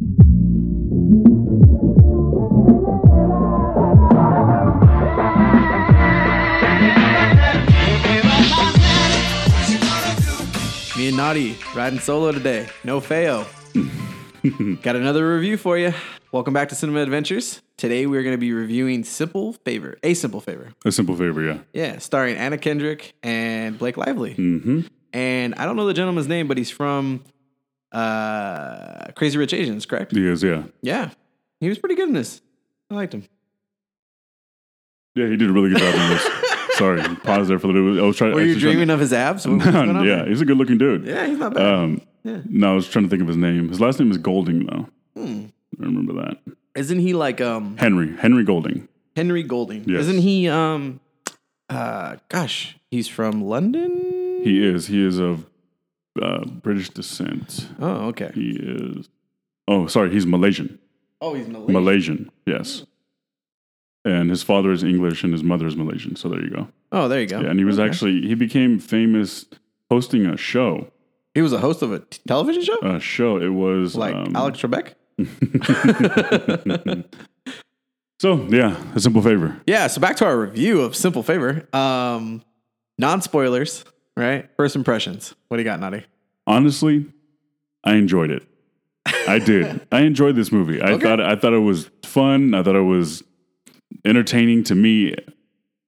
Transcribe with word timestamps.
Me 0.00 0.06
and 11.08 11.16
Nati 11.16 11.58
riding 11.74 11.98
solo 11.98 12.30
today. 12.30 12.68
No 12.84 13.00
fail. 13.00 13.44
Got 14.82 14.94
another 14.94 15.34
review 15.34 15.56
for 15.56 15.76
you. 15.76 15.92
Welcome 16.30 16.54
back 16.54 16.68
to 16.68 16.76
Cinema 16.76 17.00
Adventures. 17.00 17.60
Today 17.76 18.06
we're 18.06 18.22
going 18.22 18.34
to 18.34 18.38
be 18.38 18.52
reviewing 18.52 19.02
Simple 19.02 19.54
Favor, 19.54 19.98
A 20.04 20.14
Simple 20.14 20.40
Favor. 20.40 20.74
A 20.84 20.92
simple 20.92 21.16
favor, 21.16 21.42
yeah. 21.42 21.58
Yeah, 21.72 21.98
starring 21.98 22.36
Anna 22.36 22.58
Kendrick 22.58 23.14
and 23.24 23.76
Blake 23.76 23.96
Lively. 23.96 24.36
Mm-hmm. 24.36 24.82
And 25.12 25.56
I 25.56 25.64
don't 25.64 25.74
know 25.74 25.86
the 25.86 25.94
gentleman's 25.94 26.28
name, 26.28 26.46
but 26.46 26.56
he's 26.56 26.70
from 26.70 27.24
uh, 27.92 29.12
Crazy 29.14 29.38
Rich 29.38 29.52
Asians, 29.54 29.86
correct? 29.86 30.12
He 30.14 30.26
is, 30.26 30.42
yeah. 30.42 30.64
Yeah, 30.82 31.10
he 31.60 31.68
was 31.68 31.78
pretty 31.78 31.94
good 31.94 32.08
in 32.08 32.14
this. 32.14 32.40
I 32.90 32.94
liked 32.94 33.14
him. 33.14 33.24
Yeah, 35.14 35.26
he 35.26 35.36
did 35.36 35.50
a 35.50 35.52
really 35.52 35.70
good 35.70 35.78
job 35.78 35.94
in 35.94 36.10
this. 36.10 36.28
Sorry, 36.78 37.02
pause 37.16 37.48
there 37.48 37.58
for 37.58 37.66
a 37.66 37.72
little 37.72 37.94
bit. 37.94 38.02
I 38.02 38.06
was 38.06 38.16
trying. 38.16 38.32
Were 38.34 38.42
you 38.42 38.58
dreaming 38.58 38.88
of 38.90 39.00
his 39.00 39.12
abs? 39.12 39.46
What 39.46 39.56
was 39.64 39.64
going 39.64 39.88
to- 39.88 39.94
on 39.96 40.06
yeah, 40.06 40.16
there? 40.16 40.28
he's 40.28 40.40
a 40.40 40.44
good 40.44 40.56
looking 40.56 40.78
dude. 40.78 41.04
yeah, 41.06 41.26
he's 41.26 41.38
not 41.38 41.54
bad. 41.54 41.64
Um, 41.74 42.02
no, 42.24 42.72
I 42.72 42.74
was 42.74 42.88
trying 42.88 43.04
to 43.04 43.08
think 43.08 43.22
of 43.22 43.28
his 43.28 43.36
name. 43.36 43.68
His 43.68 43.80
last 43.80 43.98
name 43.98 44.10
is 44.10 44.18
Golding, 44.18 44.66
though. 44.66 44.88
Hmm. 45.20 45.46
I 45.80 45.84
remember 45.84 46.12
that. 46.24 46.38
Isn't 46.76 47.00
he 47.00 47.14
like 47.14 47.40
um 47.40 47.76
Henry. 47.78 48.16
Henry 48.16 48.44
Golding. 48.44 48.86
Henry 49.16 49.42
Golding? 49.42 49.88
Yes. 49.88 50.02
Isn't 50.02 50.18
he 50.22 50.48
um 50.48 51.00
uh 51.68 52.16
gosh, 52.28 52.76
he's 52.90 53.08
from 53.08 53.42
London? 53.42 54.40
He 54.44 54.64
is. 54.64 54.86
He 54.86 55.04
is 55.04 55.18
of 55.18 55.46
uh, 56.20 56.44
British 56.46 56.90
descent. 56.90 57.68
Oh, 57.80 58.08
okay. 58.08 58.30
He 58.34 58.50
is. 58.60 59.08
Oh, 59.66 59.86
sorry. 59.86 60.10
He's 60.10 60.26
Malaysian. 60.26 60.78
Oh, 61.20 61.34
he's 61.34 61.48
Malaysian. 61.48 61.72
Malaysian. 61.72 62.30
Yes. 62.46 62.84
And 64.04 64.30
his 64.30 64.42
father 64.42 64.70
is 64.72 64.82
English 64.84 65.24
and 65.24 65.32
his 65.32 65.42
mother 65.42 65.66
is 65.66 65.76
Malaysian. 65.76 66.16
So 66.16 66.28
there 66.28 66.40
you 66.42 66.50
go. 66.50 66.68
Oh, 66.92 67.08
there 67.08 67.20
you 67.20 67.26
go. 67.26 67.40
Yeah, 67.40 67.50
and 67.50 67.58
he 67.58 67.64
was 67.64 67.78
Okay. 67.78 67.88
actually 67.88 68.22
he 68.22 68.34
became 68.34 68.78
famous 68.78 69.44
hosting 69.90 70.24
a 70.26 70.36
show. 70.36 70.90
he 71.34 71.42
was 71.42 71.52
a 71.52 71.58
host 71.58 71.82
of 71.82 71.92
a 71.92 71.98
t- 72.00 72.20
television 72.26 72.62
show? 72.62 72.78
A 72.80 72.98
show. 73.00 73.36
It 73.38 73.48
was 73.50 73.94
like 73.96 74.14
um, 74.14 74.34
Alex 74.34 74.60
Trebek? 74.60 74.94
So 78.20 78.44
yeah, 78.48 78.76
a 78.96 79.00
simple 79.00 79.22
favor. 79.22 79.60
Yeah, 79.66 79.86
so 79.86 80.00
back 80.00 80.16
to 80.16 80.24
our 80.24 80.36
review 80.36 80.80
of 80.80 80.96
Simple 80.96 81.22
Favor. 81.22 81.68
Um 81.72 82.42
non 82.98 83.22
spoilers, 83.22 83.84
right? 84.18 84.48
First 84.56 84.76
impressions. 84.76 85.34
What 85.48 85.56
do 85.56 85.62
you 85.62 85.64
got, 85.64 85.80
Nati? 85.80 86.04
Honestly, 86.46 87.06
I 87.84 87.94
enjoyed 87.94 88.30
it. 88.30 88.42
I 89.26 89.38
did. 89.38 89.86
I 89.92 90.00
enjoyed 90.02 90.36
this 90.36 90.52
movie. 90.52 90.82
I 90.82 90.92
Okay. 90.92 91.04
thought 91.04 91.20
I 91.20 91.36
thought 91.36 91.52
it 91.54 91.58
was 91.60 91.90
fun. 92.04 92.54
I 92.54 92.62
thought 92.62 92.76
it 92.76 92.80
was 92.82 93.22
entertaining 94.04 94.64
to 94.64 94.74
me. 94.74 95.14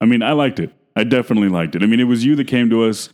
I 0.00 0.06
mean, 0.06 0.22
I 0.22 0.32
liked 0.32 0.58
it. 0.60 0.72
I 0.96 1.04
definitely 1.04 1.48
liked 1.48 1.76
it. 1.76 1.82
I 1.82 1.86
mean, 1.86 2.00
it 2.00 2.04
was 2.04 2.24
you 2.24 2.36
that 2.36 2.46
came 2.46 2.70
to 2.70 2.84
us 2.84 3.10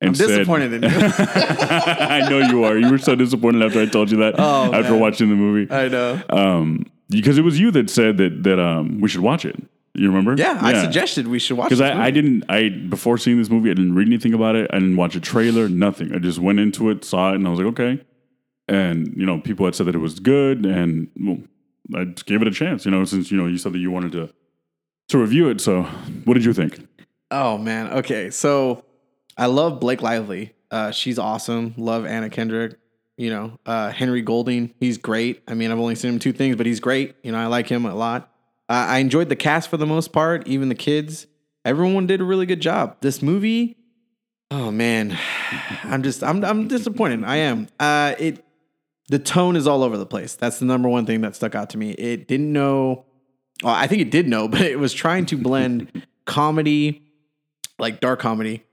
and 0.00 0.08
I'm 0.08 0.14
said, 0.14 0.26
disappointed 0.28 0.72
in 0.72 0.82
you. 0.82 0.88
I 0.92 2.26
know 2.28 2.38
you 2.38 2.64
are. 2.64 2.76
You 2.76 2.90
were 2.90 2.98
so 2.98 3.14
disappointed 3.14 3.62
after 3.62 3.80
I 3.80 3.86
told 3.86 4.10
you 4.10 4.18
that. 4.18 4.34
Oh, 4.38 4.72
after 4.72 4.92
man. 4.92 5.00
watching 5.00 5.28
the 5.28 5.36
movie, 5.36 5.72
I 5.72 5.88
know. 5.88 6.20
um, 6.30 6.86
because 7.08 7.38
it 7.38 7.42
was 7.42 7.58
you 7.60 7.70
that 7.72 7.90
said 7.90 8.16
that 8.18 8.42
that 8.42 8.58
um 8.58 9.00
we 9.00 9.08
should 9.08 9.20
watch 9.20 9.44
it. 9.44 9.56
You 9.94 10.08
remember? 10.08 10.34
Yeah, 10.36 10.58
I 10.60 10.80
suggested 10.82 11.26
we 11.26 11.38
should 11.38 11.56
watch 11.58 11.68
because 11.68 11.80
I, 11.80 12.06
I 12.06 12.10
didn't 12.10 12.44
I 12.48 12.70
before 12.70 13.18
seeing 13.18 13.36
this 13.36 13.50
movie 13.50 13.70
I 13.70 13.74
didn't 13.74 13.94
read 13.94 14.06
anything 14.06 14.32
about 14.32 14.56
it 14.56 14.70
I 14.72 14.78
didn't 14.78 14.96
watch 14.96 15.14
a 15.16 15.20
trailer 15.20 15.68
nothing 15.68 16.14
I 16.14 16.18
just 16.18 16.38
went 16.38 16.60
into 16.60 16.88
it 16.88 17.04
saw 17.04 17.32
it 17.32 17.34
and 17.34 17.46
I 17.46 17.50
was 17.50 17.58
like 17.58 17.68
okay 17.68 18.02
and 18.68 19.12
you 19.16 19.26
know 19.26 19.38
people 19.38 19.66
had 19.66 19.74
said 19.74 19.86
that 19.86 19.94
it 19.94 19.98
was 19.98 20.18
good 20.18 20.64
and 20.64 21.10
well, 21.20 21.38
I 21.94 22.04
just 22.06 22.24
gave 22.24 22.40
it 22.40 22.48
a 22.48 22.52
chance 22.52 22.86
you 22.86 22.90
know 22.90 23.04
since 23.04 23.30
you 23.30 23.36
know 23.36 23.46
you 23.46 23.58
said 23.58 23.74
that 23.74 23.80
you 23.80 23.90
wanted 23.90 24.12
to 24.12 24.32
to 25.08 25.18
review 25.18 25.50
it 25.50 25.60
so 25.60 25.82
what 26.24 26.34
did 26.34 26.44
you 26.46 26.54
think 26.54 26.88
Oh 27.32 27.56
man. 27.56 27.88
Okay. 27.88 28.30
So 28.30 28.84
I 29.36 29.46
love 29.46 29.80
Blake 29.80 30.02
Lively. 30.02 30.52
Uh, 30.70 30.90
she's 30.90 31.18
awesome. 31.18 31.74
Love 31.76 32.04
Anna 32.04 32.30
Kendrick. 32.30 32.78
You 33.16 33.30
know, 33.30 33.58
uh, 33.66 33.90
Henry 33.90 34.22
Golding. 34.22 34.74
He's 34.78 34.98
great. 34.98 35.42
I 35.48 35.54
mean, 35.54 35.70
I've 35.70 35.78
only 35.78 35.94
seen 35.94 36.12
him 36.12 36.18
two 36.18 36.32
things, 36.32 36.56
but 36.56 36.66
he's 36.66 36.80
great. 36.80 37.16
You 37.22 37.32
know, 37.32 37.38
I 37.38 37.46
like 37.46 37.68
him 37.68 37.86
a 37.86 37.94
lot. 37.94 38.31
Uh, 38.72 38.86
I 38.88 38.98
enjoyed 39.00 39.28
the 39.28 39.36
cast 39.36 39.68
for 39.68 39.76
the 39.76 39.84
most 39.84 40.14
part, 40.14 40.48
even 40.48 40.70
the 40.70 40.74
kids. 40.74 41.26
Everyone 41.62 42.06
did 42.06 42.22
a 42.22 42.24
really 42.24 42.46
good 42.46 42.60
job. 42.60 42.96
This 43.02 43.20
movie, 43.20 43.76
oh 44.50 44.70
man, 44.70 45.18
I'm 45.84 46.02
just 46.02 46.24
I'm 46.24 46.42
I'm 46.42 46.68
disappointed. 46.68 47.22
I 47.22 47.36
am. 47.36 47.68
Uh, 47.78 48.14
it 48.18 48.42
the 49.08 49.18
tone 49.18 49.56
is 49.56 49.66
all 49.66 49.82
over 49.82 49.98
the 49.98 50.06
place. 50.06 50.36
That's 50.36 50.58
the 50.58 50.64
number 50.64 50.88
one 50.88 51.04
thing 51.04 51.20
that 51.20 51.36
stuck 51.36 51.54
out 51.54 51.68
to 51.70 51.78
me. 51.78 51.90
It 51.90 52.26
didn't 52.26 52.50
know. 52.50 53.04
Well, 53.62 53.74
I 53.74 53.88
think 53.88 54.00
it 54.00 54.10
did 54.10 54.26
know, 54.26 54.48
but 54.48 54.62
it 54.62 54.78
was 54.78 54.94
trying 54.94 55.26
to 55.26 55.36
blend 55.36 56.06
comedy, 56.24 57.02
like 57.78 58.00
dark 58.00 58.20
comedy, 58.20 58.64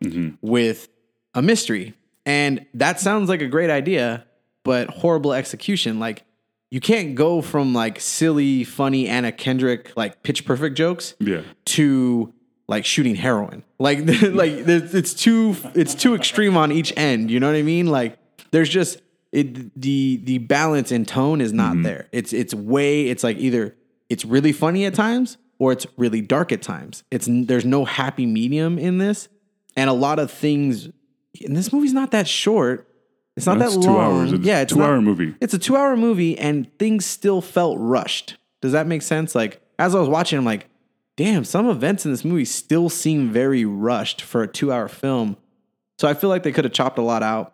with 0.41 0.87
a 1.33 1.41
mystery. 1.41 1.93
And 2.25 2.65
that 2.75 3.01
sounds 3.01 3.27
like 3.27 3.41
a 3.41 3.47
great 3.47 3.69
idea, 3.69 4.25
but 4.63 4.89
horrible 4.89 5.33
execution. 5.33 5.99
Like 5.99 6.23
you 6.71 6.79
can't 6.79 7.15
go 7.15 7.41
from 7.41 7.73
like 7.73 7.99
silly, 7.99 8.63
funny 8.63 9.07
Anna 9.07 9.31
Kendrick, 9.31 9.91
like 9.95 10.23
pitch 10.23 10.45
perfect 10.45 10.77
jokes 10.77 11.15
yeah 11.19 11.41
to 11.65 12.33
like 12.67 12.85
shooting 12.85 13.15
heroin. 13.15 13.63
Like 13.79 13.99
like 14.21 14.51
it's 14.51 15.13
too 15.13 15.55
it's 15.73 15.95
too 15.95 16.15
extreme 16.15 16.55
on 16.55 16.71
each 16.71 16.93
end. 16.95 17.31
You 17.31 17.39
know 17.39 17.47
what 17.47 17.55
I 17.55 17.63
mean? 17.63 17.87
Like 17.87 18.17
there's 18.51 18.69
just 18.69 19.01
it 19.31 19.79
the 19.79 20.21
the 20.23 20.37
balance 20.37 20.91
and 20.91 21.07
tone 21.07 21.41
is 21.41 21.53
not 21.53 21.73
mm-hmm. 21.73 21.83
there. 21.83 22.07
It's 22.11 22.33
it's 22.33 22.53
way 22.53 23.07
it's 23.07 23.23
like 23.23 23.37
either 23.37 23.75
it's 24.09 24.25
really 24.25 24.51
funny 24.51 24.85
at 24.85 24.93
times 24.93 25.37
or 25.57 25.71
it's 25.71 25.85
really 25.97 26.21
dark 26.21 26.51
at 26.51 26.61
times. 26.61 27.03
It's 27.11 27.27
there's 27.29 27.65
no 27.65 27.85
happy 27.85 28.25
medium 28.25 28.79
in 28.79 28.97
this, 28.97 29.27
and 29.75 29.89
a 29.89 29.93
lot 29.93 30.19
of 30.19 30.31
things. 30.31 30.89
And 31.45 31.55
this 31.55 31.71
movie's 31.71 31.93
not 31.93 32.11
that 32.11 32.27
short. 32.27 32.88
It's 33.39 33.45
not 33.45 33.57
That's 33.57 33.75
that 33.77 33.81
two 33.81 33.87
long. 33.87 34.19
hours. 34.19 34.33
It's 34.33 34.43
yeah, 34.43 34.59
a 34.59 34.61
it's 34.63 34.73
two-hour 34.73 35.01
movie. 35.01 35.33
It's 35.39 35.53
a 35.53 35.57
two 35.57 35.77
hour 35.77 35.95
movie, 35.95 36.37
and 36.37 36.69
things 36.77 37.05
still 37.05 37.39
felt 37.39 37.77
rushed. 37.79 38.35
Does 38.61 38.73
that 38.73 38.85
make 38.85 39.01
sense? 39.01 39.33
Like 39.33 39.61
as 39.79 39.95
I 39.95 39.99
was 40.01 40.09
watching, 40.09 40.37
I'm 40.37 40.43
like, 40.43 40.67
damn, 41.15 41.45
some 41.45 41.69
events 41.69 42.03
in 42.03 42.11
this 42.11 42.25
movie 42.25 42.43
still 42.43 42.89
seem 42.89 43.31
very 43.31 43.63
rushed 43.63 44.21
for 44.21 44.43
a 44.43 44.47
two 44.47 44.73
hour 44.73 44.89
film. 44.89 45.37
So 45.99 46.09
I 46.09 46.15
feel 46.15 46.29
like 46.29 46.43
they 46.43 46.51
could 46.51 46.65
have 46.65 46.73
chopped 46.73 46.97
a 46.97 47.01
lot 47.01 47.23
out. 47.23 47.53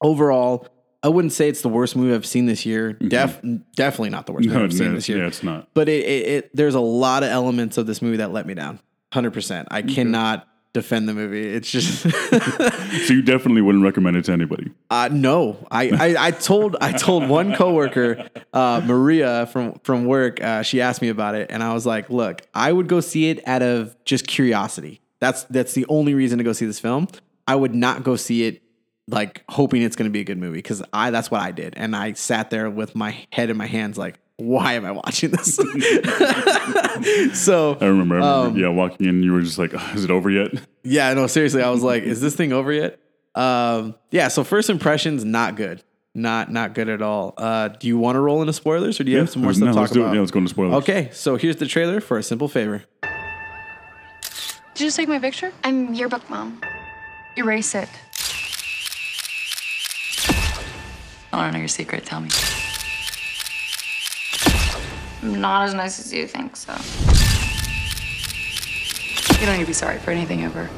Overall, 0.00 0.68
I 1.02 1.08
wouldn't 1.08 1.32
say 1.32 1.48
it's 1.48 1.62
the 1.62 1.68
worst 1.68 1.96
movie 1.96 2.14
I've 2.14 2.24
seen 2.24 2.46
this 2.46 2.64
year. 2.64 2.92
Mm-hmm. 2.92 3.08
Def, 3.08 3.40
definitely 3.74 4.10
not 4.10 4.26
the 4.26 4.32
worst 4.32 4.46
movie 4.46 4.58
no, 4.60 4.64
I've 4.64 4.72
seen 4.72 4.94
this 4.94 5.08
year. 5.08 5.18
yeah 5.18 5.26
it's 5.26 5.42
not 5.42 5.68
But 5.74 5.88
it, 5.88 6.04
it, 6.04 6.28
it 6.28 6.50
there's 6.54 6.76
a 6.76 6.80
lot 6.80 7.24
of 7.24 7.30
elements 7.30 7.78
of 7.78 7.88
this 7.88 8.00
movie 8.00 8.18
that 8.18 8.32
let 8.32 8.46
me 8.46 8.54
down. 8.54 8.78
Hundred 9.12 9.32
percent. 9.32 9.66
I 9.72 9.82
mm-hmm. 9.82 9.92
cannot 9.92 10.46
defend 10.72 11.08
the 11.08 11.14
movie. 11.14 11.48
It's 11.48 11.70
just 11.70 12.02
so 13.06 13.14
you 13.14 13.22
definitely 13.22 13.62
wouldn't 13.62 13.84
recommend 13.84 14.16
it 14.16 14.24
to 14.26 14.32
anybody 14.32 14.70
uh, 14.90 15.08
no. 15.12 15.66
I, 15.70 15.90
I 15.90 16.26
I 16.26 16.30
told 16.32 16.76
I 16.80 16.92
told 16.92 17.28
one 17.28 17.54
coworker, 17.54 18.28
uh, 18.52 18.82
Maria 18.84 19.46
from 19.46 19.80
from 19.84 20.04
work. 20.04 20.42
Uh, 20.42 20.62
she 20.62 20.80
asked 20.80 21.00
me 21.00 21.08
about 21.08 21.34
it, 21.34 21.50
and 21.50 21.62
I 21.62 21.72
was 21.74 21.86
like, 21.86 22.10
"Look, 22.10 22.42
I 22.54 22.72
would 22.72 22.88
go 22.88 23.00
see 23.00 23.30
it 23.30 23.46
out 23.46 23.62
of 23.62 23.96
just 24.04 24.26
curiosity. 24.26 25.00
That's 25.20 25.44
that's 25.44 25.74
the 25.74 25.86
only 25.88 26.14
reason 26.14 26.38
to 26.38 26.44
go 26.44 26.52
see 26.52 26.66
this 26.66 26.80
film. 26.80 27.08
I 27.46 27.54
would 27.54 27.74
not 27.74 28.02
go 28.02 28.16
see 28.16 28.44
it 28.44 28.62
like 29.06 29.42
hoping 29.48 29.82
it's 29.82 29.96
going 29.96 30.08
to 30.08 30.12
be 30.12 30.20
a 30.20 30.24
good 30.24 30.38
movie 30.38 30.58
because 30.58 30.82
I 30.92 31.10
that's 31.10 31.30
what 31.30 31.40
I 31.40 31.52
did, 31.52 31.74
and 31.76 31.96
I 31.96 32.12
sat 32.12 32.50
there 32.50 32.70
with 32.70 32.94
my 32.94 33.26
head 33.32 33.50
in 33.50 33.56
my 33.56 33.66
hands, 33.66 33.98
like, 33.98 34.19
why 34.40 34.72
am 34.74 34.84
I 34.84 34.90
watching 34.92 35.30
this? 35.30 35.54
so 37.34 37.76
I 37.80 37.86
remember, 37.86 38.16
I 38.16 38.18
remember 38.18 38.20
Um, 38.22 38.56
yeah 38.56 38.68
walking 38.68 39.06
in 39.06 39.22
you 39.22 39.32
were 39.32 39.42
just 39.42 39.58
like 39.58 39.72
is 39.94 40.04
it 40.04 40.10
over 40.10 40.30
yet 40.30 40.52
Yeah, 40.82 41.12
no, 41.14 41.26
seriously, 41.26 41.62
I 41.62 41.70
was 41.70 41.82
like, 41.82 42.02
is 42.02 42.20
this 42.20 42.34
thing 42.34 42.52
over 42.52 42.72
yet? 42.72 42.98
Um, 43.34 43.94
yeah, 44.10 44.28
so 44.28 44.42
first 44.44 44.70
impressions, 44.70 45.24
not 45.24 45.54
good. 45.56 45.82
Not 46.14 46.50
not 46.50 46.74
good 46.74 46.88
at 46.88 47.02
all. 47.02 47.34
Uh, 47.36 47.68
do 47.68 47.86
you 47.86 47.96
want 47.98 48.16
to 48.16 48.20
roll 48.20 48.40
into 48.40 48.52
spoilers 48.52 48.98
or 48.98 49.04
do 49.04 49.12
you 49.12 49.18
have 49.18 49.30
some 49.30 49.42
more 49.42 49.52
stuff 49.52 49.66
no, 49.66 49.72
to 49.74 49.80
let's 49.80 49.90
talk 49.90 49.94
do 49.94 50.00
about? 50.00 50.10
it 50.12 50.14
yeah 50.16 50.20
let's 50.20 50.32
go 50.32 50.38
into 50.40 50.50
spoilers 50.50 50.74
Okay, 50.82 51.08
so 51.12 51.36
here's 51.36 51.56
the 51.56 51.66
trailer 51.66 52.00
for 52.00 52.18
a 52.18 52.22
simple 52.22 52.48
favor. 52.48 52.82
Did 54.74 54.80
you 54.80 54.86
just 54.86 54.96
take 54.96 55.08
my 55.08 55.18
picture? 55.20 55.52
I'm 55.62 55.94
yearbook 55.94 56.28
mom. 56.28 56.60
Erase 57.36 57.74
it. 57.76 57.88
I 61.32 61.36
want 61.36 61.52
to 61.52 61.52
know 61.52 61.58
your 61.60 61.68
secret. 61.68 62.04
Tell 62.06 62.20
me. 62.20 62.28
I'm 65.22 65.40
not 65.40 65.68
as 65.68 65.74
nice 65.74 66.00
as 66.00 66.12
you 66.12 66.26
think, 66.26 66.56
so. 66.56 66.72
You 69.38 69.46
don't 69.46 69.56
need 69.56 69.62
to 69.62 69.66
be 69.66 69.72
sorry 69.72 69.98
for 69.98 70.10
anything 70.10 70.44
ever. 70.44 70.68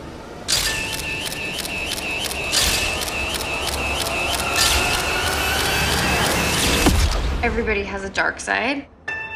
Everybody 7.43 7.83
has 7.83 8.05
a 8.05 8.11
dark 8.11 8.39
side. 8.39 8.87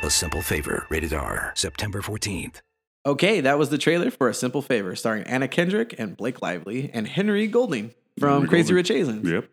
A 0.05 0.11
Simple 0.11 0.41
Favor, 0.41 0.87
rated 0.89 1.13
R, 1.13 1.53
September 1.57 2.01
14th. 2.01 2.61
Okay, 3.05 3.41
that 3.41 3.59
was 3.59 3.71
the 3.71 3.79
trailer 3.79 4.11
for 4.13 4.29
a 4.29 4.35
simple 4.35 4.63
favor, 4.63 4.95
starring 4.95 5.25
Anna 5.25 5.49
Kendrick 5.49 5.95
and 5.99 6.17
Blake 6.17 6.41
Lively 6.41 6.91
and 6.93 7.07
Henry 7.09 7.49
Golding 7.49 7.93
from 8.19 8.43
Henry 8.43 8.49
Crazy 8.49 8.63
Golding. 8.69 8.77
Rich 8.77 8.91
Asians. 8.93 9.29
yep 9.29 9.49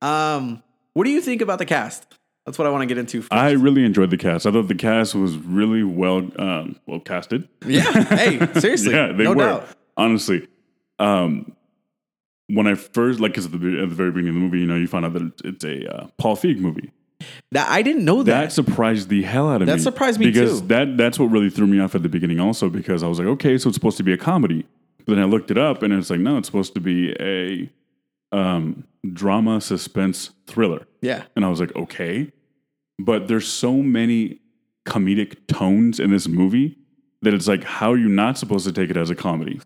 Um, 0.00 0.62
what 0.94 1.04
do 1.04 1.10
you 1.10 1.20
think 1.20 1.42
about 1.42 1.58
the 1.60 1.64
cast? 1.64 2.06
That's 2.46 2.58
what 2.58 2.66
I 2.66 2.70
want 2.70 2.82
to 2.82 2.86
get 2.86 2.98
into. 2.98 3.22
First. 3.22 3.32
I 3.32 3.52
really 3.52 3.84
enjoyed 3.84 4.10
the 4.10 4.16
cast. 4.16 4.46
I 4.46 4.50
thought 4.52 4.66
the 4.68 4.74
cast 4.74 5.14
was 5.14 5.36
really 5.36 5.82
well 5.84 6.28
um, 6.40 6.76
well 6.86 7.00
casted. 7.00 7.48
yeah. 7.64 7.82
Hey, 7.82 8.38
seriously. 8.60 8.92
yeah, 8.92 9.12
they 9.12 9.24
no 9.24 9.30
were 9.30 9.36
doubt. 9.36 9.68
honestly. 9.96 10.48
Um, 10.98 11.54
when 12.48 12.66
I 12.66 12.74
first 12.74 13.20
like, 13.20 13.32
because 13.32 13.46
at, 13.46 13.52
the 13.52 13.82
at 13.82 13.88
the 13.88 13.94
very 13.94 14.10
beginning 14.10 14.30
of 14.30 14.34
the 14.34 14.40
movie, 14.40 14.58
you 14.60 14.66
know, 14.66 14.76
you 14.76 14.86
find 14.88 15.04
out 15.06 15.12
that 15.14 15.32
it's 15.44 15.64
a 15.64 15.86
uh, 15.94 16.06
Paul 16.18 16.36
Feig 16.36 16.58
movie. 16.58 16.92
That 17.52 17.68
I 17.70 17.82
didn't 17.82 18.04
know 18.04 18.24
that. 18.24 18.40
That 18.42 18.52
surprised 18.52 19.08
the 19.08 19.22
hell 19.22 19.48
out 19.48 19.62
of 19.62 19.66
That 19.68 19.74
me. 19.74 19.78
That 19.78 19.82
surprised 19.82 20.18
me 20.18 20.26
because 20.26 20.60
too. 20.60 20.66
that 20.66 20.96
that's 20.96 21.18
what 21.20 21.26
really 21.26 21.50
threw 21.50 21.68
me 21.68 21.78
off 21.80 21.94
at 21.94 22.02
the 22.02 22.08
beginning. 22.08 22.40
Also, 22.40 22.68
because 22.68 23.04
I 23.04 23.06
was 23.06 23.20
like, 23.20 23.28
okay, 23.28 23.56
so 23.56 23.68
it's 23.68 23.76
supposed 23.76 23.96
to 23.98 24.02
be 24.02 24.12
a 24.12 24.18
comedy. 24.18 24.66
But 25.06 25.14
then 25.14 25.22
I 25.22 25.26
looked 25.26 25.50
it 25.50 25.58
up, 25.58 25.82
and 25.82 25.92
it's 25.92 26.10
like, 26.10 26.20
no, 26.20 26.38
it's 26.38 26.48
supposed 26.48 26.74
to 26.74 26.80
be 26.80 27.12
a 27.20 27.70
um, 28.36 28.84
drama, 29.12 29.60
suspense, 29.60 30.30
thriller. 30.46 30.86
Yeah. 31.02 31.24
And 31.36 31.44
I 31.44 31.48
was 31.48 31.60
like, 31.60 31.74
okay. 31.76 32.32
But 32.98 33.28
there's 33.28 33.46
so 33.46 33.74
many 33.74 34.40
comedic 34.86 35.46
tones 35.46 36.00
in 36.00 36.10
this 36.10 36.26
movie 36.26 36.78
that 37.20 37.34
it's 37.34 37.46
like, 37.46 37.64
how 37.64 37.92
are 37.92 37.98
you 37.98 38.08
not 38.08 38.38
supposed 38.38 38.66
to 38.66 38.72
take 38.72 38.88
it 38.88 38.96
as 38.96 39.10
a 39.10 39.14
comedy? 39.14 39.60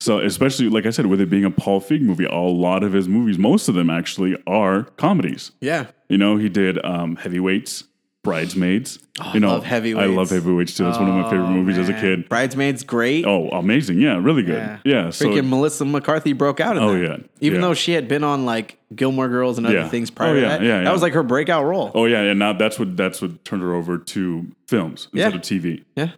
So, 0.00 0.18
especially 0.20 0.68
like 0.68 0.86
I 0.86 0.90
said, 0.90 1.06
with 1.06 1.20
it 1.20 1.30
being 1.30 1.44
a 1.44 1.50
Paul 1.50 1.80
Feig 1.80 2.02
movie, 2.02 2.26
a 2.26 2.34
lot 2.34 2.82
of 2.82 2.92
his 2.92 3.08
movies, 3.08 3.38
most 3.38 3.68
of 3.68 3.74
them 3.74 3.88
actually 3.88 4.36
are 4.46 4.84
comedies. 4.96 5.52
Yeah. 5.60 5.86
You 6.08 6.18
know, 6.18 6.36
he 6.36 6.48
did 6.48 6.84
um, 6.84 7.16
Heavyweights, 7.16 7.84
Bridesmaids. 8.26 8.98
you 9.32 9.40
know, 9.40 9.48
I 9.48 9.52
love 9.52 9.64
Heavyweights. 9.64 10.04
I 10.04 10.06
love 10.14 10.28
Heavyweights 10.30 10.74
too. 10.76 10.84
That's 10.84 10.98
one 10.98 11.08
of 11.08 11.14
my 11.14 11.24
favorite 11.30 11.46
Oh, 11.46 11.50
movies 11.52 11.78
as 11.78 11.88
a 11.88 11.94
kid. 11.94 12.28
Bridesmaids, 12.28 12.84
great. 12.84 13.24
Oh, 13.24 13.48
amazing! 13.48 13.98
Yeah, 14.00 14.18
really 14.22 14.42
good. 14.42 14.58
Yeah. 14.58 14.78
Yeah, 14.84 15.10
so 15.10 15.26
Freaking 15.26 15.48
Melissa 15.48 15.84
McCarthy 15.86 16.34
broke 16.34 16.60
out 16.60 16.76
in 16.76 16.82
Oh, 16.82 16.92
that. 16.92 17.02
yeah. 17.02 17.16
Even 17.40 17.60
Yeah. 17.60 17.68
though 17.68 17.74
she 17.74 17.92
had 17.92 18.08
been 18.08 18.22
on 18.24 18.44
like 18.44 18.78
Gilmore 18.94 19.28
Girls 19.28 19.56
and 19.56 19.66
other 19.66 19.76
Yeah. 19.76 19.88
things 19.88 20.10
prior 20.10 20.32
Oh, 20.32 20.34
to 20.34 20.40
yeah, 20.40 20.48
that. 20.58 20.62
yeah, 20.62 20.82
That 20.84 20.92
was 20.92 21.00
like 21.02 21.14
her 21.14 21.22
breakout 21.22 21.64
role. 21.64 21.90
oh 21.94 22.04
yeah, 22.04 22.20
and 22.20 22.38
now 22.38 22.52
that's 22.52 22.78
what 22.78 22.96
that's 22.96 23.22
what 23.22 23.42
turned 23.44 23.62
her 23.62 23.74
over 23.74 23.96
to 23.96 24.46
films 24.68 25.08
instead 25.14 25.34
of 25.34 25.40
TV. 25.40 25.84
Yeah. 25.96 26.10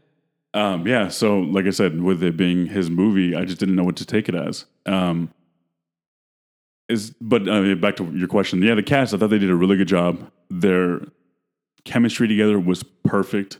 Um, 0.54 0.86
yeah, 0.86 1.08
so 1.08 1.38
like 1.40 1.66
I 1.66 1.70
said, 1.70 2.02
with 2.02 2.22
it 2.22 2.36
being 2.36 2.66
his 2.66 2.88
movie, 2.90 3.36
I 3.36 3.44
just 3.44 3.60
didn't 3.60 3.76
know 3.76 3.84
what 3.84 3.96
to 3.96 4.06
take 4.06 4.28
it 4.28 4.34
as. 4.34 4.64
Um, 4.86 5.30
is 6.88 7.10
but 7.20 7.46
uh, 7.46 7.74
back 7.74 7.96
to 7.96 8.04
your 8.14 8.28
question, 8.28 8.62
yeah, 8.62 8.74
the 8.74 8.82
cast, 8.82 9.12
I 9.12 9.18
thought 9.18 9.28
they 9.28 9.38
did 9.38 9.50
a 9.50 9.54
really 9.54 9.76
good 9.76 9.88
job. 9.88 10.30
Their 10.50 11.02
chemistry 11.88 12.28
together 12.28 12.58
was 12.58 12.82
perfect. 13.04 13.58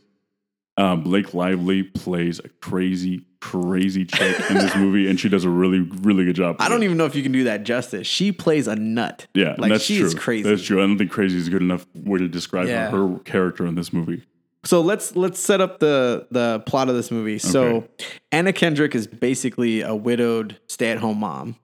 Um, 0.77 1.03
Blake 1.03 1.33
Lively 1.33 1.83
plays 1.83 2.39
a 2.39 2.47
crazy, 2.61 3.25
crazy 3.41 4.05
chick 4.05 4.39
in 4.49 4.55
this 4.55 4.73
movie, 4.77 5.09
and 5.09 5.19
she 5.19 5.27
does 5.27 5.43
a 5.43 5.49
really, 5.49 5.79
really 5.81 6.23
good 6.23 6.35
job. 6.37 6.55
I 6.59 6.69
don't 6.69 6.83
even 6.83 6.95
know 6.95 7.05
if 7.05 7.15
you 7.15 7.23
can 7.23 7.33
do 7.33 7.43
that 7.45 7.63
justice. 7.63 8.07
She 8.07 8.31
plays 8.31 8.67
a 8.67 8.77
nut. 8.77 9.27
Yeah, 9.33 9.55
Like 9.57 9.71
that's 9.73 9.83
she 9.83 9.97
true. 9.97 10.05
is 10.07 10.13
crazy. 10.15 10.49
That's 10.49 10.63
true. 10.63 10.81
I 10.81 10.87
don't 10.87 10.97
think 10.97 11.11
crazy 11.11 11.37
is 11.37 11.47
a 11.49 11.51
good 11.51 11.61
enough 11.61 11.85
way 11.95 12.19
to 12.19 12.29
describe 12.29 12.67
Yeah. 12.67 12.89
her, 12.91 13.07
her 13.09 13.19
character 13.19 13.65
in 13.65 13.75
this 13.75 13.91
movie. 13.91 14.23
So 14.63 14.79
let's 14.81 15.15
let's 15.15 15.39
set 15.39 15.59
up 15.61 15.79
the 15.79 16.27
the 16.31 16.61
plot 16.65 16.87
of 16.89 16.95
this 16.95 17.11
movie. 17.11 17.39
So 17.39 17.87
Anna 18.31 18.51
Kendrick 18.53 18.93
is 18.95 19.07
basically 19.07 19.81
a 19.81 19.95
widowed 19.95 20.59
stay-at-home 20.67 21.17
mom. 21.19 21.55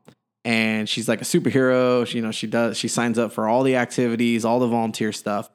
And 0.46 0.88
she's 0.88 1.08
like 1.10 1.22
a 1.22 1.26
superhero. 1.26 2.06
She, 2.06 2.18
you 2.18 2.22
know, 2.24 2.32
she 2.32 2.48
does 2.48 2.78
she 2.78 2.88
signs 2.88 3.18
up 3.20 3.32
for 3.34 3.48
all 3.50 3.64
the 3.64 3.76
activities, 3.78 4.46
all 4.46 4.60
the 4.60 4.68
volunteer 4.68 5.12
stuff. 5.12 5.50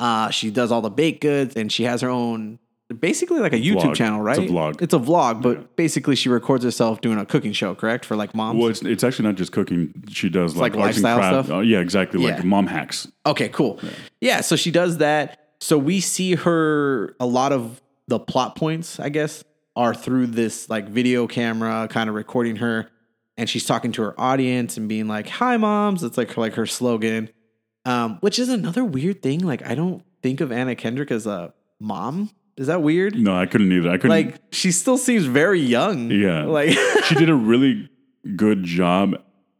Uh, 0.00 0.30
she 0.30 0.50
does 0.50 0.72
all 0.72 0.80
the 0.80 0.90
baked 0.90 1.20
goods 1.20 1.54
and 1.54 1.70
she 1.70 1.84
has 1.84 2.00
her 2.00 2.08
own 2.08 2.58
basically 2.98 3.38
like 3.38 3.52
a 3.52 3.58
YouTube 3.58 3.82
Vlog. 3.82 3.94
channel, 3.94 4.20
right? 4.20 4.38
It's 4.38 4.50
a 4.50 4.52
vlog. 4.52 4.82
It's 4.82 4.94
a 4.94 4.98
vlog, 4.98 5.42
but 5.42 5.76
basically 5.76 6.16
she 6.16 6.28
records 6.28 6.64
herself 6.64 7.00
doing 7.00 7.18
a 7.18 7.26
cooking 7.26 7.52
show, 7.52 7.74
correct? 7.74 8.04
For 8.04 8.16
like 8.16 8.34
moms. 8.34 8.58
Well, 8.58 8.68
it's, 8.68 8.82
it's 8.82 9.04
actually 9.04 9.28
not 9.28 9.36
just 9.36 9.52
cooking. 9.52 9.92
She 10.08 10.28
does 10.28 10.56
like, 10.56 10.74
like 10.74 10.86
arts 10.86 10.96
and 10.96 11.04
lifestyle 11.04 11.18
craft. 11.18 11.46
stuff? 11.46 11.56
Oh, 11.58 11.60
yeah, 11.60 11.78
exactly. 11.78 12.20
Yeah. 12.20 12.36
Like 12.36 12.44
mom 12.44 12.66
hacks. 12.66 13.06
Okay, 13.26 13.48
cool. 13.50 13.78
Yeah. 14.20 14.40
so 14.40 14.56
she 14.56 14.70
does 14.70 14.98
that. 14.98 15.38
So 15.60 15.78
we 15.78 16.00
see 16.00 16.34
her 16.34 17.14
a 17.20 17.26
lot 17.26 17.52
of 17.52 17.80
the 18.08 18.18
plot 18.18 18.56
points, 18.56 18.98
I 18.98 19.10
guess, 19.10 19.44
are 19.76 19.94
through 19.94 20.28
this 20.28 20.68
like 20.68 20.88
video 20.88 21.26
camera 21.26 21.86
kind 21.88 22.08
of 22.08 22.16
recording 22.16 22.56
her 22.56 22.90
and 23.36 23.48
she's 23.48 23.64
talking 23.64 23.90
to 23.92 24.02
her 24.02 24.20
audience 24.20 24.76
and 24.76 24.88
being 24.88 25.08
like, 25.08 25.28
"Hi 25.28 25.56
moms." 25.56 26.02
It's 26.02 26.18
like 26.18 26.36
like 26.36 26.54
her 26.54 26.66
slogan. 26.66 27.30
Um, 27.84 28.18
which 28.20 28.38
is 28.38 28.48
another 28.48 28.84
weird 28.84 29.22
thing. 29.22 29.40
Like 29.40 29.66
I 29.66 29.74
don't 29.74 30.02
think 30.22 30.40
of 30.40 30.52
Anna 30.52 30.74
Kendrick 30.74 31.10
as 31.10 31.26
a 31.26 31.52
mom. 31.78 32.30
Is 32.56 32.66
that 32.66 32.82
weird? 32.82 33.14
No, 33.16 33.34
I 33.34 33.46
couldn't 33.46 33.72
either. 33.72 33.88
I 33.88 33.96
couldn't. 33.96 34.10
Like 34.10 34.36
she 34.52 34.70
still 34.70 34.98
seems 34.98 35.24
very 35.24 35.60
young. 35.60 36.10
Yeah. 36.10 36.44
Like 36.44 36.70
she 37.04 37.14
did 37.14 37.30
a 37.30 37.34
really 37.34 37.88
good 38.36 38.64
job 38.64 39.14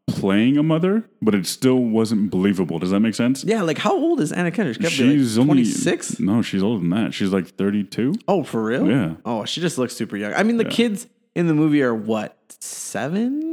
playing 0.06 0.58
a 0.58 0.62
mother, 0.62 1.08
but 1.22 1.34
it 1.34 1.46
still 1.46 1.76
wasn't 1.78 2.30
believable. 2.30 2.78
Does 2.78 2.90
that 2.90 3.00
make 3.00 3.14
sense? 3.14 3.42
Yeah, 3.44 3.62
like 3.62 3.78
how 3.78 3.96
old 3.96 4.20
is 4.20 4.32
Anna 4.32 4.50
Kendrick? 4.50 4.80
She's 4.82 4.90
She's 4.92 5.38
like 5.38 5.42
only 5.48 5.62
26? 5.62 6.20
No, 6.20 6.42
she's 6.42 6.62
older 6.62 6.80
than 6.80 6.90
that. 6.90 7.14
She's 7.14 7.32
like 7.32 7.46
thirty-two. 7.46 8.14
Oh, 8.28 8.42
for 8.42 8.62
real? 8.62 8.86
Yeah. 8.86 9.14
Oh, 9.24 9.44
she 9.46 9.60
just 9.62 9.78
looks 9.78 9.94
super 9.96 10.16
young. 10.16 10.34
I 10.34 10.42
mean, 10.42 10.58
the 10.58 10.64
Yeah. 10.64 10.70
kids 10.70 11.06
in 11.34 11.46
the 11.46 11.54
movie 11.54 11.80
are 11.82 11.94
what 11.94 12.36
seven? 12.58 13.49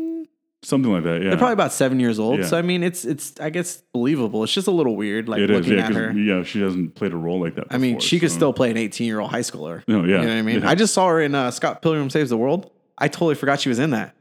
Something 0.67 0.91
like 0.91 1.03
that. 1.03 1.21
Yeah, 1.21 1.29
They're 1.29 1.37
probably 1.37 1.53
about 1.53 1.71
seven 1.71 1.97
years 1.97 2.19
old. 2.19 2.39
Yeah. 2.41 2.45
So 2.47 2.57
I 2.57 2.61
mean, 2.61 2.83
it's 2.83 3.05
it's 3.05 3.39
I 3.39 3.49
guess 3.49 3.81
believable. 3.93 4.43
It's 4.43 4.51
just 4.53 4.67
a 4.67 4.71
little 4.71 4.97
weird, 4.97 5.29
like 5.29 5.39
it 5.39 5.49
is. 5.49 5.55
looking 5.61 5.77
Yeah, 5.77 5.85
at 5.85 5.93
her. 5.93 6.11
yeah, 6.11 6.43
she 6.43 6.59
hasn't 6.61 6.93
played 6.95 7.13
a 7.13 7.15
role 7.17 7.39
like 7.39 7.55
that. 7.55 7.67
I 7.71 7.77
mean, 7.77 7.95
before, 7.95 8.01
she 8.07 8.19
could 8.19 8.31
still 8.31 8.51
play 8.51 8.69
an 8.69 8.75
eighteen-year-old 8.75 9.31
high 9.31 9.39
schooler. 9.39 9.83
No, 9.87 9.99
yeah, 10.03 10.17
You 10.19 10.27
know 10.27 10.33
what 10.33 10.37
I 10.39 10.41
mean? 10.41 10.59
yeah. 10.63 10.69
I 10.69 10.75
just 10.75 10.93
saw 10.93 11.07
her 11.07 11.21
in 11.21 11.33
uh, 11.35 11.51
Scott 11.51 11.81
Pilgrim 11.81 12.09
Saves 12.09 12.29
the 12.31 12.37
World. 12.37 12.69
I 12.97 13.07
totally 13.07 13.35
forgot 13.35 13.61
she 13.61 13.69
was 13.69 13.79
in 13.79 13.91
that. 13.91 14.13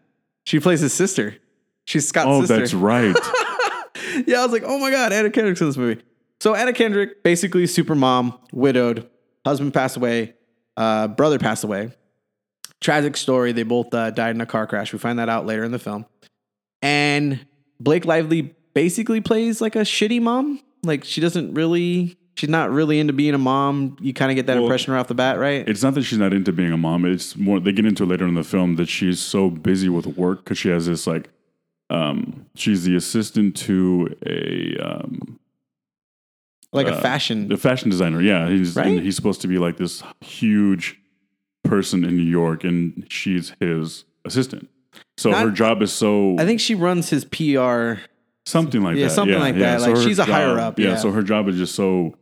She 0.44 0.60
plays 0.60 0.78
his 0.80 0.94
sister. 0.94 1.36
She's 1.84 2.06
Scott's 2.06 2.28
Oh, 2.28 2.40
sister. 2.42 2.56
that's 2.58 2.74
right. 2.74 3.16
yeah, 4.26 4.38
I 4.40 4.42
was 4.44 4.52
like, 4.52 4.62
oh 4.64 4.78
my 4.78 4.90
god, 4.92 5.12
Anna 5.12 5.30
Kendrick's 5.30 5.60
in 5.60 5.66
this 5.66 5.76
movie. 5.76 6.00
So 6.40 6.54
Anna 6.54 6.72
Kendrick, 6.72 7.24
basically 7.24 7.66
super 7.66 7.96
mom, 7.96 8.38
widowed, 8.52 9.08
husband 9.44 9.74
passed 9.74 9.96
away, 9.96 10.34
uh, 10.76 11.08
brother 11.08 11.38
passed 11.40 11.64
away. 11.64 11.90
Tragic 12.80 13.16
story. 13.16 13.52
They 13.52 13.62
both 13.62 13.92
uh, 13.94 14.10
died 14.10 14.34
in 14.34 14.40
a 14.40 14.46
car 14.46 14.66
crash. 14.66 14.92
We 14.92 14.98
find 14.98 15.18
that 15.18 15.28
out 15.30 15.46
later 15.46 15.64
in 15.64 15.72
the 15.72 15.78
film. 15.78 16.04
And 16.86 17.44
Blake 17.80 18.04
Lively 18.04 18.54
basically 18.74 19.20
plays 19.20 19.60
like 19.60 19.74
a 19.74 19.80
shitty 19.80 20.22
mom. 20.22 20.60
Like 20.84 21.02
she 21.04 21.20
doesn't 21.20 21.54
really, 21.54 22.16
she's 22.36 22.48
not 22.48 22.70
really 22.70 23.00
into 23.00 23.12
being 23.12 23.34
a 23.34 23.38
mom. 23.38 23.96
You 24.00 24.14
kind 24.14 24.30
of 24.30 24.36
get 24.36 24.46
that 24.46 24.54
Well, 24.54 24.64
impression 24.64 24.92
right 24.92 25.00
off 25.00 25.08
the 25.08 25.14
bat, 25.14 25.38
right? 25.38 25.68
It's 25.68 25.82
not 25.82 25.94
that 25.94 26.02
she's 26.04 26.18
not 26.18 26.32
into 26.32 26.52
being 26.52 26.72
a 26.72 26.76
mom. 26.76 27.04
It's 27.04 27.36
more 27.36 27.58
they 27.58 27.72
get 27.72 27.86
into 27.86 28.04
it 28.04 28.06
later 28.06 28.26
in 28.26 28.34
the 28.34 28.44
film 28.44 28.76
that 28.76 28.88
she's 28.88 29.18
so 29.18 29.50
busy 29.50 29.88
with 29.88 30.06
work 30.06 30.44
because 30.44 30.58
she 30.58 30.68
has 30.68 30.86
this 30.86 31.06
like, 31.08 31.28
um, 31.90 32.46
she's 32.54 32.84
the 32.84 32.94
assistant 32.94 33.56
to 33.56 34.14
a 34.24 34.76
um, 34.78 35.40
like 36.72 36.86
a 36.86 36.94
uh, 36.96 37.00
fashion. 37.00 37.48
the 37.48 37.56
fashion 37.56 37.90
designer. 37.90 38.20
Yeah, 38.20 38.48
he's 38.48 38.76
Right? 38.76 38.86
and 38.86 39.00
he's 39.00 39.16
supposed 39.16 39.40
to 39.42 39.48
be 39.48 39.58
like 39.58 39.76
this 39.76 40.02
huge 40.20 41.00
person 41.64 42.04
in 42.04 42.16
New 42.16 42.22
York, 42.22 42.62
and 42.62 43.06
she's 43.08 43.54
his 43.58 44.04
assistant. 44.24 44.68
So 45.18 45.30
Not- 45.30 45.44
her 45.44 45.50
job 45.50 45.82
is 45.82 45.92
so 45.92 46.36
I 46.38 46.44
think 46.44 46.60
she 46.60 46.74
runs 46.74 47.08
his 47.10 47.24
PR. 47.24 47.94
something 48.44 48.82
like 48.82 48.94
that. 48.94 49.00
Yeah, 49.00 49.06
that. 49.08 49.10
something 49.14 49.38
like 49.38 49.56
that. 49.58 49.80
Like, 49.80 49.96
she's 49.96 50.18
a 50.18 50.24
higher 50.24 50.58
up, 50.58 50.78
Yeah, 50.78 50.90
yeah. 50.90 50.96
So 50.96 51.10
her 51.10 51.22
job 51.22 51.48
is 51.48 51.56
just 51.56 51.74
so 51.74 52.14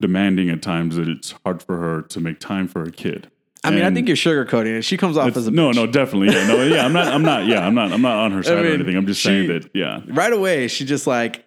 demanding 0.00 0.48
at 0.50 0.62
times 0.62 0.96
that 0.96 1.08
it's 1.08 1.34
hard 1.44 1.62
for 1.62 1.76
her 1.76 2.02
to 2.02 2.20
make 2.20 2.40
time 2.40 2.66
for 2.66 2.80
her 2.80 2.90
kid. 2.90 3.30
I 3.62 3.70
mean, 3.70 3.82
I 3.82 3.92
think 3.92 4.08
you're 4.08 4.16
sugarcoating 4.16 4.78
it. 4.78 4.82
She 4.82 4.96
comes 4.96 5.18
off 5.18 5.36
as 5.36 5.46
a 5.46 5.50
no, 5.50 5.70
bitch. 5.70 5.74
no, 5.74 5.86
definitely. 5.86 6.34
Yeah, 6.34 6.46
no, 6.46 6.62
yeah. 6.64 6.82
I'm 6.86 6.94
not. 6.94 7.08
I'm 7.08 7.22
not. 7.22 7.44
Yeah, 7.44 7.66
I'm 7.66 7.74
not. 7.74 7.92
I'm 7.92 8.00
not 8.00 8.16
on 8.16 8.32
her 8.32 8.42
side 8.42 8.56
or 8.58 8.62
mean, 8.62 8.72
anything. 8.72 8.96
I'm 8.96 9.06
just 9.06 9.20
she- 9.20 9.28
saying 9.28 9.48
that. 9.48 9.70
Yeah, 9.74 10.00
right 10.06 10.32
away 10.32 10.66
she 10.68 10.86
just 10.86 11.06
like 11.06 11.44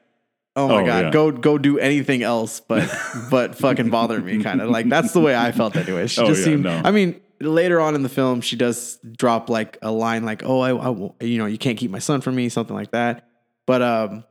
oh 0.56 0.68
my 0.68 0.84
Oh, 0.84 0.86
god 0.86 1.04
yeah. 1.06 1.10
go 1.10 1.32
go 1.32 1.58
do 1.58 1.80
anything 1.80 2.22
else 2.22 2.60
but 2.60 2.88
but 3.32 3.56
fucking 3.56 3.90
bother 3.90 4.22
me 4.22 4.44
kind 4.44 4.62
of 4.62 4.70
like 4.70 4.88
that's 4.88 5.12
the 5.12 5.20
way 5.20 5.36
i 5.36 5.52
felt 5.52 5.76
anyway 5.76 6.06
she 6.06 6.22
Oh, 6.22 6.28
just 6.28 6.42
yeah, 6.42 6.46
seemed 6.46 6.64
no. 6.66 6.80
i 6.86 6.92
mean 6.92 7.20
later 7.42 7.80
on 7.82 7.96
in 7.96 8.04
the 8.04 8.10
film 8.10 8.42
she 8.42 8.56
does 8.56 8.98
drop 9.18 9.50
like 9.50 9.78
a 9.82 9.92
line 9.92 10.24
like 10.24 10.44
oh 10.46 10.60
I, 10.62 10.72
I 10.76 11.26
you 11.26 11.38
know 11.38 11.46
you 11.46 11.58
can't 11.58 11.78
keep 11.78 11.92
my 11.92 12.00
son 12.00 12.22
from 12.22 12.36
me 12.36 12.48
something 12.50 12.76
like 12.76 12.92
that 12.92 13.28
but 13.66 13.82
um 13.82 14.24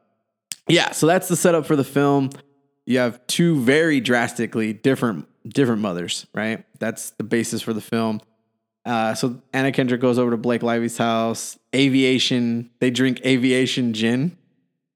yeah 0.68 0.92
so 0.92 1.06
that's 1.06 1.28
the 1.28 1.37
setup 1.37 1.66
for 1.66 1.76
the 1.76 1.85
film 1.85 2.30
you 2.87 2.99
have 2.99 3.25
two 3.26 3.61
very 3.61 4.00
drastically 4.00 4.73
different 4.73 5.26
different 5.49 5.82
mothers 5.82 6.26
right 6.35 6.64
that's 6.78 7.11
the 7.11 7.25
basis 7.25 7.61
for 7.62 7.73
the 7.73 7.80
film 7.80 8.21
uh, 8.85 9.14
so 9.14 9.40
Anna 9.52 9.71
Kendrick 9.71 10.00
goes 10.00 10.18
over 10.18 10.32
to 10.32 10.37
Blake 10.37 10.64
Lively's 10.64 10.99
house. 10.99 11.56
Aviation, 11.73 12.68
they 12.80 12.90
drink 12.90 13.21
aviation 13.25 13.92
gin, 13.92 14.37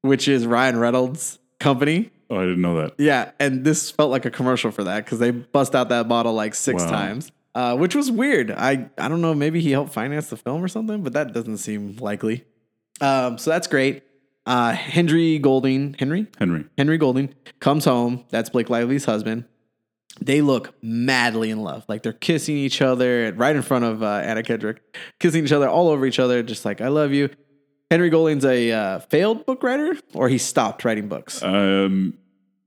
which 0.01 0.27
is 0.27 0.45
Ryan 0.45 0.77
Reynolds' 0.77 1.39
company. 1.61 2.11
Oh, 2.29 2.35
I 2.35 2.41
didn't 2.41 2.59
know 2.59 2.81
that. 2.81 2.95
Yeah, 2.97 3.31
and 3.39 3.63
this 3.63 3.89
felt 3.89 4.11
like 4.11 4.25
a 4.25 4.29
commercial 4.29 4.71
for 4.71 4.83
that 4.83 5.05
because 5.05 5.19
they 5.19 5.31
bust 5.31 5.73
out 5.73 5.87
that 5.87 6.09
bottle 6.09 6.33
like 6.33 6.53
six 6.53 6.83
Wow. 6.83 6.89
times, 6.89 7.31
uh, 7.57 7.75
which 7.75 7.95
was 7.95 8.11
weird. 8.11 8.51
I 8.51 8.87
I 8.99 9.07
don't 9.07 9.19
know, 9.19 9.33
maybe 9.33 9.61
he 9.61 9.71
helped 9.71 9.91
finance 9.91 10.29
the 10.29 10.37
film 10.37 10.63
or 10.63 10.67
something, 10.67 11.01
but 11.01 11.13
that 11.13 11.33
doesn't 11.33 11.57
seem 11.57 11.97
likely. 11.97 12.45
Um, 13.01 13.39
so 13.39 13.49
that's 13.49 13.65
great. 13.65 14.03
Uh, 14.45 14.73
Henry 14.73 15.39
Golding, 15.39 15.95
Henry, 15.97 16.27
Henry. 16.37 16.65
Henry 16.77 16.99
Golding 16.99 17.33
comes 17.59 17.85
home. 17.85 18.25
That's 18.29 18.51
Blake 18.51 18.69
Lively's 18.69 19.05
husband. 19.05 19.45
They 20.21 20.41
look 20.41 20.75
madly 20.83 21.49
in 21.49 21.63
love. 21.63 21.83
Like 21.87 22.03
they're 22.03 22.13
kissing 22.13 22.55
each 22.57 22.79
other 22.79 23.33
right 23.35 23.55
in 23.55 23.63
front 23.63 23.85
of 23.85 24.03
uh, 24.03 24.21
Anna 24.23 24.43
Kendrick, 24.43 24.81
kissing 25.19 25.43
each 25.43 25.51
other 25.51 25.67
all 25.67 25.89
over 25.89 26.05
each 26.05 26.19
other, 26.19 26.43
just 26.43 26.63
like, 26.63 26.79
I 26.79 26.89
love 26.89 27.11
you. 27.11 27.29
Henry 27.89 28.11
Golding's 28.11 28.45
a 28.45 28.71
uh, 28.71 28.99
failed 28.99 29.45
book 29.47 29.63
writer, 29.63 29.97
or 30.13 30.29
he 30.29 30.37
stopped 30.37 30.85
writing 30.85 31.07
books. 31.07 31.41
Um, 31.41 32.17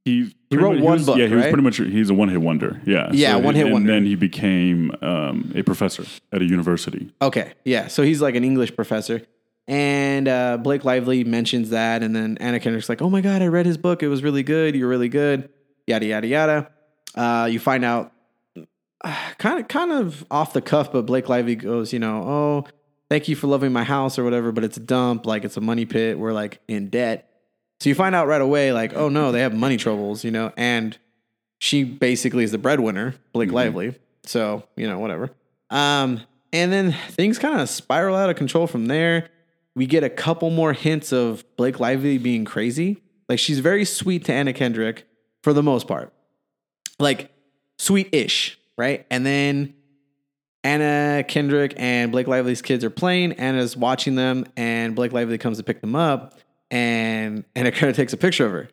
he 0.04 0.34
He 0.50 0.56
wrote 0.56 0.76
much- 0.76 0.82
one 0.82 0.92
was- 0.98 1.06
book, 1.06 1.18
Yeah, 1.18 1.26
he 1.26 1.34
was 1.34 1.44
pretty 1.46 1.62
much 1.62 1.76
he's 1.76 2.10
a 2.10 2.14
one 2.14 2.28
hit 2.28 2.40
wonder. 2.40 2.80
Yeah, 2.86 3.10
Yeah, 3.12 3.36
he- 3.38 3.44
one-hit 3.44 3.64
wonder. 3.70 3.76
and 3.76 3.88
then 3.88 4.06
he 4.06 4.14
became 4.16 4.92
um, 5.02 5.52
a 5.54 5.62
professor 5.62 6.04
at 6.32 6.40
a 6.42 6.44
university. 6.44 7.10
Okay, 7.20 7.52
yeah. 7.64 7.86
So 7.88 8.02
he's 8.02 8.20
like 8.22 8.34
an 8.34 8.42
English 8.44 8.74
professor, 8.74 9.22
and 9.68 10.26
uh, 10.26 10.56
Blake 10.56 10.84
Lively 10.84 11.22
mentions 11.24 11.70
that, 11.70 12.02
and 12.02 12.16
then 12.16 12.38
Anna 12.40 12.58
Kendrick's 12.60 12.88
like, 12.88 13.02
"Oh 13.02 13.10
my 13.10 13.20
god, 13.20 13.42
I 13.42 13.46
read 13.48 13.66
his 13.66 13.76
book. 13.76 14.02
It 14.02 14.08
was 14.08 14.22
really 14.22 14.42
good. 14.42 14.74
You're 14.74 14.88
really 14.88 15.08
good." 15.10 15.48
Yada 15.86 16.06
yada 16.06 16.26
yada. 16.26 16.70
Uh, 17.14 17.48
you 17.50 17.58
find 17.60 17.84
out, 17.84 18.12
kind 19.38 19.60
of 19.60 19.68
kind 19.68 19.92
of 19.92 20.24
off 20.30 20.52
the 20.52 20.60
cuff, 20.60 20.92
but 20.92 21.02
Blake 21.06 21.28
Lively 21.28 21.56
goes, 21.56 21.92
you 21.92 21.98
know, 21.98 22.22
"Oh, 22.22 22.64
thank 23.08 23.28
you 23.28 23.36
for 23.36 23.46
loving 23.46 23.72
my 23.72 23.84
house 23.84 24.18
or 24.18 24.24
whatever, 24.24 24.52
but 24.52 24.64
it's 24.64 24.76
a 24.76 24.80
dump. 24.80 25.26
Like 25.26 25.44
it's 25.44 25.56
a 25.56 25.60
money 25.60 25.84
pit. 25.86 26.18
We're 26.18 26.32
like 26.32 26.60
in 26.68 26.88
debt." 26.88 27.26
So 27.80 27.88
you 27.88 27.94
find 27.94 28.14
out 28.14 28.26
right 28.26 28.40
away, 28.40 28.72
like, 28.72 28.94
oh 28.94 29.08
no, 29.08 29.32
they 29.32 29.40
have 29.40 29.54
money 29.54 29.78
troubles, 29.78 30.22
you 30.22 30.30
know, 30.30 30.52
and 30.56 30.96
she 31.58 31.82
basically 31.84 32.44
is 32.44 32.52
the 32.52 32.58
breadwinner, 32.58 33.14
Blake 33.32 33.52
Lively. 33.52 33.98
So, 34.24 34.64
you 34.76 34.86
know, 34.86 34.98
whatever. 34.98 35.30
Um, 35.70 36.20
and 36.52 36.72
then 36.72 36.92
things 36.92 37.38
kind 37.38 37.60
of 37.60 37.68
spiral 37.68 38.16
out 38.16 38.28
of 38.28 38.36
control 38.36 38.66
from 38.66 38.86
there. 38.86 39.30
We 39.74 39.86
get 39.86 40.04
a 40.04 40.10
couple 40.10 40.50
more 40.50 40.72
hints 40.72 41.12
of 41.12 41.44
Blake 41.56 41.80
Lively 41.80 42.18
being 42.18 42.44
crazy. 42.44 43.02
Like 43.28 43.38
she's 43.38 43.60
very 43.60 43.84
sweet 43.84 44.24
to 44.26 44.32
Anna 44.32 44.52
Kendrick 44.52 45.06
for 45.42 45.52
the 45.52 45.62
most 45.62 45.86
part. 45.86 46.12
Like 46.98 47.32
sweet-ish, 47.78 48.58
right? 48.76 49.06
And 49.10 49.24
then 49.24 49.74
Anna 50.62 51.24
Kendrick 51.24 51.72
and 51.78 52.12
Blake 52.12 52.26
Lively's 52.26 52.60
kids 52.60 52.84
are 52.84 52.90
playing. 52.90 53.32
Anna's 53.34 53.76
watching 53.76 54.16
them, 54.16 54.44
and 54.56 54.94
Blake 54.94 55.12
Lively 55.12 55.38
comes 55.38 55.56
to 55.56 55.62
pick 55.62 55.80
them 55.80 55.96
up, 55.96 56.34
and 56.70 57.44
and 57.54 57.68
it 57.68 57.74
kind 57.74 57.90
of 57.90 57.96
takes 57.96 58.12
a 58.12 58.16
picture 58.16 58.46
of 58.46 58.52
her, 58.52 58.68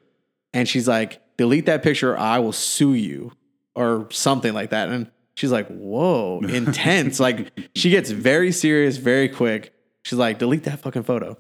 and 0.54 0.68
she's 0.68 0.88
like, 0.88 1.22
"Delete 1.38 1.66
that 1.66 1.84
picture, 1.84 2.14
or 2.14 2.18
I 2.18 2.40
will 2.40 2.54
sue 2.54 2.94
you," 2.94 3.32
or 3.76 4.08
something 4.12 4.54
like 4.54 4.70
that. 4.72 4.90
And 4.90 5.10
she's 5.36 5.52
like, 5.52 5.68
"Whoa, 5.68 6.40
intense!" 6.44 7.20
like 7.20 7.52
she 7.76 7.90
gets 7.90 8.12
very 8.12 8.52
serious 8.52 8.98
very 8.98 9.30
quick. 9.30 9.74
She's 10.04 10.20
like, 10.20 10.40
"Delete 10.40 10.64
that 10.64 10.80
fucking 10.80 11.04
photo." 11.04 11.38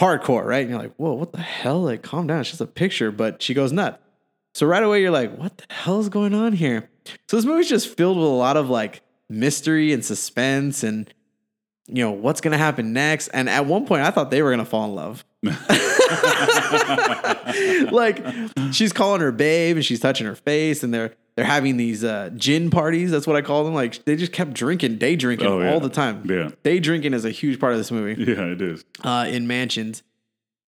Hardcore, 0.00 0.44
right? 0.44 0.60
And 0.60 0.70
you're 0.70 0.78
like, 0.78 0.94
"Whoa, 0.96 1.14
what 1.14 1.32
the 1.32 1.40
hell?" 1.40 1.82
Like, 1.82 2.02
calm 2.02 2.26
down. 2.26 2.40
It's 2.40 2.50
just 2.50 2.60
a 2.60 2.66
picture, 2.66 3.10
but 3.10 3.42
she 3.42 3.54
goes 3.54 3.72
nuts. 3.72 3.98
So 4.54 4.66
right 4.66 4.82
away, 4.82 5.02
you're 5.02 5.10
like, 5.10 5.36
"What 5.36 5.58
the 5.58 5.72
hell 5.72 6.00
is 6.00 6.08
going 6.08 6.34
on 6.34 6.52
here?" 6.52 6.90
So 7.28 7.36
this 7.36 7.46
movie's 7.46 7.68
just 7.68 7.96
filled 7.96 8.16
with 8.16 8.26
a 8.26 8.28
lot 8.28 8.56
of 8.56 8.68
like 8.68 9.02
mystery 9.28 9.92
and 9.92 10.04
suspense 10.04 10.82
and 10.82 11.12
you 11.88 12.02
know 12.02 12.10
what's 12.10 12.40
gonna 12.40 12.58
happen 12.58 12.92
next 12.92 13.28
and 13.28 13.48
at 13.48 13.64
one 13.66 13.86
point 13.86 14.02
i 14.02 14.10
thought 14.10 14.30
they 14.30 14.42
were 14.42 14.50
gonna 14.50 14.64
fall 14.64 14.84
in 14.86 14.94
love 14.94 15.24
like 17.92 18.24
she's 18.72 18.92
calling 18.92 19.20
her 19.20 19.32
babe 19.32 19.76
and 19.76 19.84
she's 19.84 20.00
touching 20.00 20.26
her 20.26 20.34
face 20.34 20.82
and 20.82 20.92
they're 20.92 21.12
they're 21.36 21.44
having 21.44 21.76
these 21.76 22.02
uh 22.04 22.30
gin 22.36 22.70
parties 22.70 23.10
that's 23.10 23.26
what 23.26 23.36
i 23.36 23.42
call 23.42 23.64
them 23.64 23.74
like 23.74 24.04
they 24.04 24.16
just 24.16 24.32
kept 24.32 24.52
drinking 24.54 24.96
day 24.98 25.16
drinking 25.16 25.46
Oh, 25.46 25.60
yeah. 25.60 25.72
all 25.72 25.80
the 25.80 25.88
time 25.88 26.24
Yeah. 26.28 26.50
day 26.62 26.78
drinking 26.80 27.14
is 27.14 27.24
a 27.24 27.30
huge 27.30 27.60
part 27.60 27.72
of 27.72 27.78
this 27.78 27.90
movie 27.90 28.22
Yeah, 28.22 28.44
it 28.46 28.60
is. 28.62 28.84
uh, 29.04 29.26
in 29.28 29.46
mansions. 29.46 30.02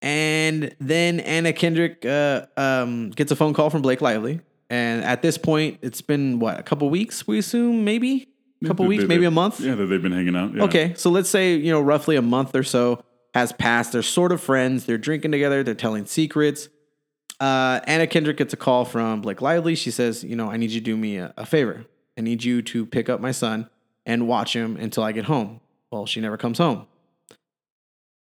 And 0.00 0.76
then 0.78 1.18
Anna 1.18 1.52
Kendrick 1.52 2.06
uh, 2.06 2.46
um, 2.56 3.10
gets 3.10 3.32
a 3.32 3.36
phone 3.36 3.52
call 3.52 3.68
from 3.68 3.82
Blake 3.82 4.00
Lively. 4.00 4.38
And 4.70 5.02
at 5.02 5.22
this 5.22 5.36
point, 5.36 5.78
it's 5.82 6.00
been 6.02 6.38
what, 6.38 6.56
a 6.60 6.62
couple 6.62 6.88
weeks, 6.88 7.26
we 7.26 7.36
assume, 7.38 7.84
maybe? 7.84 8.28
A 8.62 8.66
couple 8.66 8.84
They- 8.84 8.88
weeks, 8.88 9.02
they- 9.04 9.08
maybe 9.08 9.24
a 9.24 9.30
month? 9.30 9.60
Yeah, 9.60 9.74
that 9.76 9.86
they've 9.86 10.02
been 10.02 10.12
hanging 10.12 10.34
out. 10.36 10.54
Yeah. 10.54 10.64
Okay, 10.64 10.94
so 10.96 11.10
let's 11.10 11.28
say, 11.30 11.54
you 11.56 11.70
know, 11.70 11.80
roughly 11.80 12.16
a 12.16 12.22
month 12.22 12.54
or 12.56 12.62
so 12.64 13.02
has 13.34 13.52
passed. 13.52 13.92
They're 13.92 14.02
sort 14.02 14.32
of 14.32 14.40
friends. 14.40 14.84
They're 14.86 14.98
drinking 14.98 15.30
together. 15.32 15.62
They're 15.62 15.74
telling 15.74 16.06
secrets. 16.06 16.68
Uh, 17.38 17.78
Anna 17.86 18.06
Kendrick 18.08 18.36
gets 18.36 18.52
a 18.52 18.56
call 18.56 18.84
from 18.84 19.20
Blake 19.20 19.40
Lively. 19.40 19.76
She 19.76 19.92
says, 19.92 20.24
you 20.24 20.34
know, 20.34 20.50
I 20.50 20.56
need 20.56 20.70
you 20.70 20.80
to 20.80 20.84
do 20.84 20.96
me 20.96 21.18
a, 21.18 21.32
a 21.36 21.46
favor. 21.46 21.84
I 22.16 22.20
need 22.22 22.42
you 22.42 22.62
to 22.62 22.84
pick 22.84 23.08
up 23.08 23.20
my 23.20 23.30
son 23.30 23.68
and 24.04 24.26
watch 24.26 24.56
him 24.56 24.76
until 24.76 25.04
I 25.04 25.12
get 25.12 25.26
home. 25.26 25.60
Well, 25.92 26.04
she 26.06 26.20
never 26.20 26.36
comes 26.36 26.58
home. 26.58 26.86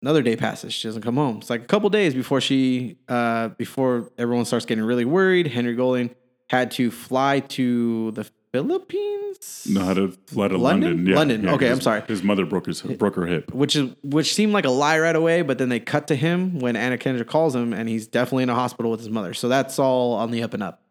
Another 0.03 0.21
day 0.21 0.35
passes. 0.35 0.73
She 0.73 0.87
doesn't 0.87 1.01
come 1.03 1.15
home. 1.15 1.37
It's 1.37 1.49
like 1.49 1.61
a 1.61 1.65
couple 1.65 1.89
days 1.89 2.13
before 2.13 2.41
she, 2.41 2.97
uh, 3.07 3.49
before 3.49 4.11
everyone 4.17 4.45
starts 4.45 4.65
getting 4.65 4.83
really 4.83 5.05
worried. 5.05 5.47
Henry 5.47 5.75
Golding 5.75 6.09
had 6.49 6.71
to 6.71 6.91
fly 6.91 7.39
to 7.39 8.11
the 8.11 8.29
Philippines. 8.51 9.67
Know 9.69 9.81
how 9.85 9.93
to 9.93 10.11
fly 10.27 10.47
to 10.49 10.57
London? 10.57 10.89
London. 10.89 11.05
Yeah, 11.07 11.15
London. 11.15 11.43
yeah, 11.43 11.53
Okay, 11.53 11.67
his- 11.67 11.77
I'm 11.77 11.81
sorry. 11.81 12.01
His 12.07 12.23
mother 12.23 12.45
broke 12.45 12.65
his 12.65 12.81
broke 12.81 13.15
her 13.15 13.25
hip. 13.25 13.53
which 13.53 13.75
is 13.75 13.91
which 14.03 14.33
seemed 14.33 14.53
like 14.53 14.65
a 14.65 14.69
lie 14.69 14.99
right 14.99 15.15
away, 15.15 15.41
but 15.41 15.57
then 15.57 15.69
they 15.69 15.79
cut 15.79 16.07
to 16.07 16.15
him 16.15 16.59
when 16.59 16.75
Anna 16.75 16.97
Kendrick 16.97 17.27
calls 17.27 17.55
him, 17.55 17.73
and 17.73 17.87
he's 17.89 18.07
definitely 18.07 18.43
in 18.43 18.49
a 18.49 18.55
hospital 18.55 18.91
with 18.91 18.99
his 18.99 19.09
mother. 19.09 19.33
So 19.33 19.47
that's 19.47 19.79
all 19.79 20.13
on 20.13 20.31
the 20.31 20.43
up 20.43 20.53
and 20.53 20.63
up. 20.63 20.81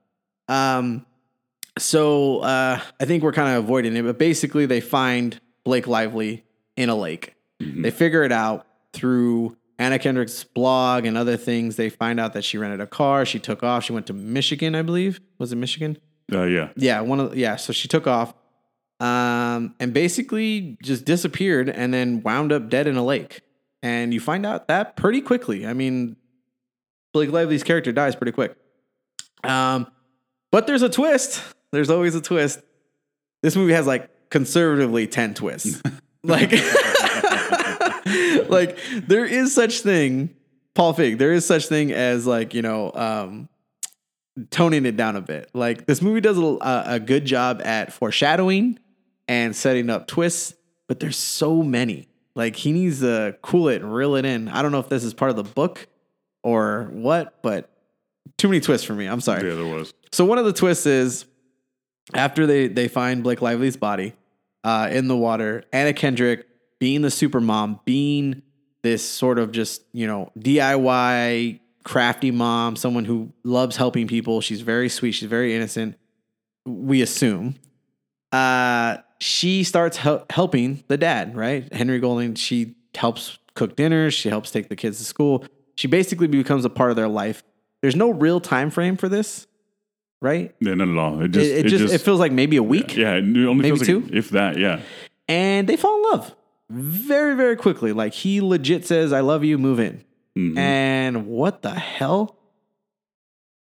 Um, 0.48 1.06
so 1.78 2.40
uh, 2.40 2.80
I 2.98 3.04
think 3.04 3.22
we're 3.22 3.32
kind 3.32 3.56
of 3.56 3.64
avoiding 3.64 3.96
it, 3.96 4.02
but 4.02 4.18
basically 4.18 4.66
they 4.66 4.80
find 4.80 5.40
Blake 5.64 5.86
Lively 5.86 6.44
in 6.76 6.88
a 6.88 6.94
lake. 6.96 7.34
They 7.60 7.90
figure 7.90 8.22
it 8.24 8.32
out 8.32 8.66
through 8.94 9.54
Anna 9.78 9.98
Kendrick's 9.98 10.44
blog 10.44 11.04
and 11.04 11.16
other 11.16 11.36
things. 11.36 11.76
They 11.76 11.90
find 11.90 12.18
out 12.18 12.32
that 12.32 12.42
she 12.42 12.56
rented 12.56 12.80
a 12.80 12.86
car. 12.86 13.26
She 13.26 13.38
took 13.38 13.62
off. 13.62 13.84
She 13.84 13.92
went 13.92 14.06
to 14.06 14.14
Michigan, 14.14 14.74
I 14.74 14.80
believe. 14.80 15.20
Was 15.38 15.52
it 15.52 15.56
Michigan? 15.56 15.98
Uh, 16.32 16.44
yeah. 16.44 16.70
Yeah, 16.76 17.00
one 17.00 17.20
of 17.20 17.36
yeah. 17.36 17.56
So 17.56 17.72
she 17.72 17.88
took 17.88 18.06
off, 18.06 18.34
um, 19.00 19.74
and 19.80 19.92
basically 19.92 20.78
just 20.82 21.04
disappeared, 21.04 21.68
and 21.68 21.92
then 21.92 22.22
wound 22.22 22.52
up 22.52 22.68
dead 22.68 22.86
in 22.86 22.96
a 22.96 23.04
lake. 23.04 23.40
And 23.82 24.12
you 24.12 24.20
find 24.20 24.44
out 24.44 24.68
that 24.68 24.96
pretty 24.96 25.22
quickly. 25.22 25.66
I 25.66 25.72
mean, 25.72 26.16
Blake 27.12 27.30
Lively's 27.30 27.62
character 27.62 27.92
dies 27.92 28.14
pretty 28.14 28.32
quick. 28.32 28.56
Um, 29.42 29.86
but 30.50 30.66
there's 30.66 30.82
a 30.82 30.88
twist. 30.88 31.42
There's 31.72 31.90
always 31.90 32.14
a 32.14 32.20
twist. 32.20 32.60
This 33.42 33.56
movie 33.56 33.72
has 33.72 33.86
like 33.86 34.10
conservatively 34.30 35.06
ten 35.06 35.34
twists. 35.34 35.80
like, 36.22 36.52
like 38.48 38.78
there 39.06 39.24
is 39.24 39.54
such 39.54 39.80
thing, 39.80 40.34
Paul 40.74 40.94
Feig. 40.94 41.18
There 41.18 41.32
is 41.32 41.46
such 41.46 41.66
thing 41.66 41.92
as 41.92 42.26
like 42.26 42.54
you 42.54 42.62
know. 42.62 42.92
Um, 42.94 43.48
toning 44.50 44.86
it 44.86 44.96
down 44.96 45.16
a 45.16 45.20
bit. 45.20 45.50
Like 45.54 45.86
this 45.86 46.00
movie 46.00 46.20
does 46.20 46.38
a, 46.38 46.84
a, 46.86 47.00
good 47.00 47.24
job 47.24 47.60
at 47.64 47.92
foreshadowing 47.92 48.78
and 49.28 49.54
setting 49.54 49.90
up 49.90 50.06
twists, 50.06 50.54
but 50.88 51.00
there's 51.00 51.16
so 51.16 51.62
many. 51.62 52.08
Like 52.34 52.56
he 52.56 52.72
needs 52.72 53.00
to 53.00 53.36
cool 53.42 53.68
it 53.68 53.82
and 53.82 53.92
reel 53.92 54.14
it 54.14 54.24
in. 54.24 54.48
I 54.48 54.62
don't 54.62 54.72
know 54.72 54.78
if 54.78 54.88
this 54.88 55.04
is 55.04 55.14
part 55.14 55.30
of 55.30 55.36
the 55.36 55.42
book 55.44 55.88
or 56.42 56.88
what, 56.92 57.42
but 57.42 57.70
too 58.38 58.48
many 58.48 58.60
twists 58.60 58.86
for 58.86 58.94
me. 58.94 59.06
I'm 59.06 59.20
sorry. 59.20 59.48
Yeah, 59.48 59.56
there 59.56 59.66
was. 59.66 59.92
So 60.12 60.24
one 60.24 60.38
of 60.38 60.44
the 60.44 60.52
twists 60.52 60.86
is 60.86 61.26
after 62.14 62.46
they 62.46 62.68
they 62.68 62.88
find 62.88 63.22
Blake 63.22 63.42
Lively's 63.42 63.76
body 63.76 64.14
uh, 64.64 64.88
in 64.90 65.08
the 65.08 65.16
water, 65.16 65.64
Anna 65.72 65.92
Kendrick 65.92 66.46
being 66.78 67.02
the 67.02 67.10
super 67.10 67.40
mom, 67.40 67.80
being 67.84 68.42
this 68.82 69.06
sort 69.06 69.38
of 69.38 69.52
just 69.52 69.82
you 69.92 70.06
know 70.06 70.30
DIY 70.38 71.60
crafty 71.84 72.30
mom, 72.30 72.76
someone 72.76 73.04
who 73.04 73.32
loves 73.44 73.76
helping 73.76 74.06
people. 74.06 74.40
She's 74.40 74.60
very 74.60 74.88
sweet. 74.88 75.12
She's 75.12 75.28
very 75.28 75.54
innocent. 75.54 75.96
We 76.66 77.02
assume. 77.02 77.56
Uh, 78.32 78.98
she 79.18 79.64
starts 79.64 79.96
hel- 79.96 80.24
helping 80.30 80.84
the 80.88 80.96
dad, 80.96 81.36
right? 81.36 81.70
Henry 81.72 81.98
Golding. 81.98 82.34
She 82.34 82.74
helps 82.94 83.38
cook 83.54 83.76
dinners. 83.76 84.14
She 84.14 84.28
helps 84.28 84.50
take 84.50 84.68
the 84.68 84.76
kids 84.76 84.98
to 84.98 85.04
school. 85.04 85.44
She 85.74 85.88
basically 85.88 86.26
becomes 86.26 86.64
a 86.64 86.70
part 86.70 86.90
of 86.90 86.96
their 86.96 87.08
life. 87.08 87.42
There's 87.82 87.96
no 87.96 88.10
real 88.10 88.40
time 88.40 88.70
frame 88.70 88.96
for 88.96 89.08
this, 89.08 89.46
right? 90.20 90.54
Yeah, 90.60 90.74
not 90.74 90.88
at 90.88 90.96
all. 90.98 91.20
It 91.22 91.24
It, 91.26 91.32
just 91.32 91.50
it, 91.50 91.66
just, 91.66 91.94
it 91.94 91.98
feels 92.02 92.20
like 92.20 92.30
maybe 92.32 92.56
a 92.56 92.62
week, 92.62 92.94
yeah, 92.96 93.14
it 93.14 93.20
only 93.22 93.54
Maybe 93.62 93.68
feels 93.78 93.80
like 93.80 93.86
two? 93.86 94.08
if 94.12 94.30
that. 94.30 94.58
Yeah, 94.58 94.80
and 95.28 95.66
they 95.68 95.76
fall 95.76 95.96
in 95.96 96.02
love 96.12 96.34
very, 96.68 97.34
very 97.34 97.56
quickly. 97.56 97.92
Like 97.92 98.12
he 98.12 98.40
legit 98.42 98.86
says, 98.86 99.12
"I 99.14 99.20
love 99.20 99.44
you, 99.44 99.56
move 99.56 99.80
in." 99.80 100.04
Mhm. 100.38 100.56
And 100.58 101.26
what 101.26 101.62
the 101.62 101.74
hell? 101.74 102.36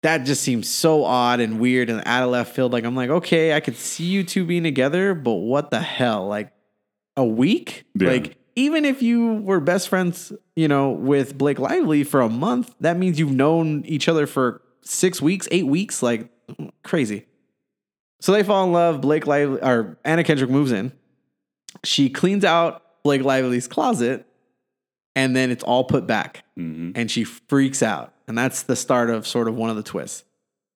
That 0.02 0.24
just 0.24 0.42
seems 0.42 0.68
so 0.68 1.04
odd 1.04 1.40
and 1.40 1.58
weird 1.58 1.88
and 1.88 2.02
out 2.04 2.22
of 2.24 2.30
left 2.30 2.54
field. 2.54 2.72
Like 2.72 2.84
I'm 2.84 2.94
like, 2.94 3.10
okay, 3.10 3.54
I 3.54 3.60
could 3.60 3.76
see 3.76 4.04
you 4.04 4.22
two 4.22 4.44
being 4.44 4.62
together, 4.62 5.14
but 5.14 5.34
what 5.34 5.70
the 5.70 5.80
hell? 5.80 6.26
Like 6.26 6.52
a 7.16 7.24
week? 7.24 7.84
Yeah. 7.94 8.08
Like 8.10 8.36
even 8.56 8.84
if 8.84 9.02
you 9.02 9.34
were 9.36 9.60
best 9.60 9.88
friends, 9.88 10.32
you 10.56 10.68
know, 10.68 10.90
with 10.90 11.36
Blake 11.38 11.58
Lively 11.58 12.04
for 12.04 12.20
a 12.20 12.28
month, 12.28 12.74
that 12.80 12.98
means 12.98 13.18
you've 13.18 13.32
known 13.32 13.82
each 13.86 14.08
other 14.08 14.26
for 14.26 14.60
six 14.82 15.22
weeks, 15.22 15.48
eight 15.50 15.66
weeks, 15.66 16.02
like 16.02 16.28
crazy. 16.82 17.26
So 18.20 18.32
they 18.32 18.42
fall 18.42 18.64
in 18.64 18.72
love. 18.72 19.00
Blake 19.00 19.26
Lively 19.26 19.60
or 19.60 19.98
Anna 20.04 20.22
Kendrick 20.22 20.50
moves 20.50 20.70
in. 20.72 20.92
She 21.82 22.10
cleans 22.10 22.44
out 22.44 22.82
Blake 23.02 23.22
Lively's 23.22 23.66
closet, 23.68 24.26
and 25.16 25.34
then 25.36 25.50
it's 25.50 25.64
all 25.64 25.84
put 25.84 26.06
back 26.06 26.44
Mhm. 26.58 26.92
and 26.94 27.10
she 27.10 27.24
freaks 27.24 27.82
out. 27.82 28.12
And 28.26 28.36
that's 28.38 28.62
the 28.62 28.76
start 28.76 29.10
of 29.10 29.26
sort 29.26 29.48
of 29.48 29.54
one 29.56 29.70
of 29.70 29.76
the 29.76 29.82
twists. 29.82 30.24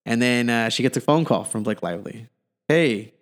And 0.04 0.20
then 0.20 0.48
uh, 0.50 0.68
she 0.68 0.82
gets 0.82 0.96
a 0.96 1.00
phone 1.00 1.24
call 1.24 1.44
from 1.44 1.62
Blake 1.62 1.82
Lively. 1.82 2.28
Hey, 2.68 3.12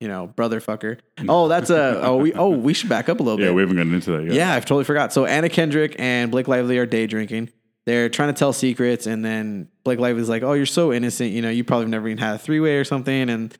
you 0.00 0.08
know, 0.08 0.26
brother 0.26 0.60
fucker. 0.60 0.98
Oh, 1.28 1.48
that's 1.48 1.70
a 1.70 2.00
oh 2.02 2.16
we 2.18 2.32
oh 2.34 2.50
we 2.50 2.74
should 2.74 2.88
back 2.90 3.08
up 3.08 3.20
a 3.20 3.22
little 3.22 3.38
yeah. 3.40 3.46
bit. 3.46 3.50
Yeah, 3.50 3.54
we 3.54 3.62
haven't 3.62 3.76
gotten 3.76 3.94
into 3.94 4.10
that 4.12 4.24
yet. 4.24 4.32
Yeah, 4.34 4.52
I've 4.54 4.64
totally 4.66 4.84
forgot. 4.84 5.12
So 5.12 5.24
Anna 5.26 5.48
Kendrick 5.48 5.96
and 5.98 6.30
Blake 6.30 6.48
Lively 6.48 6.78
are 6.78 6.86
day 6.86 7.06
drinking. 7.06 7.50
they're 7.86 8.08
trying 8.08 8.28
to 8.34 8.38
tell 8.38 8.52
secrets, 8.52 9.06
and 9.06 9.24
then 9.24 9.68
Blake 9.84 9.98
Lively's 10.00 10.28
like, 10.28 10.42
"Oh, 10.42 10.54
you're 10.54 10.66
so 10.66 10.92
innocent. 10.92 11.30
You 11.32 11.40
know, 11.40 11.50
you 11.50 11.62
probably 11.64 11.86
never 11.86 12.08
even 12.08 12.18
had 12.18 12.34
a 12.34 12.38
three 12.38 12.58
way 12.60 12.76
or 12.78 12.84
something." 12.84 13.30
And 13.30 13.56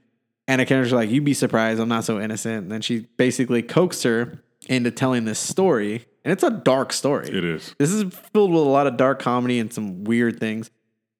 Anna 0.48 0.66
Kendrick's 0.66 0.92
like, 0.92 1.10
"You'd 1.10 1.24
be 1.24 1.32
surprised. 1.34 1.80
I'm 1.80 1.88
not 1.88 2.04
so 2.04 2.20
innocent." 2.20 2.64
And 2.64 2.72
then 2.72 2.80
she 2.82 3.06
basically 3.16 3.62
coaxed 3.62 4.02
her 4.02 4.42
into 4.68 4.90
telling 4.90 5.24
this 5.26 5.38
story, 5.38 6.06
and 6.26 6.32
it's 6.32 6.42
a 6.42 6.50
dark 6.50 6.92
story. 6.92 7.28
It 7.28 7.44
is. 7.44 7.76
This 7.78 7.92
is 7.92 8.12
filled 8.32 8.50
with 8.50 8.60
a 8.60 8.68
lot 8.68 8.88
of 8.88 8.96
dark 8.96 9.20
comedy 9.20 9.60
and 9.60 9.72
some 9.72 10.02
weird 10.02 10.40
things. 10.40 10.72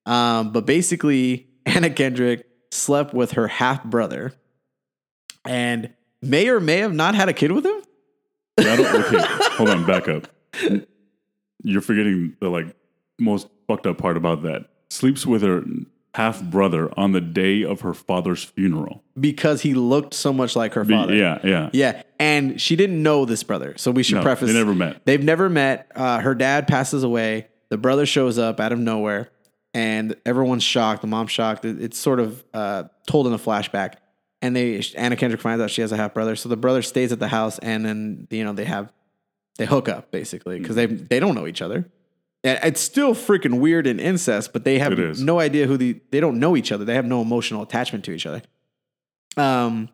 Um, 0.05 0.51
but 0.51 0.67
basically, 0.67 1.47
Anna 1.67 1.91
Kendrick 1.91 2.45
slept 2.73 3.15
with 3.15 3.33
her 3.33 3.47
half 3.47 3.85
brother, 3.85 4.33
and 5.45 5.95
may 6.21 6.49
or 6.49 6.59
may 6.59 6.79
have 6.79 6.93
not 6.93 7.15
had 7.15 7.29
a 7.29 7.33
kid 7.33 7.53
with 7.53 7.65
him. 7.65 7.83
Okay, 8.59 9.19
hold 9.55 9.69
on, 9.69 9.87
back 9.87 10.09
up. 10.09 10.27
You're 11.63 11.83
forgetting 11.83 12.37
the 12.41 12.49
like 12.49 12.75
most 13.21 13.47
fucked 13.69 13.87
up 13.87 13.99
part 13.99 14.17
about 14.17 14.43
that. 14.43 14.67
Sleeps 14.91 15.25
with 15.25 15.43
her 15.43 15.63
half 16.17 16.43
brother 16.43 16.91
on 16.99 17.13
the 17.13 17.21
day 17.21 17.63
of 17.65 17.81
her 17.83 17.93
father's 17.95 18.43
funeral. 18.45 19.03
because 19.19 19.63
he 19.63 19.75
looked 19.75 20.15
so 20.15 20.33
much 20.33 20.57
like 20.57 20.75
her 20.75 20.85
Be- 20.85 20.95
father. 20.95 21.15
yeah, 21.15 21.39
yeah. 21.45 21.71
Yeah. 21.73 22.03
And 22.19 22.61
she 22.61 22.77
didn't 22.77 23.03
know 23.03 23.25
this 23.25 23.43
brother. 23.43 23.75
So 23.77 23.91
we 23.91 24.03
should 24.03 24.17
No, 24.17 24.23
preface 24.23 24.49
they 24.49 24.55
never 24.59 24.75
met. 24.75 25.05
They've 25.05 25.23
never 25.23 25.49
met. 25.49 25.91
Uh, 25.95 26.19
her 26.21 26.35
dad 26.35 26.67
passes 26.69 27.03
away. 27.03 27.49
The 27.69 27.77
brother 27.79 28.07
shows 28.07 28.39
up 28.39 28.61
out 28.61 28.73
of 28.73 28.79
nowhere 28.79 29.31
and 29.75 30.15
everyone's 30.25 30.63
shocked. 30.63 31.03
The 31.03 31.07
mom's 31.09 31.31
shocked. 31.33 31.65
It- 31.65 31.81
It's 31.83 31.99
sort 31.99 32.21
of 32.21 32.45
uh, 32.55 32.85
told 33.07 33.27
in 33.27 33.33
a 33.33 33.39
flashback. 33.39 33.95
And 34.43 34.55
they 34.55 34.83
Anna 34.97 35.17
Kendrick 35.17 35.41
finds 35.41 35.63
out 35.63 35.71
she 35.71 35.81
has 35.81 35.93
a 35.93 35.97
half 35.97 36.15
brother. 36.15 36.37
So 36.37 36.49
the 36.49 36.57
brother 36.57 36.83
stays 36.83 37.11
at 37.13 37.19
the 37.19 37.29
house 37.29 37.59
and 37.59 37.85
then 37.85 38.27
you 38.31 38.45
know 38.45 38.53
they 38.53 38.65
have 38.67 38.93
they 39.59 39.65
hook 39.67 39.89
up 39.89 40.11
basically 40.11 40.59
because 40.61 40.77
they 40.77 40.87
they 40.87 41.19
don't 41.21 41.35
know 41.35 41.47
each 41.47 41.63
other. 41.63 41.89
And 42.47 42.61
it's 42.63 42.81
still 42.81 43.13
freaking 43.13 43.59
weird 43.59 43.89
and 43.89 44.01
incest, 44.01 44.53
but 44.53 44.63
they 44.63 44.79
have 44.79 44.97
no 45.19 45.41
idea 45.41 45.67
who 45.67 45.77
the 45.77 46.01
they 46.13 46.21
don't 46.21 46.39
know 46.39 46.57
each 46.57 46.71
other. 46.71 46.85
They 46.85 46.95
have 46.95 47.05
no 47.05 47.21
emotional 47.21 47.61
attachment 47.61 48.05
to 48.05 48.13
each 48.13 48.25
other. 48.25 48.41
Um, 49.37 49.89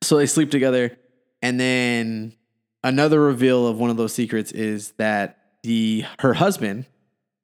so 0.00 0.16
they 0.16 0.26
sleep 0.26 0.52
together, 0.52 0.96
and 1.42 1.58
then 1.58 2.34
another 2.84 3.20
reveal 3.20 3.66
of 3.66 3.80
one 3.80 3.90
of 3.90 3.96
those 3.96 4.12
secrets 4.12 4.52
is 4.52 4.92
that 4.92 5.38
the 5.64 6.04
her 6.20 6.34
husband 6.34 6.86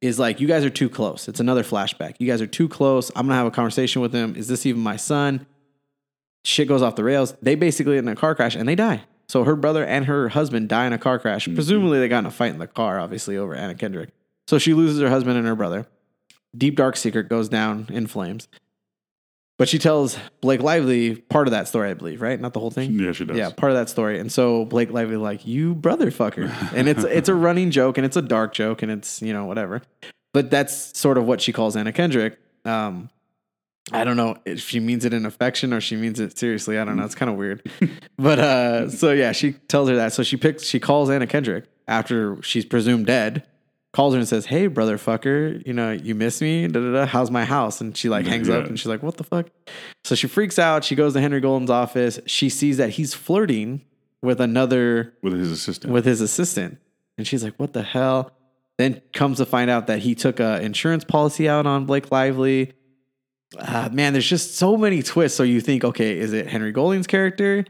is 0.00 0.20
like, 0.20 0.40
"You 0.40 0.46
guys 0.46 0.64
are 0.64 0.70
too 0.70 0.88
close." 0.88 1.26
It's 1.26 1.40
another 1.40 1.64
flashback. 1.64 2.14
You 2.20 2.28
guys 2.28 2.40
are 2.40 2.46
too 2.46 2.68
close. 2.68 3.10
I'm 3.16 3.26
gonna 3.26 3.34
have 3.34 3.48
a 3.48 3.50
conversation 3.50 4.02
with 4.02 4.12
him. 4.12 4.36
Is 4.36 4.46
this 4.46 4.64
even 4.66 4.82
my 4.82 4.94
son? 4.94 5.46
Shit 6.44 6.68
goes 6.68 6.80
off 6.80 6.94
the 6.94 7.02
rails. 7.02 7.34
They 7.42 7.56
basically 7.56 7.98
in 7.98 8.06
a 8.06 8.14
car 8.14 8.36
crash 8.36 8.54
and 8.54 8.68
they 8.68 8.76
die. 8.76 9.02
So 9.26 9.42
her 9.42 9.56
brother 9.56 9.84
and 9.84 10.04
her 10.04 10.28
husband 10.28 10.68
die 10.68 10.86
in 10.86 10.92
a 10.92 10.98
car 10.98 11.18
crash. 11.18 11.48
Presumably 11.52 11.98
they 11.98 12.06
got 12.06 12.20
in 12.20 12.26
a 12.26 12.30
fight 12.30 12.52
in 12.52 12.58
the 12.58 12.68
car, 12.68 13.00
obviously 13.00 13.36
over 13.36 13.54
Anna 13.56 13.74
Kendrick. 13.74 14.10
So 14.46 14.58
she 14.58 14.74
loses 14.74 15.00
her 15.00 15.08
husband 15.08 15.38
and 15.38 15.46
her 15.46 15.54
brother. 15.54 15.86
Deep 16.56 16.76
dark 16.76 16.96
secret 16.96 17.28
goes 17.28 17.48
down 17.48 17.88
in 17.90 18.06
flames. 18.06 18.48
But 19.56 19.68
she 19.68 19.78
tells 19.78 20.18
Blake 20.40 20.60
Lively 20.60 21.14
part 21.14 21.46
of 21.46 21.52
that 21.52 21.68
story, 21.68 21.90
I 21.90 21.94
believe, 21.94 22.20
right? 22.20 22.40
Not 22.40 22.54
the 22.54 22.60
whole 22.60 22.72
thing. 22.72 22.98
Yeah, 22.98 23.12
she 23.12 23.24
does. 23.24 23.36
Yeah, 23.36 23.50
part 23.50 23.70
of 23.70 23.78
that 23.78 23.88
story. 23.88 24.18
And 24.18 24.30
so 24.32 24.64
Blake 24.64 24.90
Lively 24.90 25.16
like, 25.16 25.46
"You 25.46 25.76
brother 25.76 26.10
fucker." 26.10 26.52
And 26.74 26.88
it's 26.88 27.04
it's 27.04 27.28
a 27.28 27.34
running 27.34 27.70
joke 27.70 27.96
and 27.96 28.04
it's 28.04 28.16
a 28.16 28.22
dark 28.22 28.52
joke 28.52 28.82
and 28.82 28.90
it's, 28.90 29.22
you 29.22 29.32
know, 29.32 29.44
whatever. 29.44 29.82
But 30.32 30.50
that's 30.50 30.98
sort 30.98 31.18
of 31.18 31.26
what 31.26 31.40
she 31.40 31.52
calls 31.52 31.76
Anna 31.76 31.92
Kendrick. 31.92 32.38
Um 32.64 33.10
I 33.92 34.02
don't 34.02 34.16
know 34.16 34.36
if 34.44 34.60
she 34.60 34.80
means 34.80 35.04
it 35.04 35.12
in 35.12 35.24
affection 35.24 35.72
or 35.72 35.80
she 35.80 35.94
means 35.94 36.18
it 36.18 36.36
seriously. 36.36 36.78
I 36.78 36.84
don't 36.84 36.96
know. 36.96 37.04
It's 37.04 37.14
kind 37.14 37.30
of 37.30 37.36
weird. 37.36 37.62
but 38.18 38.38
uh 38.40 38.90
so 38.90 39.12
yeah, 39.12 39.30
she 39.30 39.52
tells 39.52 39.88
her 39.88 39.94
that. 39.96 40.12
So 40.12 40.24
she 40.24 40.36
picks 40.36 40.64
she 40.64 40.80
calls 40.80 41.10
Anna 41.10 41.28
Kendrick 41.28 41.66
after 41.86 42.42
she's 42.42 42.64
presumed 42.64 43.06
dead. 43.06 43.46
Calls 43.94 44.12
her 44.12 44.18
and 44.18 44.28
says, 44.28 44.46
"Hey, 44.46 44.66
brother 44.66 44.98
fucker, 44.98 45.64
you 45.66 45.72
know 45.72 45.92
you 45.92 46.14
miss 46.16 46.40
me? 46.42 46.66
Da, 46.66 46.80
da, 46.80 46.92
da. 46.92 47.06
How's 47.06 47.30
my 47.30 47.44
house?" 47.44 47.80
And 47.80 47.96
she 47.96 48.08
like 48.08 48.26
hangs 48.26 48.50
up 48.50 48.66
and 48.66 48.76
she's 48.78 48.88
like, 48.88 49.02
"What 49.02 49.16
the 49.16 49.24
fuck?" 49.24 49.46
So 50.02 50.14
she 50.16 50.26
freaks 50.26 50.58
out. 50.58 50.82
She 50.84 50.96
goes 50.96 51.12
to 51.14 51.20
Henry 51.20 51.40
Golding's 51.40 51.70
office. 51.70 52.18
She 52.26 52.48
sees 52.48 52.76
that 52.78 52.90
he's 52.90 53.14
flirting 53.14 53.82
with 54.20 54.40
another 54.40 55.14
With 55.22 55.34
his 55.34 55.50
assistant. 55.52 55.92
with 55.92 56.04
his 56.04 56.20
assistant. 56.20 56.78
And 57.16 57.26
she's 57.26 57.44
like, 57.44 57.54
what 57.58 57.72
the 57.74 57.82
hell? 57.82 58.32
Then 58.78 59.00
comes 59.12 59.36
to 59.38 59.46
find 59.46 59.70
out 59.70 59.86
that 59.86 60.00
he 60.00 60.16
took 60.16 60.40
a 60.40 60.60
insurance 60.60 61.04
policy 61.04 61.48
out 61.48 61.64
on 61.64 61.84
Blake 61.84 62.10
Lively. 62.10 62.72
Ah, 63.60 63.88
man, 63.92 64.12
there's 64.14 64.28
just 64.28 64.56
so 64.56 64.76
many 64.76 65.00
twists. 65.02 65.36
So 65.36 65.44
you 65.44 65.60
think, 65.60 65.84
okay, 65.84 66.18
is 66.18 66.32
it 66.32 66.48
Henry 66.48 66.72
Golding's 66.72 67.06
character? 67.06 67.64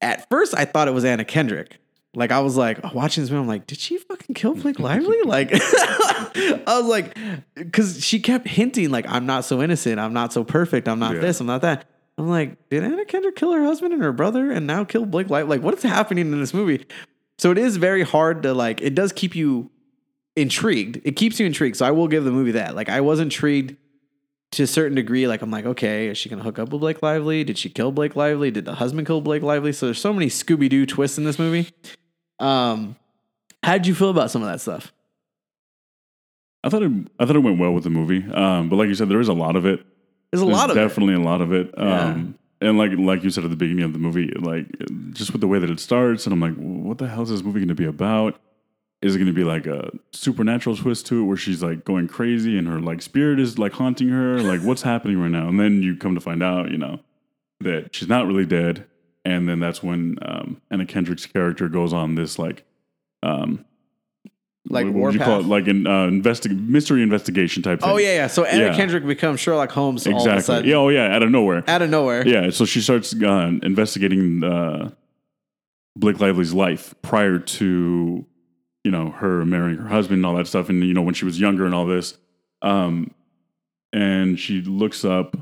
At 0.00 0.28
first, 0.28 0.54
I 0.56 0.64
thought 0.64 0.88
it 0.88 0.94
was 0.94 1.04
Anna 1.04 1.24
Kendrick. 1.24 1.76
Like 2.14 2.30
I 2.30 2.40
was 2.40 2.56
like 2.56 2.94
watching 2.94 3.22
this 3.24 3.30
movie, 3.30 3.40
I'm 3.42 3.48
like, 3.48 3.66
did 3.66 3.78
she 3.78 3.98
fucking 3.98 4.34
kill 4.34 4.54
Blake 4.54 4.78
Lively? 4.78 5.18
Like 5.24 5.50
I 5.52 6.62
was 6.80 6.86
like, 6.86 7.16
because 7.54 8.04
she 8.04 8.20
kept 8.20 8.46
hinting, 8.48 8.90
like, 8.90 9.06
I'm 9.08 9.26
not 9.26 9.44
so 9.44 9.62
innocent, 9.62 9.98
I'm 10.00 10.12
not 10.12 10.32
so 10.32 10.44
perfect, 10.44 10.88
I'm 10.88 10.98
not 10.98 11.14
Yeah. 11.14 11.20
this, 11.20 11.40
I'm 11.40 11.46
not 11.46 11.62
that. 11.62 11.88
I'm 12.18 12.28
like, 12.28 12.68
did 12.70 12.84
Anna 12.84 13.04
Kendrick 13.04 13.36
kill 13.36 13.52
her 13.52 13.64
husband 13.64 13.92
and 13.92 14.02
her 14.02 14.12
brother 14.12 14.50
and 14.50 14.66
now 14.66 14.84
kill 14.84 15.04
Blake 15.06 15.30
Lively? 15.30 15.56
Like, 15.56 15.64
what 15.64 15.74
is 15.74 15.82
happening 15.82 16.30
in 16.32 16.40
this 16.40 16.54
movie? 16.54 16.86
So 17.38 17.50
it 17.50 17.58
is 17.58 17.76
very 17.76 18.02
hard 18.02 18.42
to 18.44 18.54
like. 18.54 18.80
It 18.80 18.94
does 18.94 19.12
keep 19.12 19.34
you 19.34 19.70
intrigued. 20.36 21.00
It 21.04 21.12
keeps 21.16 21.40
you 21.40 21.46
intrigued. 21.46 21.76
So 21.76 21.86
I 21.86 21.90
will 21.90 22.06
give 22.08 22.24
the 22.24 22.30
movie 22.30 22.52
that. 22.52 22.74
Like, 22.76 22.88
I 22.88 23.00
was 23.00 23.18
intrigued 23.18 23.76
to 24.52 24.62
a 24.62 24.66
certain 24.68 24.94
degree. 24.94 25.26
Like, 25.26 25.42
I'm 25.42 25.50
like, 25.50 25.66
okay, 25.66 26.08
is 26.08 26.18
she 26.18 26.28
gonna 26.28 26.44
hook 26.44 26.58
up 26.60 26.68
with 26.70 26.80
Blake 26.80 27.02
Lively? 27.02 27.42
Did 27.42 27.58
she 27.58 27.68
kill 27.68 27.90
Blake 27.90 28.14
Lively? 28.14 28.50
Did 28.52 28.64
the 28.64 28.74
husband 28.74 29.06
kill 29.08 29.20
Blake 29.20 29.42
Lively? 29.42 29.72
So 29.72 29.86
there's 29.86 30.00
so 30.00 30.12
many 30.12 30.26
Scooby 30.26 30.68
Doo 30.68 30.86
twists 30.86 31.18
in 31.18 31.24
this 31.24 31.38
movie. 31.38 31.70
Um, 32.38 32.96
how 33.62 33.74
did 33.74 33.86
you 33.86 33.94
feel 33.94 34.10
about 34.10 34.30
some 34.30 34.42
of 34.42 34.48
that 34.48 34.60
stuff? 34.60 34.92
I 36.62 36.68
thought 36.68 36.82
it. 36.82 36.92
I 37.18 37.26
thought 37.26 37.36
it 37.36 37.40
went 37.40 37.58
well 37.58 37.72
with 37.72 37.84
the 37.84 37.90
movie. 37.90 38.24
Um, 38.32 38.68
but 38.68 38.76
like 38.76 38.88
you 38.88 38.94
said, 38.94 39.08
there 39.08 39.20
is 39.20 39.28
a 39.28 39.32
lot 39.34 39.56
of 39.56 39.66
it. 39.66 39.84
There's 40.30 40.42
a 40.42 40.46
There's 40.46 40.56
lot 40.56 40.70
of 40.70 40.76
it. 40.76 40.80
definitely 40.80 41.14
a 41.14 41.20
lot 41.20 41.40
of 41.40 41.52
it. 41.52 41.72
Yeah. 41.76 42.00
Um, 42.00 42.38
and 42.60 42.78
like 42.78 42.92
like 42.96 43.22
you 43.22 43.30
said 43.30 43.44
at 43.44 43.50
the 43.50 43.56
beginning 43.56 43.84
of 43.84 43.92
the 43.92 43.98
movie, 43.98 44.28
like 44.38 44.66
just 45.12 45.32
with 45.32 45.40
the 45.40 45.46
way 45.46 45.58
that 45.58 45.68
it 45.70 45.78
starts, 45.80 46.26
and 46.26 46.32
I'm 46.32 46.40
like, 46.40 46.54
what 46.56 46.98
the 46.98 47.06
hell 47.08 47.22
is 47.22 47.28
this 47.28 47.42
movie 47.42 47.60
going 47.60 47.68
to 47.68 47.74
be 47.74 47.84
about? 47.84 48.40
Is 49.02 49.14
it 49.14 49.18
going 49.18 49.26
to 49.26 49.34
be 49.34 49.44
like 49.44 49.66
a 49.66 49.90
supernatural 50.12 50.76
twist 50.76 51.04
to 51.06 51.20
it, 51.20 51.24
where 51.24 51.36
she's 51.36 51.62
like 51.62 51.84
going 51.84 52.08
crazy 52.08 52.56
and 52.56 52.66
her 52.66 52.80
like 52.80 53.02
spirit 53.02 53.38
is 53.38 53.58
like 53.58 53.72
haunting 53.74 54.08
her? 54.08 54.40
Like, 54.40 54.62
what's 54.62 54.80
happening 54.80 55.20
right 55.20 55.30
now? 55.30 55.46
And 55.48 55.60
then 55.60 55.82
you 55.82 55.94
come 55.96 56.14
to 56.14 56.20
find 56.22 56.42
out, 56.42 56.70
you 56.70 56.78
know, 56.78 57.00
that 57.60 57.94
she's 57.94 58.08
not 58.08 58.26
really 58.26 58.46
dead. 58.46 58.86
And 59.24 59.48
then 59.48 59.58
that's 59.60 59.82
when 59.82 60.18
um, 60.22 60.60
Anna 60.70 60.84
Kendrick's 60.86 61.24
character 61.26 61.68
goes 61.68 61.92
on 61.92 62.14
this 62.14 62.38
like, 62.38 62.64
um, 63.22 63.64
Like 64.68 64.84
what 64.86 64.94
would 64.94 65.14
you 65.14 65.20
call 65.20 65.40
it? 65.40 65.46
Like 65.46 65.66
an 65.66 65.86
uh, 65.86 66.08
investi- 66.08 66.58
mystery 66.68 67.02
investigation 67.02 67.62
type 67.62 67.80
thing. 67.80 67.88
Oh 67.90 67.96
yeah, 67.96 68.14
yeah. 68.14 68.26
So 68.26 68.44
Anna 68.44 68.64
Yeah. 68.66 68.76
Kendrick 68.76 69.06
becomes 69.06 69.40
Sherlock 69.40 69.70
Holmes 69.70 70.06
all 70.06 70.12
of 70.12 70.16
a 70.16 70.20
exactly. 70.20 70.42
sudden, 70.42 70.70
Yeah, 70.70 70.76
oh 70.76 70.88
yeah, 70.90 71.14
out 71.14 71.22
of 71.22 71.30
nowhere. 71.30 71.64
out 71.68 71.80
of 71.82 71.88
nowhere. 71.90 72.26
Yeah, 72.26 72.50
so 72.50 72.64
she 72.66 72.80
starts 72.82 73.14
uh, 73.14 73.52
investigating 73.62 74.44
uh, 74.44 74.90
Blake 75.96 76.20
Lively's 76.20 76.52
life 76.52 76.94
prior 77.02 77.38
to, 77.38 78.26
you 78.84 78.90
know, 78.90 79.10
her 79.10 79.44
marrying 79.46 79.78
her 79.78 79.88
husband 79.88 80.18
and 80.18 80.26
all 80.26 80.34
that 80.36 80.46
stuff, 80.46 80.68
and 80.68 80.84
you 80.84 80.92
know 80.92 81.02
when 81.02 81.14
she 81.14 81.24
was 81.24 81.40
younger 81.40 81.64
and 81.64 81.74
all 81.74 81.86
this, 81.86 82.18
um, 82.60 83.10
and 83.92 84.38
she 84.38 84.60
looks 84.60 85.02
up 85.04 85.36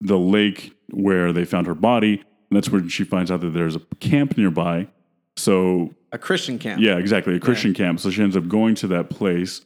the 0.00 0.18
lake 0.18 0.72
where 0.90 1.32
they 1.32 1.44
found 1.44 1.66
her 1.66 1.74
body, 1.74 2.24
and 2.50 2.56
that's 2.56 2.70
when 2.70 2.88
she 2.88 3.04
finds 3.04 3.30
out 3.30 3.40
that 3.40 3.50
there's 3.50 3.76
a 3.76 3.80
camp 4.00 4.36
nearby. 4.36 4.88
So 5.36 5.94
A 6.12 6.18
Christian 6.18 6.58
camp. 6.58 6.80
yeah, 6.80 6.96
exactly, 6.96 7.34
a 7.36 7.40
Christian 7.40 7.74
camp. 7.74 8.00
So 8.00 8.10
she 8.10 8.22
ends 8.22 8.36
up 8.36 8.48
going 8.48 8.74
to 8.76 8.86
that 8.88 9.10
place 9.10 9.62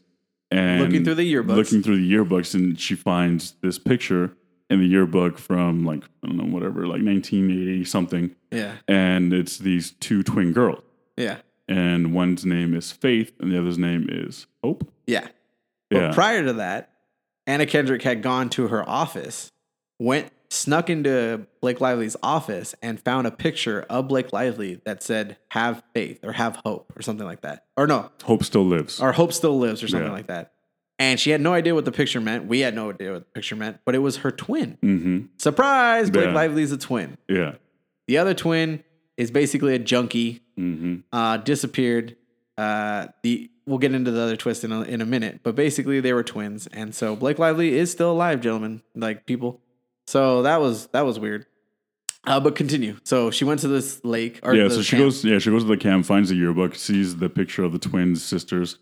and 0.51 0.81
Looking 0.83 1.05
through 1.05 1.15
the 1.15 1.33
yearbooks. 1.33 1.55
looking 1.57 1.83
through 1.83 1.97
the 2.05 2.13
yearbooks, 2.13 2.55
and 2.55 2.79
she 2.79 2.95
finds 2.97 3.53
this 3.63 3.79
picture 3.79 4.33
in 4.69 4.81
the 4.81 4.87
yearbook 4.87 5.39
from 5.39 5.85
like 5.85 6.03
I 6.25 6.27
don't 6.29 6.37
know 6.37 6.45
whatever, 6.45 6.87
like 6.87 7.03
1980 7.03 7.85
something, 7.85 8.35
Yeah. 8.51 8.75
and 8.89 9.33
it's 9.33 9.59
these 9.59 9.93
two 9.93 10.23
twin 10.25 10.53
girls, 10.53 10.83
Yeah. 11.17 11.37
and 11.69 12.13
one's 12.13 12.45
name 12.45 12.75
is 12.75 12.91
Faith, 12.91 13.33
and 13.41 13.53
the 13.53 13.59
other's 13.61 13.79
name 13.79 14.09
is 14.11 14.47
Hope. 14.65 14.91
Yeah. 15.07 15.29
But 15.89 15.97
Yeah, 15.99 16.13
prior 16.13 16.45
to 16.45 16.53
that, 16.55 16.91
Anna 17.47 17.67
Kendrick 17.67 18.03
had 18.03 18.23
gone 18.23 18.49
to 18.51 18.69
her 18.69 18.89
office, 18.89 19.51
went 20.01 20.33
snuck 20.51 20.91
into 20.91 21.47
Blake 21.61 21.81
Lively's 21.81 22.17
office 22.23 22.75
and 22.83 23.01
found 23.01 23.27
a 23.27 23.31
picture 23.31 23.87
of 23.89 24.09
Blake 24.09 24.33
Lively 24.33 24.81
that 24.85 25.03
said 25.03 25.37
"Have 25.51 25.83
faith" 25.95 26.21
or 26.25 26.33
"Have 26.33 26.57
hope" 26.65 26.93
or 26.97 27.03
something 27.03 27.27
like 27.27 27.43
that. 27.43 27.65
Or 27.77 27.87
no, 27.87 28.11
Hope 28.25 28.45
still 28.45 28.65
lives. 28.67 29.01
or 29.01 29.13
"Hope 29.13 29.33
still 29.33 29.59
lives" 29.59 29.83
or 29.83 29.89
something 29.89 30.09
Yeah. 30.09 30.13
like 30.13 30.27
that. 30.27 30.53
And 30.99 31.19
she 31.19 31.31
had 31.31 31.41
no 31.41 31.55
idea 31.55 31.75
what 31.75 31.87
the 31.87 31.93
picture 31.93 32.21
meant. 32.21 32.45
We 32.47 32.61
had 32.61 32.75
no 32.75 32.91
idea 32.91 33.13
what 33.13 33.21
the 33.25 33.31
picture 33.33 33.57
meant, 33.57 33.79
but 33.87 33.95
it 33.95 33.99
was 34.01 34.19
her 34.19 34.31
twin. 34.31 34.77
hmm 34.83 35.21
Surprise! 35.39 36.11
Blake 36.11 36.27
Yeah. 36.27 36.35
Lively's 36.35 36.73
a 36.73 36.79
twin. 36.79 37.17
Yeah. 37.29 37.55
The 38.07 38.19
other 38.19 38.35
twin 38.35 38.85
is 39.17 39.31
basically 39.31 39.75
a 39.75 39.79
junkie 39.79 40.43
hmm 40.57 40.97
uh, 41.13 41.39
disappeared. 41.39 42.17
Uh, 42.59 43.07
the 43.23 43.51
we'll 43.67 43.79
get 43.79 43.95
into 43.95 44.11
the 44.11 44.21
other 44.21 44.37
twist 44.37 44.65
in 44.65 44.73
a, 44.73 44.83
in 44.83 45.01
a 45.01 45.07
minute, 45.07 45.41
but 45.45 45.55
basically 45.55 46.01
they 46.01 46.13
were 46.13 46.25
twins, 46.25 46.67
and 46.67 46.95
so 46.95 47.15
Blake 47.17 47.39
Lively 47.39 47.79
is 47.79 47.91
still 47.91 48.11
alive, 48.11 48.41
gentlemen, 48.41 48.83
like 48.97 49.25
people. 49.27 49.61
So 50.11 50.43
that 50.43 50.61
was 50.61 50.89
that 50.89 51.07
was 51.07 51.19
weird. 51.21 51.47
Uh, 52.25 52.41
but 52.41 52.55
continue. 52.55 52.97
So 53.05 53.31
she 53.31 53.45
went 53.45 53.61
to 53.61 53.69
this 53.69 54.05
lake. 54.05 54.41
Or 54.43 54.55
yeah, 54.55 54.69
so 54.69 54.83
she 54.83 54.97
camp. 54.97 55.05
goes. 55.05 55.25
Yeah, 55.25 55.39
she 55.39 55.51
goes 55.51 55.63
to 55.63 55.69
the 55.69 55.77
camp, 55.77 56.05
finds 56.05 56.29
the 56.31 56.35
yearbook, 56.35 56.75
sees 56.75 57.17
the 57.17 57.29
picture 57.31 57.63
of 57.63 57.73
the 57.73 57.79
twin 57.79 58.17
sisters, 58.17 58.77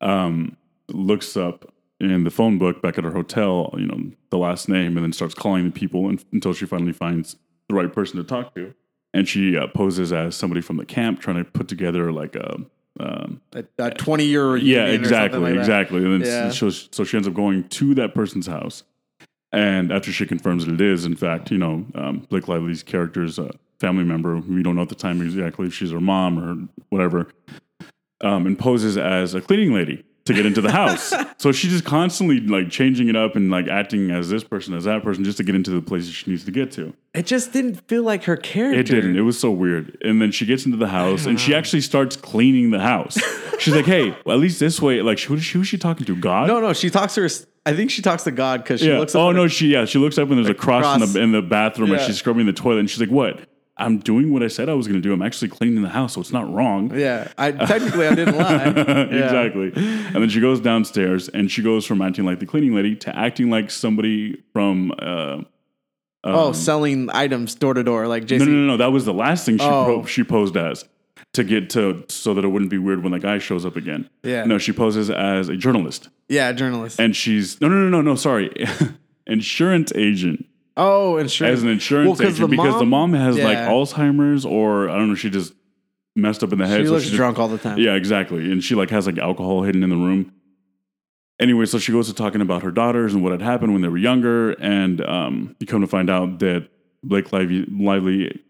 um, 0.00 0.56
looks 0.88 1.36
up 1.36 1.72
in 2.00 2.24
the 2.24 2.30
phone 2.30 2.58
book 2.58 2.82
back 2.82 2.98
at 2.98 3.04
her 3.04 3.10
hotel, 3.12 3.74
you 3.78 3.86
know, 3.86 3.98
the 4.30 4.36
last 4.38 4.68
name, 4.68 4.96
and 4.96 5.04
then 5.04 5.12
starts 5.12 5.34
calling 5.34 5.64
the 5.64 5.70
people 5.70 6.06
un- 6.06 6.18
until 6.32 6.52
she 6.52 6.66
finally 6.66 6.92
finds 6.92 7.36
the 7.68 7.74
right 7.74 7.92
person 7.92 8.18
to 8.18 8.24
talk 8.24 8.54
to. 8.54 8.74
And 9.14 9.26
she 9.28 9.56
uh, 9.56 9.68
poses 9.68 10.12
as 10.12 10.36
somebody 10.36 10.60
from 10.60 10.76
the 10.76 10.84
camp 10.84 11.20
trying 11.20 11.36
to 11.42 11.44
put 11.44 11.66
together 11.66 12.12
like 12.12 12.36
a. 12.36 12.58
Um, 13.00 13.40
A, 13.54 13.64
a 13.78 13.90
20 13.90 14.24
year 14.24 14.56
yeah, 14.56 14.86
exactly, 14.86 15.56
exactly. 15.56 16.04
And 16.04 16.22
then 16.22 16.28
Yeah. 16.28 16.50
so, 16.50 16.70
so 16.70 17.02
she 17.02 17.16
ends 17.16 17.26
up 17.26 17.34
going 17.34 17.68
to 17.68 17.94
that 17.96 18.14
person's 18.14 18.46
house. 18.46 18.84
And 19.54 19.92
after 19.92 20.10
she 20.10 20.26
confirms 20.26 20.66
that 20.66 20.74
it 20.74 20.80
is, 20.80 21.04
in 21.04 21.14
fact, 21.14 21.52
you 21.52 21.58
know, 21.58 21.86
um, 21.94 22.26
Blake 22.28 22.48
Lively's 22.48 22.82
character's 22.82 23.38
family 23.78 24.02
member, 24.02 24.36
we 24.36 24.64
don't 24.64 24.74
know 24.74 24.82
at 24.82 24.88
the 24.88 24.96
time 24.96 25.22
exactly 25.22 25.68
if 25.68 25.74
she's 25.74 25.92
her 25.92 26.00
mom 26.00 26.38
or 26.38 26.68
whatever, 26.88 27.28
um, 28.20 28.46
and 28.46 28.58
poses 28.58 28.98
as 28.98 29.32
a 29.32 29.40
cleaning 29.40 29.72
lady 29.72 30.04
to 30.26 30.32
get 30.32 30.46
into 30.46 30.60
the 30.60 30.70
house. 30.70 31.12
so 31.38 31.52
she's 31.52 31.70
just 31.70 31.84
constantly 31.84 32.40
like 32.40 32.70
changing 32.70 33.08
it 33.08 33.16
up 33.16 33.36
and 33.36 33.50
like 33.50 33.68
acting 33.68 34.10
as 34.10 34.30
this 34.30 34.42
person, 34.42 34.74
as 34.74 34.84
that 34.84 35.02
person, 35.02 35.24
just 35.24 35.36
to 35.36 35.44
get 35.44 35.54
into 35.54 35.70
the 35.70 35.82
places 35.82 36.12
she 36.14 36.30
needs 36.30 36.44
to 36.44 36.50
get 36.50 36.72
to. 36.72 36.94
It 37.12 37.26
just 37.26 37.52
didn't 37.52 37.86
feel 37.88 38.02
like 38.02 38.24
her 38.24 38.36
character. 38.36 38.80
It 38.80 38.86
didn't. 38.86 39.16
It 39.16 39.22
was 39.22 39.38
so 39.38 39.50
weird. 39.50 39.98
And 40.02 40.20
then 40.20 40.32
she 40.32 40.46
gets 40.46 40.64
into 40.64 40.78
the 40.78 40.88
house 40.88 41.26
and 41.26 41.38
she 41.38 41.52
uh-huh. 41.52 41.58
actually 41.58 41.82
starts 41.82 42.16
cleaning 42.16 42.70
the 42.70 42.80
house. 42.80 43.18
She's 43.58 43.74
like, 43.74 43.86
"Hey, 43.86 44.16
well, 44.24 44.36
at 44.36 44.40
least 44.40 44.58
this 44.58 44.80
way." 44.82 45.00
Like, 45.02 45.20
who, 45.20 45.36
who 45.36 45.60
is 45.60 45.68
she 45.68 45.78
talking 45.78 46.06
to? 46.06 46.16
God? 46.16 46.48
No, 46.48 46.60
no, 46.60 46.72
she 46.72 46.90
talks 46.90 47.14
to 47.14 47.22
her. 47.22 47.28
I 47.66 47.74
think 47.74 47.90
she 47.90 48.02
talks 48.02 48.24
to 48.24 48.30
God 48.30 48.62
because 48.62 48.80
she 48.80 48.88
yeah. 48.88 48.98
looks. 48.98 49.14
Up 49.14 49.20
oh 49.20 49.32
no, 49.32 49.44
her- 49.44 49.48
she 49.48 49.68
yeah. 49.68 49.84
She 49.84 49.98
looks 49.98 50.18
up 50.18 50.28
and 50.28 50.38
there's 50.38 50.48
a 50.48 50.54
cross, 50.54 51.00
in 51.00 51.12
the 51.12 51.22
in 51.22 51.32
the 51.32 51.42
bathroom 51.42 51.92
and 51.92 52.00
she's 52.02 52.18
scrubbing 52.18 52.46
the 52.46 52.52
toilet 52.52 52.80
and 52.80 52.90
she's 52.90 53.00
like, 53.00 53.10
"What? 53.10 53.40
I'm 53.76 53.98
doing 53.98 54.32
what 54.32 54.42
I 54.42 54.48
said 54.48 54.68
I 54.68 54.74
was 54.74 54.86
going 54.86 55.00
to 55.02 55.06
do. 55.08 55.12
I'm 55.12 55.22
actually 55.22 55.48
cleaning 55.48 55.82
the 55.82 55.88
house, 55.88 56.14
so 56.14 56.20
it's 56.20 56.32
not 56.32 56.52
wrong." 56.52 56.96
Yeah, 56.96 57.28
I 57.36 57.50
technically 57.52 58.06
I 58.06 58.14
didn't 58.14 58.36
lie. 58.36 58.64
Yeah. 58.74 59.24
exactly. 59.24 59.72
And 59.74 60.14
then 60.22 60.28
she 60.28 60.40
goes 60.40 60.60
downstairs 60.60 61.28
and 61.28 61.50
she 61.50 61.62
goes 61.62 61.84
from 61.84 62.00
acting 62.02 62.24
like 62.24 62.38
the 62.38 62.46
cleaning 62.46 62.74
lady 62.74 62.94
to 62.96 63.16
acting 63.16 63.50
like 63.50 63.70
somebody 63.70 64.42
from. 64.52 64.92
Uh, 64.98 65.42
Oh, 66.26 66.52
selling 66.52 67.10
items 67.12 67.54
door 67.54 67.74
to 67.74 67.82
door 67.82 68.08
like 68.08 68.24
JC. 68.24 68.38
no, 68.38 68.44
no, 68.46 68.50
no, 68.52 68.66
no. 68.68 68.76
That 68.78 68.92
was 68.92 69.04
the 69.04 69.12
last 69.12 69.44
thing 69.44 69.58
she 69.58 69.64
Oh. 69.66 69.84
pro- 69.84 70.04
she 70.06 70.24
posed 70.24 70.56
as 70.56 70.86
to 71.34 71.44
get 71.44 71.68
to 71.70 72.02
so 72.08 72.32
that 72.32 72.46
it 72.46 72.48
wouldn't 72.48 72.70
be 72.70 72.78
weird 72.78 73.02
when 73.02 73.12
the 73.12 73.18
guy 73.18 73.36
shows 73.38 73.66
up 73.66 73.76
again. 73.76 74.08
Yeah. 74.22 74.44
No, 74.46 74.56
she 74.56 74.72
poses 74.72 75.10
as 75.10 75.50
a 75.50 75.56
journalist, 75.56 76.08
Yeah, 76.30 76.48
a 76.48 76.54
journalist. 76.54 76.98
and 76.98 77.14
she's 77.14 77.60
no, 77.60 77.68
no, 77.68 77.74
no, 77.74 77.88
no, 77.90 78.00
no. 78.00 78.14
Sorry, 78.14 78.50
insurance 79.26 79.92
agent 79.94 80.46
oh, 80.76 81.16
insurance. 81.16 81.58
as 81.58 81.62
an 81.62 81.68
insurance 81.68 82.18
Well, 82.18 82.28
agent 82.28 82.50
because 82.50 82.78
the 82.78 82.86
mom 82.86 83.12
has 83.12 83.38
like. 83.38 83.58
Alzheimer's 83.58 84.44
or 84.44 84.88
I 84.88 84.96
don't 84.96 85.08
know. 85.08 85.14
She 85.14 85.30
just 85.30 85.52
messed 86.16 86.42
up 86.44 86.52
in 86.52 86.58
the 86.58 86.66
head. 86.66 86.80
She 86.80 86.86
so 86.86 86.92
looks 86.92 87.04
just- 87.04 87.16
drunk 87.16 87.38
all 87.38 87.48
the 87.48 87.58
time. 87.58 87.78
Yeah, 87.78 87.94
exactly. 87.94 88.50
And 88.50 88.62
she 88.62 88.74
like 88.74 88.90
has 88.90 89.06
like 89.06 89.18
alcohol 89.18 89.62
hidden 89.62 89.82
in 89.82 89.90
the 89.90 89.96
room. 89.96 90.32
Anyway, 91.40 91.66
so 91.66 91.78
she 91.78 91.90
goes 91.90 92.06
to 92.08 92.14
talking 92.14 92.40
about 92.40 92.62
her 92.62 92.70
daughters 92.70 93.12
and 93.12 93.22
what 93.22 93.32
had 93.32 93.42
happened 93.42 93.72
when 93.72 93.82
they 93.82 93.88
were 93.88 93.98
younger, 93.98 94.52
and 94.52 95.00
um, 95.04 95.56
you 95.58 95.66
come 95.66 95.80
to 95.80 95.86
find 95.88 96.08
out 96.08 96.38
that 96.38 96.68
Blake 97.02 97.32
Lively, 97.32 97.66
Lively, 97.68 98.40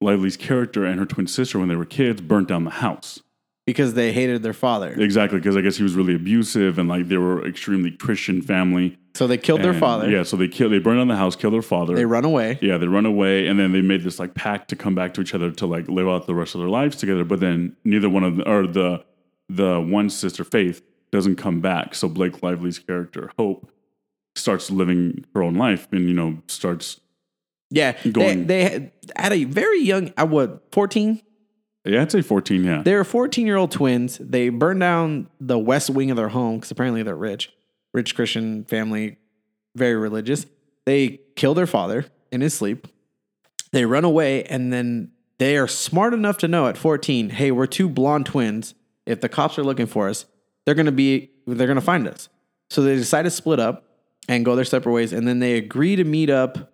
Lively's 0.00 0.36
character 0.36 0.84
and 0.84 1.00
her 1.00 1.04
twin 1.06 1.26
sister, 1.26 1.58
when 1.58 1.68
they 1.68 1.74
were 1.74 1.84
kids, 1.84 2.20
burnt 2.20 2.46
down 2.46 2.62
the 2.62 2.70
house. 2.70 3.20
Because 3.66 3.94
they 3.94 4.12
hated 4.12 4.42
their 4.42 4.52
father. 4.52 4.92
Exactly, 4.98 5.38
because 5.38 5.56
I 5.56 5.60
guess 5.60 5.76
he 5.76 5.82
was 5.82 5.94
really 5.94 6.14
abusive, 6.14 6.78
and 6.78 6.88
like 6.88 7.08
they 7.08 7.16
were 7.16 7.46
extremely 7.46 7.90
Christian 7.92 8.42
family. 8.42 8.98
So 9.14 9.26
they 9.26 9.38
killed 9.38 9.62
their 9.62 9.70
And, 9.72 9.80
father. 9.80 10.08
Yeah, 10.10 10.22
so 10.22 10.36
they 10.36 10.48
kill, 10.48 10.70
they 10.70 10.78
burned 10.78 10.98
down 11.00 11.08
the 11.08 11.16
house, 11.16 11.34
kill 11.36 11.50
their 11.50 11.62
father. 11.62 11.94
They 11.94 12.04
run 12.04 12.24
away. 12.24 12.58
Yeah, 12.62 12.78
they 12.78 12.86
run 12.86 13.06
away, 13.06 13.46
and 13.48 13.58
then 13.58 13.72
they 13.72 13.80
made 13.82 14.02
this 14.02 14.18
like 14.18 14.34
pact 14.34 14.68
to 14.70 14.76
come 14.76 14.94
back 14.94 15.14
to 15.14 15.20
each 15.20 15.34
other 15.34 15.50
to 15.50 15.66
like 15.66 15.88
live 15.88 16.08
out 16.08 16.26
the 16.26 16.34
rest 16.34 16.54
of 16.54 16.60
their 16.60 16.70
lives 16.70 16.96
together. 16.96 17.24
But 17.24 17.40
then 17.40 17.76
neither 17.84 18.08
one 18.08 18.24
of 18.24 18.36
them, 18.36 18.48
or 18.48 18.66
the 18.66 19.04
the 19.48 19.80
one 19.80 20.10
sister 20.10 20.44
Faith 20.44 20.82
doesn't 21.10 21.36
come 21.36 21.60
back. 21.60 21.94
So 21.96 22.08
Blake 22.08 22.42
Lively's 22.42 22.78
character 22.78 23.32
Hope 23.36 23.68
starts 24.36 24.70
living 24.70 25.24
her 25.34 25.42
own 25.42 25.54
life, 25.54 25.88
and 25.92 26.06
you 26.08 26.14
know 26.14 26.38
starts 26.46 27.00
Yeah, 27.70 27.92
they, 28.04 28.10
Going- 28.12 28.46
they 28.46 28.62
had- 28.62 28.92
at 29.16 29.32
a 29.32 29.42
very 29.44 29.80
young, 29.82 30.12
I 30.16 30.22
what 30.24 30.68
fourteen? 30.72 31.20
Yeah, 31.84 32.02
I'd 32.02 32.12
say 32.12 32.22
fourteen. 32.22 32.64
Yeah, 32.64 32.82
They're 32.82 33.04
fourteen 33.04 33.46
year 33.46 33.56
old 33.56 33.70
twins. 33.70 34.18
They 34.18 34.48
burn 34.48 34.78
down 34.78 35.28
the 35.40 35.58
west 35.58 35.90
wing 35.90 36.10
of 36.10 36.16
their 36.16 36.28
home 36.28 36.56
because 36.56 36.70
apparently 36.70 37.02
they're 37.02 37.16
rich, 37.16 37.52
rich 37.92 38.14
Christian 38.14 38.64
family, 38.64 39.16
very 39.74 39.96
religious. 39.96 40.46
They 40.84 41.20
kill 41.36 41.54
their 41.54 41.66
father 41.66 42.06
in 42.32 42.40
his 42.40 42.54
sleep. 42.54 42.86
They 43.72 43.84
run 43.84 44.04
away, 44.04 44.44
and 44.44 44.72
then 44.72 45.12
they 45.38 45.56
are 45.56 45.68
smart 45.68 46.12
enough 46.12 46.38
to 46.38 46.48
know 46.48 46.66
at 46.66 46.76
fourteen, 46.76 47.30
hey, 47.30 47.50
we're 47.50 47.66
two 47.66 47.88
blonde 47.88 48.26
twins. 48.26 48.74
If 49.06 49.20
the 49.20 49.28
cops 49.28 49.58
are 49.58 49.64
looking 49.64 49.86
for 49.86 50.08
us, 50.08 50.26
they're 50.64 50.74
gonna 50.74 50.92
be 50.92 51.30
they're 51.46 51.66
gonna 51.68 51.80
find 51.80 52.06
us. 52.06 52.28
So 52.68 52.82
they 52.82 52.94
decide 52.96 53.22
to 53.22 53.30
split 53.30 53.58
up 53.58 53.84
and 54.28 54.44
go 54.44 54.54
their 54.54 54.64
separate 54.64 54.92
ways, 54.92 55.12
and 55.12 55.26
then 55.26 55.38
they 55.38 55.56
agree 55.56 55.96
to 55.96 56.04
meet 56.04 56.30
up 56.30 56.72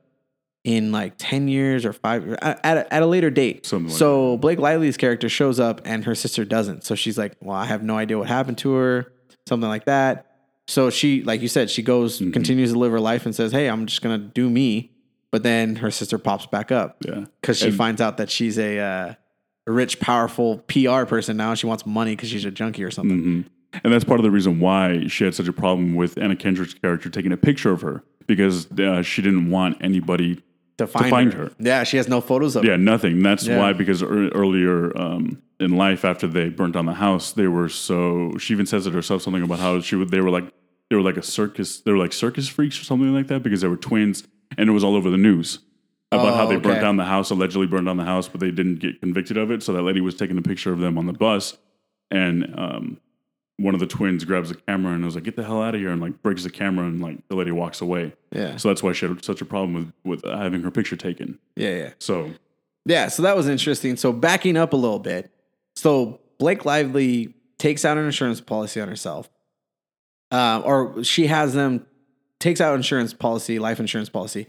in 0.66 0.90
like 0.90 1.14
10 1.16 1.46
years 1.46 1.86
or 1.86 1.92
five 1.92 2.28
at 2.42 2.58
a, 2.76 2.92
at 2.92 3.00
a 3.00 3.06
later 3.06 3.30
date. 3.30 3.64
Something 3.64 3.88
like 3.88 3.96
so 3.98 4.36
Blake 4.38 4.58
Lively's 4.58 4.96
character 4.96 5.28
shows 5.28 5.60
up 5.60 5.80
and 5.84 6.04
her 6.04 6.14
sister 6.16 6.44
doesn't. 6.44 6.82
So 6.82 6.96
she's 6.96 7.16
like, 7.16 7.36
well, 7.40 7.56
I 7.56 7.66
have 7.66 7.84
no 7.84 7.96
idea 7.96 8.18
what 8.18 8.26
happened 8.26 8.58
to 8.58 8.72
her, 8.74 9.12
something 9.48 9.68
like 9.68 9.84
that. 9.84 10.26
So 10.66 10.90
she, 10.90 11.22
like 11.22 11.40
you 11.40 11.46
said, 11.46 11.70
she 11.70 11.82
goes, 11.82 12.18
Mm-hmm. 12.20 12.32
continues 12.32 12.72
to 12.72 12.78
live 12.80 12.90
her 12.90 12.98
life 12.98 13.24
and 13.26 13.32
says, 13.34 13.52
hey, 13.52 13.68
I'm 13.68 13.86
just 13.86 14.02
going 14.02 14.20
to 14.20 14.26
do 14.26 14.50
me. 14.50 14.90
But 15.30 15.44
then 15.44 15.76
her 15.76 15.92
sister 15.92 16.18
pops 16.18 16.46
back 16.46 16.72
up 16.72 16.96
yeah. 17.06 17.26
because 17.40 17.58
she 17.58 17.68
And- 17.68 17.76
finds 17.76 18.00
out 18.00 18.16
that 18.16 18.28
she's 18.28 18.58
a, 18.58 18.78
uh, 18.80 19.14
a 19.68 19.70
rich, 19.72 20.00
powerful 20.00 20.58
PR 20.66 21.04
person 21.04 21.36
now. 21.36 21.54
She 21.54 21.66
wants 21.68 21.86
money 21.86 22.16
because 22.16 22.28
she's 22.28 22.44
a 22.44 22.50
junkie 22.50 22.82
or 22.82 22.90
something. 22.90 23.18
Mm-hmm. 23.20 23.80
And 23.84 23.92
that's 23.92 24.04
part 24.04 24.18
of 24.18 24.24
the 24.24 24.30
reason 24.32 24.58
why 24.58 25.06
she 25.06 25.22
had 25.22 25.34
such 25.36 25.46
a 25.46 25.52
problem 25.52 25.94
with 25.94 26.18
Anna 26.18 26.34
Kendrick's 26.34 26.74
character 26.74 27.08
taking 27.08 27.30
a 27.30 27.36
picture 27.36 27.70
of 27.70 27.82
her 27.82 28.02
because 28.26 28.68
uh, 28.80 29.02
she 29.02 29.22
didn't 29.22 29.48
want 29.50 29.76
anybody. 29.80 30.42
To 30.78 30.86
find, 30.86 31.08
find 31.10 31.32
her. 31.32 31.44
her. 31.44 31.52
Yeah, 31.58 31.84
she 31.84 31.96
has 31.96 32.06
no 32.08 32.20
photos 32.20 32.54
of 32.54 32.62
her. 32.64 32.70
Yeah, 32.70 32.76
nothing. 32.76 33.22
That's 33.22 33.46
Yeah. 33.46 33.58
why 33.58 33.72
because 33.72 34.02
ear 34.02 34.28
earlier 34.34 34.96
um, 35.00 35.40
in 35.58 35.76
life, 35.76 36.04
after 36.04 36.26
they 36.26 36.50
burnt 36.50 36.74
down 36.74 36.84
the 36.86 36.92
house, 36.94 37.32
they 37.32 37.46
were 37.46 37.68
so. 37.70 38.36
She 38.38 38.52
even 38.52 38.66
says 38.66 38.86
it 38.86 38.92
herself 38.92 39.22
something 39.22 39.42
about 39.42 39.58
how 39.58 39.80
she 39.80 39.96
would. 39.96 40.10
They 40.10 40.20
were 40.20 40.30
like 40.30 40.44
they 40.90 40.96
were 40.96 41.02
like 41.02 41.16
a 41.16 41.22
circus. 41.22 41.80
They 41.80 41.92
were 41.92 41.98
like 41.98 42.12
circus 42.12 42.46
freaks 42.48 42.78
or 42.80 42.84
something 42.84 43.12
like 43.14 43.28
that 43.28 43.42
because 43.42 43.62
they 43.62 43.68
were 43.68 43.76
twins, 43.78 44.24
and 44.58 44.68
it 44.68 44.72
was 44.72 44.84
all 44.84 44.94
over 44.96 45.08
the 45.10 45.16
news 45.16 45.60
about 46.12 46.34
how 46.34 46.44
Oh, 46.44 46.48
they 46.48 46.56
burnt 46.56 46.80
down 46.82 46.96
the 46.96 47.04
house, 47.04 47.30
allegedly 47.30 47.66
burned 47.66 47.86
down 47.86 47.96
the 47.96 48.04
house, 48.04 48.28
but 48.28 48.40
they 48.40 48.50
didn't 48.50 48.76
get 48.76 49.00
convicted 49.00 49.36
of 49.38 49.50
it. 49.50 49.62
So 49.62 49.72
that 49.72 49.82
lady 49.82 50.00
was 50.00 50.14
taking 50.14 50.36
a 50.38 50.42
picture 50.42 50.72
of 50.72 50.78
them 50.78 50.98
on 50.98 51.06
the 51.06 51.12
bus, 51.14 51.56
and 52.10 52.52
um, 52.56 53.00
one 53.58 53.74
of 53.74 53.80
the 53.80 53.86
twins 53.86 54.24
grabs 54.24 54.50
the 54.50 54.54
camera 54.54 54.92
and 54.92 55.04
was 55.04 55.14
like, 55.14 55.24
"Get 55.24 55.36
the 55.36 55.44
hell 55.44 55.62
out 55.62 55.74
of 55.74 55.80
here!" 55.80 55.90
and 55.90 56.00
like 56.00 56.22
breaks 56.22 56.42
the 56.42 56.50
camera, 56.50 56.86
and 56.86 57.00
like 57.00 57.26
the 57.28 57.36
lady 57.36 57.52
walks 57.52 57.80
away. 57.80 58.12
Yeah. 58.32 58.56
So 58.56 58.68
that's 58.68 58.82
why 58.82 58.92
she 58.92 59.06
had 59.06 59.24
such 59.24 59.40
a 59.40 59.44
problem 59.44 59.74
with 60.04 60.22
with 60.22 60.30
having 60.30 60.62
her 60.62 60.70
picture 60.70 60.96
taken. 60.96 61.38
Yeah, 61.56 61.76
yeah. 61.76 61.90
So 61.98 62.32
Yeah, 62.84 63.08
so 63.08 63.22
that 63.22 63.36
was 63.36 63.48
interesting. 63.48 63.96
So 63.96 64.12
backing 64.12 64.56
up 64.56 64.72
a 64.72 64.76
little 64.76 64.98
bit. 64.98 65.30
So 65.74 66.20
Blake 66.38 66.64
Lively 66.64 67.34
takes 67.58 67.84
out 67.84 67.96
an 67.96 68.04
insurance 68.04 68.40
policy 68.40 68.80
on 68.80 68.88
herself. 68.88 69.28
Um, 70.30 70.62
or 70.64 71.04
she 71.04 71.28
has 71.28 71.54
them 71.54 71.86
takes 72.40 72.60
out 72.60 72.74
insurance 72.74 73.14
policy, 73.14 73.58
life 73.58 73.80
insurance 73.80 74.08
policy, 74.08 74.48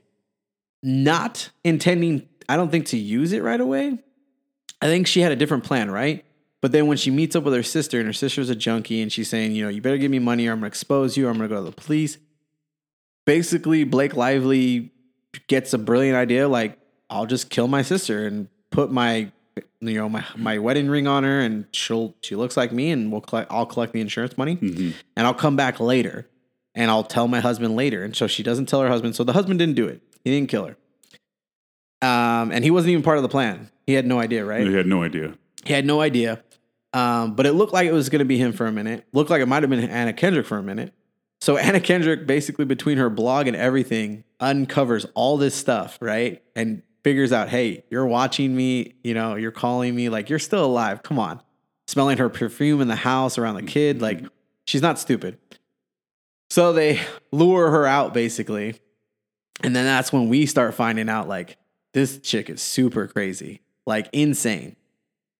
not 0.83 1.49
intending, 1.63 2.27
I 2.49 2.57
don't 2.57 2.71
think, 2.71 2.87
to 2.87 2.97
use 2.97 3.31
it 3.31 3.43
right 3.43 3.61
away. 3.61 3.99
I 4.81 4.85
think 4.87 5.07
she 5.07 5.21
had 5.21 5.31
a 5.31 5.35
different 5.35 5.63
plan, 5.63 5.89
right? 5.89 6.25
But 6.61 6.71
then 6.71 6.87
when 6.87 6.97
she 6.97 7.11
meets 7.11 7.35
up 7.35 7.43
with 7.43 7.53
her 7.53 7.63
sister, 7.63 7.99
and 7.99 8.07
her 8.07 8.13
sister's 8.13 8.49
a 8.49 8.55
junkie, 8.55 9.01
and 9.01 9.11
she's 9.11 9.29
saying, 9.29 9.51
you 9.51 9.63
know, 9.63 9.69
you 9.69 9.81
better 9.81 9.97
give 9.97 10.11
me 10.11 10.19
money 10.19 10.47
or 10.47 10.53
I'm 10.53 10.59
gonna 10.59 10.67
expose 10.67 11.15
you, 11.15 11.27
or 11.27 11.29
I'm 11.29 11.37
gonna 11.37 11.49
go 11.49 11.63
to 11.63 11.69
the 11.69 11.71
police. 11.71 12.17
Basically, 13.25 13.83
Blake 13.83 14.15
Lively 14.15 14.91
gets 15.47 15.73
a 15.73 15.77
brilliant 15.77 16.17
idea, 16.17 16.47
like, 16.47 16.79
I'll 17.09 17.25
just 17.25 17.49
kill 17.49 17.67
my 17.67 17.81
sister 17.83 18.25
and 18.25 18.47
put 18.71 18.91
my 18.91 19.31
you 19.79 19.93
know 19.93 20.09
my, 20.09 20.23
my 20.35 20.57
wedding 20.59 20.89
ring 20.89 21.07
on 21.07 21.23
her 21.23 21.39
and 21.39 21.65
she'll 21.71 22.15
she 22.21 22.35
looks 22.35 22.57
like 22.57 22.71
me 22.71 22.91
and 22.91 23.11
we'll 23.11 23.21
collect 23.21 23.51
I'll 23.51 23.65
collect 23.65 23.93
the 23.93 24.01
insurance 24.01 24.37
money 24.37 24.57
and 25.15 25.25
I'll 25.27 25.33
come 25.33 25.55
back 25.55 25.79
later 25.79 26.27
and 26.75 26.91
I'll 26.91 27.03
tell 27.03 27.27
my 27.27 27.39
husband 27.39 27.75
later 27.75 28.03
and 28.03 28.15
so 28.15 28.27
she 28.27 28.43
doesn't 28.43 28.67
tell 28.67 28.81
her 28.81 28.87
husband 28.87 29.15
so 29.15 29.23
the 29.23 29.33
husband 29.33 29.57
didn't 29.59 29.75
do 29.75 29.87
it 29.87 30.01
he 30.23 30.31
didn't 30.31 30.49
kill 30.49 30.65
her 30.65 30.77
um 32.07 32.51
and 32.51 32.63
he 32.63 32.71
wasn't 32.71 32.91
even 32.91 33.03
part 33.03 33.17
of 33.17 33.23
the 33.23 33.29
plan 33.29 33.71
he 33.87 33.93
had 33.93 34.05
no 34.05 34.19
idea 34.19 34.45
right 34.45 34.67
he 34.67 34.73
had 34.73 34.85
no 34.85 35.01
idea. 35.03 35.33
he 35.63 35.73
had 35.73 35.85
no 35.85 36.01
idea. 36.01 36.43
Um, 36.97 37.35
but 37.35 37.45
it 37.45 37.53
looked 37.53 37.73
like 37.73 37.87
it 37.87 37.93
was 37.93 38.09
going 38.09 38.19
to 38.19 38.25
be 38.25 38.39
him 38.39 38.53
for 38.53 38.65
a 38.65 38.71
minute. 38.71 39.05
Looked 39.13 39.29
like 39.29 39.39
it 39.39 39.45
might 39.45 39.61
have 39.61 39.69
been 39.69 39.87
Anna 39.87 40.13
Kendrick 40.13 40.47
for 40.47 40.57
a 40.57 40.63
minute. 40.63 40.95
So 41.39 41.55
Anna 41.57 41.79
Kendrick, 41.79 42.25
basically 42.25 42.65
between 42.65 42.97
her 42.97 43.11
blog 43.11 43.45
and 43.45 43.55
everything, 43.55 44.23
uncovers 44.39 45.05
all 45.13 45.37
this 45.37 45.53
stuff, 45.53 45.99
right? 46.01 46.41
And 46.55 46.81
figures 47.03 47.31
out, 47.31 47.49
hey, 47.49 47.83
you're 47.91 48.07
watching 48.07 48.55
me. 48.55 48.95
You 49.03 49.13
know, 49.13 49.35
you're 49.35 49.51
calling 49.51 49.95
me. 49.95 50.09
Like 50.09 50.31
you're 50.31 50.39
still 50.39 50.65
alive. 50.65 51.03
Come 51.03 51.19
on. 51.19 51.39
Smelling 51.85 52.17
her 52.17 52.29
perfume 52.29 52.81
in 52.81 52.87
the 52.87 52.95
house 52.95 53.37
around 53.37 53.57
the 53.57 53.63
kid. 53.63 54.01
Like 54.01 54.23
she's 54.65 54.81
not 54.81 54.97
stupid. 54.97 55.37
So 56.49 56.73
they 56.73 56.99
lure 57.31 57.69
her 57.69 57.85
out 57.85 58.15
basically. 58.15 58.81
And 59.61 59.75
then 59.75 59.85
that's 59.85 60.11
when 60.11 60.29
we 60.29 60.47
start 60.47 60.73
finding 60.73 61.09
out 61.09 61.27
like 61.27 61.57
this 61.93 62.17
chick 62.17 62.49
is 62.49 62.59
super 62.59 63.07
crazy, 63.07 63.61
like 63.85 64.09
insane. 64.13 64.77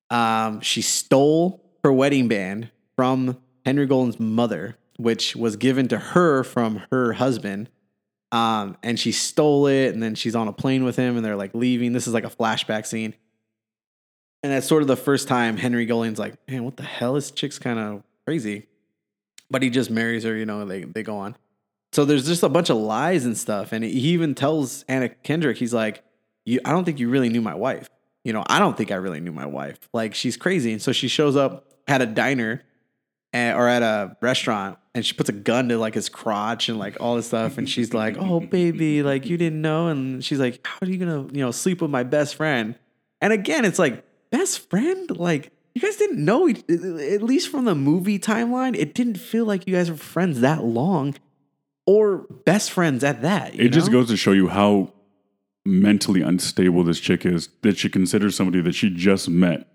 Um, 0.09 0.61
she 0.61 0.81
stole 0.81 1.63
her 1.83 1.91
wedding 1.91 2.27
band 2.27 2.69
from 2.95 3.37
Henry 3.65 3.85
Golding's 3.85 4.19
mother 4.19 4.77
which 4.97 5.35
was 5.35 5.55
given 5.55 5.87
to 5.87 5.97
her 5.97 6.43
from 6.43 6.83
her 6.91 7.13
husband. 7.13 7.69
Um, 8.31 8.75
and 8.83 8.99
she 8.99 9.13
stole 9.13 9.67
it, 9.67 9.93
and 9.93 10.03
then 10.03 10.15
she's 10.15 10.35
on 10.35 10.47
a 10.47 10.53
plane 10.53 10.83
with 10.83 10.97
him, 10.97 11.15
and 11.15 11.23
they're 11.23 11.37
like 11.37 11.53
leaving. 11.53 11.93
This 11.93 12.07
is 12.07 12.13
like 12.13 12.25
a 12.25 12.29
flashback 12.29 12.85
scene. 12.85 13.13
And 14.43 14.51
that's 14.51 14.67
sort 14.67 14.81
of 14.81 14.87
the 14.87 14.97
first 14.97 15.27
time 15.27 15.57
Henry 15.57 15.85
Golding's 15.85 16.19
like, 16.19 16.35
man, 16.47 16.63
what 16.63 16.77
the 16.77 16.83
hell? 16.83 17.13
This 17.13 17.31
chick's 17.31 17.57
kind 17.57 17.79
of 17.79 18.03
crazy. 18.25 18.67
But 19.49 19.63
he 19.63 19.69
just 19.69 19.89
marries 19.89 20.23
her, 20.25 20.35
you 20.35 20.45
know, 20.45 20.65
they, 20.65 20.83
they 20.83 21.03
go 21.03 21.17
on. 21.17 21.35
So 21.93 22.03
there's 22.03 22.27
just 22.27 22.43
a 22.43 22.49
bunch 22.49 22.69
of 22.69 22.77
lies 22.77 23.25
and 23.25 23.37
stuff. 23.37 23.71
And 23.71 23.83
he 23.83 24.09
even 24.09 24.35
tells 24.35 24.83
Anna 24.83 25.09
Kendrick, 25.09 25.57
he's 25.57 25.73
like, 25.73 26.03
you, 26.45 26.59
I 26.65 26.71
don't 26.71 26.83
think 26.83 26.99
you 26.99 27.09
really 27.09 27.29
knew 27.29 27.41
my 27.41 27.55
wife. 27.55 27.89
You 28.27 28.33
know, 28.33 28.43
I 28.45 28.59
don't 28.59 28.75
think 28.75 28.91
I 28.91 28.95
really 28.95 29.21
knew 29.21 29.31
my 29.31 29.45
wife. 29.45 29.79
Like, 29.93 30.13
she's 30.13 30.35
crazy. 30.35 30.73
And 30.73 30.81
so 30.81 30.91
she 30.91 31.07
shows 31.07 31.37
up 31.37 31.71
at 31.87 32.01
a 32.01 32.05
diner 32.05 32.61
and, 33.31 33.57
or 33.57 33.69
at 33.69 33.83
a 33.83 34.17
restaurant 34.19 34.77
and 34.93 35.05
she 35.05 35.13
puts 35.13 35.29
a 35.29 35.31
gun 35.31 35.69
to 35.69 35.77
like 35.77 35.93
his 35.93 36.09
crotch 36.09 36.67
and 36.67 36.77
like 36.77 36.97
all 36.99 37.15
this 37.15 37.27
stuff. 37.27 37.57
And 37.57 37.69
she's 37.69 37.93
like, 37.93 38.17
oh, 38.19 38.41
baby, 38.41 39.01
like 39.01 39.27
you 39.27 39.37
didn't 39.37 39.61
know. 39.61 39.87
And 39.87 40.25
she's 40.25 40.39
like, 40.39 40.59
how 40.67 40.77
are 40.81 40.89
you 40.89 40.97
going 40.97 41.29
to, 41.29 41.33
you 41.33 41.41
know, 41.41 41.51
sleep 41.51 41.81
with 41.81 41.89
my 41.89 42.03
best 42.03 42.35
friend? 42.35 42.75
And 43.21 43.31
again, 43.31 43.63
it's 43.63 43.79
like, 43.79 44.03
best 44.29 44.69
friend? 44.69 45.09
Like, 45.17 45.53
you 45.73 45.81
guys 45.81 45.95
didn't 45.95 46.25
know, 46.25 46.49
at 46.49 47.23
least 47.23 47.47
from 47.47 47.63
the 47.63 47.75
movie 47.75 48.19
timeline, 48.19 48.75
it 48.75 48.93
didn't 48.93 49.19
feel 49.19 49.45
like 49.45 49.65
you 49.67 49.73
guys 49.73 49.89
were 49.89 49.95
friends 49.95 50.41
that 50.41 50.65
long 50.65 51.15
or 51.85 52.27
best 52.43 52.71
friends 52.71 53.05
at 53.05 53.21
that. 53.21 53.55
you 53.55 53.67
It 53.67 53.69
just 53.69 53.89
goes 53.89 54.09
to 54.09 54.17
show 54.17 54.33
you 54.33 54.49
how 54.49 54.91
mentally 55.67 56.21
unstable 56.21 56.83
this 56.83 56.99
chick 56.99 57.25
is 57.25 57.49
that 57.61 57.77
she 57.77 57.89
considers 57.89 58.35
somebody 58.35 58.61
that 58.61 58.73
she 58.73 58.89
just 58.89 59.29
met. 59.29 59.67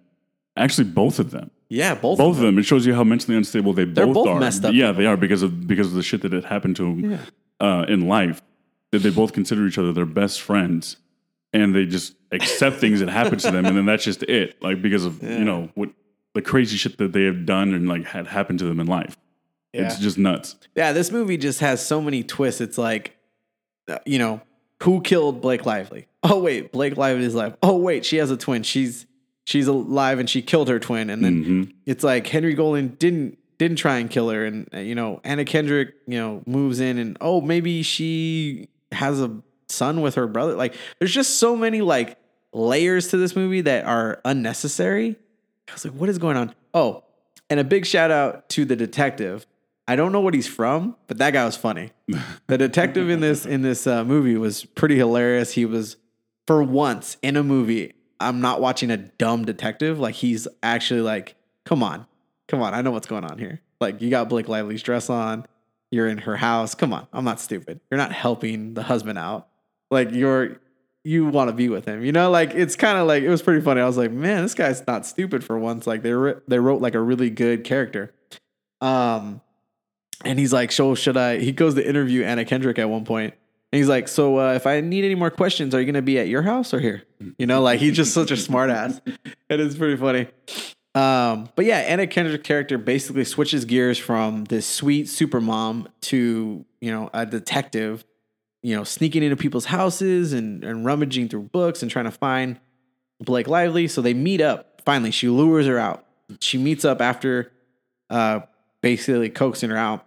Actually, 0.57 0.85
both 0.85 1.19
of 1.19 1.31
them. 1.31 1.51
yeah, 1.69 1.95
both, 1.95 2.19
Both 2.19 2.37
of 2.37 2.43
them. 2.43 2.59
It 2.59 2.65
shows 2.65 2.85
you 2.85 2.95
how 2.95 3.05
mentally 3.05 3.37
unstable 3.37 3.73
they 3.73 3.85
They're 3.85 4.07
both, 4.07 4.15
both 4.15 4.29
are. 4.29 4.41
messed 4.41 4.65
up 4.65 4.75
Yeah, 4.75 4.93
they 4.93 5.07
are 5.07 5.17
because 5.17 5.43
of 5.43 5.67
because 5.67 5.87
of 5.89 5.95
the 5.95 6.03
shit 6.03 6.21
that 6.23 6.33
had 6.33 6.45
happened 6.45 6.77
to 6.77 6.83
them 6.83 7.19
uh, 7.61 7.87
in 7.89 8.09
life. 8.09 8.43
That 8.91 8.99
they 8.99 9.09
both 9.11 9.33
consider 9.33 9.67
each 9.67 9.79
other 9.79 9.93
their 9.95 10.05
best 10.05 10.43
friends, 10.43 10.99
and 11.55 11.75
they 11.75 11.87
just 11.87 12.15
accept 12.31 12.77
things 12.77 13.01
that 13.01 13.09
happen 13.09 13.39
to 13.39 13.51
them, 13.51 13.65
and 13.65 13.75
then 13.75 13.87
that's 13.87 14.05
just 14.05 14.23
it. 14.25 14.63
Like 14.63 14.83
because 14.83 15.07
of 15.07 15.23
you 15.23 15.45
know 15.45 15.71
what 15.75 15.89
the 16.35 16.43
crazy 16.43 16.77
shit 16.77 16.99
that 16.99 17.13
they 17.15 17.25
have 17.25 17.47
done 17.47 17.73
and 17.73 17.89
like 17.89 18.05
had 18.05 18.27
happened 18.27 18.59
to 18.59 18.67
them 18.67 18.79
in 18.81 18.87
life. 18.87 19.17
It's 19.73 19.99
just 19.99 20.19
nuts. 20.19 20.57
Yeah, 20.75 20.93
this 20.93 21.11
movie 21.11 21.39
just 21.39 21.61
has 21.61 21.85
so 21.85 22.03
many 22.03 22.23
twists. 22.23 22.61
It's 22.61 22.77
like, 22.77 23.17
uh, 23.89 23.99
you 24.05 24.19
know, 24.19 24.43
who 24.83 25.01
killed 25.01 25.41
Blake 25.41 25.67
Lively? 25.67 26.07
Oh 26.23 26.41
wait, 26.41 26.73
Blake 26.73 26.97
Lively 26.97 27.25
is 27.25 27.35
alive. 27.35 27.57
Oh 27.63 27.77
wait, 27.77 28.05
she 28.05 28.17
has 28.19 28.31
a 28.31 28.37
twin. 28.37 28.63
She's 28.63 29.07
she's 29.45 29.67
alive 29.67 30.19
and 30.19 30.29
she 30.31 30.41
killed 30.43 30.69
her 30.69 30.79
twin. 30.79 31.11
And 31.11 31.25
then 31.25 31.45
Mhm. 31.45 31.73
it's 31.87 32.05
like 32.05 32.27
Henry 32.27 32.55
Golding 32.55 32.89
didn't 32.91 33.39
didn't 33.59 33.77
try 33.79 33.99
and 33.99 34.09
kill 34.11 34.29
her. 34.31 34.45
And 34.45 34.69
uh, 34.75 34.79
you 34.79 34.95
know, 34.95 35.21
Anna 35.25 35.45
Kendrick, 35.45 35.95
you 36.07 36.19
know, 36.19 36.43
moves 36.47 36.81
in 36.81 36.99
and 36.99 37.17
oh 37.21 37.41
maybe 37.41 37.83
she 37.83 38.69
has 38.93 39.21
a 39.21 39.37
son 39.69 40.01
with 40.01 40.15
her 40.17 40.27
brother. 40.27 40.55
Like 40.55 40.75
there's 40.99 41.13
just 41.13 41.39
so 41.39 41.57
many 41.57 41.81
like 41.81 42.19
layers 42.53 43.09
to 43.09 43.17
this 43.17 43.35
movie 43.35 43.63
that 43.63 43.85
are 43.87 44.21
unnecessary. 44.25 45.17
I 45.69 45.73
was 45.73 45.85
like, 45.85 45.95
what 45.95 46.09
is 46.09 46.19
going 46.19 46.37
on? 46.37 46.55
Oh, 46.75 47.05
and 47.49 47.59
a 47.61 47.65
big 47.65 47.87
shout 47.87 48.11
out 48.11 48.49
to 48.51 48.65
the 48.65 48.77
detective. 48.77 49.47
I 49.89 49.97
don't 49.97 50.13
know 50.13 50.21
what 50.21 50.35
he's 50.35 50.47
from, 50.47 50.97
but 51.09 51.19
that 51.19 51.33
guy 51.33 51.45
was 51.45 51.57
funny. 51.57 51.91
The 52.47 52.59
detective 52.59 53.11
in 53.11 53.21
this 53.21 53.45
in 53.45 53.63
this 53.63 53.87
uh, 53.87 54.05
movie 54.05 54.37
was 54.37 54.65
pretty 54.65 54.97
hilarious. 54.97 55.53
He 55.53 55.65
was, 55.65 55.97
for 56.47 56.63
once 56.63 57.17
in 57.23 57.37
a 57.37 57.43
movie, 57.43 57.95
I'm 58.21 58.41
not 58.41 58.61
watching 58.61 58.91
a 58.91 58.97
dumb 58.97 59.45
detective. 59.45 59.99
Like 59.99 60.15
he's 60.15 60.47
actually 60.63 61.01
like, 61.01 61.35
come 61.65 61.83
on, 61.83 62.07
come 62.49 62.63
on, 62.63 62.75
I 62.75 62.83
know 62.83 62.93
what's 62.93 63.09
going 63.09 63.25
on 63.25 63.39
here. 63.39 63.61
Like 63.81 64.01
you 64.01 64.11
got 64.11 64.29
Blake 64.29 64.49
Lively's 64.49 64.83
dress 64.83 65.11
on, 65.11 65.47
you're 65.91 66.09
in 66.09 66.19
her 66.19 66.37
house. 66.37 66.75
Come 66.75 66.93
on, 66.93 67.09
I'm 67.13 67.25
not 67.25 67.41
stupid. 67.41 67.81
You're 67.91 67.99
not 67.99 68.13
helping 68.13 68.75
the 68.75 68.85
husband 68.85 69.19
out. 69.19 69.49
Like 69.91 70.13
you're 70.13 70.61
you 71.05 71.27
want 71.27 71.49
to 71.49 71.53
be 71.53 71.69
with 71.69 71.85
him. 71.87 72.05
You 72.05 72.13
know, 72.13 72.31
like 72.31 72.53
it's 72.55 72.77
kind 72.77 72.99
of 72.99 73.09
like 73.09 73.25
it 73.25 73.29
was 73.29 73.43
pretty 73.43 73.61
funny. 73.61 73.81
I 73.81 73.87
was 73.87 73.97
like, 73.97 74.13
man, 74.13 74.43
this 74.43 74.55
guy's 74.55 74.87
not 74.87 75.05
stupid 75.05 75.43
for 75.43 75.59
once. 75.59 75.87
Like 75.87 76.03
they 76.03 76.13
wr- 76.13 76.41
they 76.47 76.59
wrote 76.59 76.81
like 76.81 76.95
a 76.95 77.01
really 77.01 77.31
good 77.31 77.65
character. 77.65 78.15
Um, 78.81 79.41
and 80.25 80.39
he's 80.39 80.53
like, 80.53 80.73
so 80.73 80.95
should 80.95 81.17
I? 81.17 81.39
He 81.39 81.53
goes 81.53 81.75
to 81.75 81.87
interview 81.87 82.25
Anna 82.25 82.45
Kendrick 82.45 82.79
at 82.79 82.89
one 82.89 83.05
point, 83.05 83.35
and 83.73 83.79
he's 83.79 83.89
like, 83.89 84.09
so 84.09 84.39
uh, 84.39 84.53
if 84.55 84.67
I 84.67 84.81
need 84.81 85.05
any 85.05 85.15
more 85.15 85.31
questions, 85.31 85.75
are 85.75 85.81
you 85.81 85.87
gonna 85.87 86.03
be 86.03 86.19
at 86.19 86.29
your 86.29 86.43
house 86.43 86.73
or 86.73 86.81
here? 86.81 87.03
You 87.39 87.47
know, 87.47 87.63
like 87.63 87.81
he's 87.81 87.97
just 87.97 88.15
such 88.15 88.31
a 88.31 88.37
smart 88.37 88.71
ass. 88.71 89.01
It 89.49 89.61
is 89.61 89.77
pretty 89.77 89.97
funny. 89.97 90.29
Um, 90.95 91.49
but 91.57 91.65
yeah, 91.65 91.79
Anna 91.79 92.07
Kendrick's 92.07 92.47
character 92.47 92.77
basically 92.77 93.25
switches 93.25 93.65
gears 93.65 93.99
from 93.99 94.45
this 94.45 94.67
sweet 94.67 95.09
super 95.09 95.41
mom 95.41 95.89
to 96.03 96.65
you 96.81 96.91
know 96.91 97.11
a 97.15 97.25
detective 97.25 98.05
you 98.63 98.77
know, 98.77 98.85
sneaking 98.85 99.23
into 99.23 99.37
people's 99.37 99.67
houses 99.67 100.33
and, 100.33 100.65
and 100.65 100.85
rummaging 100.85 101.29
through 101.29 101.43
books 101.43 101.83
and 101.83 101.91
trying 101.91 102.05
to 102.05 102.13
find 102.13 102.61
Blake 103.21 103.49
Lively. 103.49 103.89
So 103.89 104.01
they 104.01 104.15
meet 104.15 104.41
up. 104.41 104.81
Finally, 104.85 105.11
she 105.11 105.29
lures 105.29 105.67
her 105.67 105.79
out. 105.79 106.07
She 106.41 106.59
meets 106.59 106.85
up 106.85 107.01
after 107.01 107.53
uh, 108.09 108.41
basically 108.81 109.31
coaxing 109.31 109.71
her 109.71 109.77
out, 109.77 110.07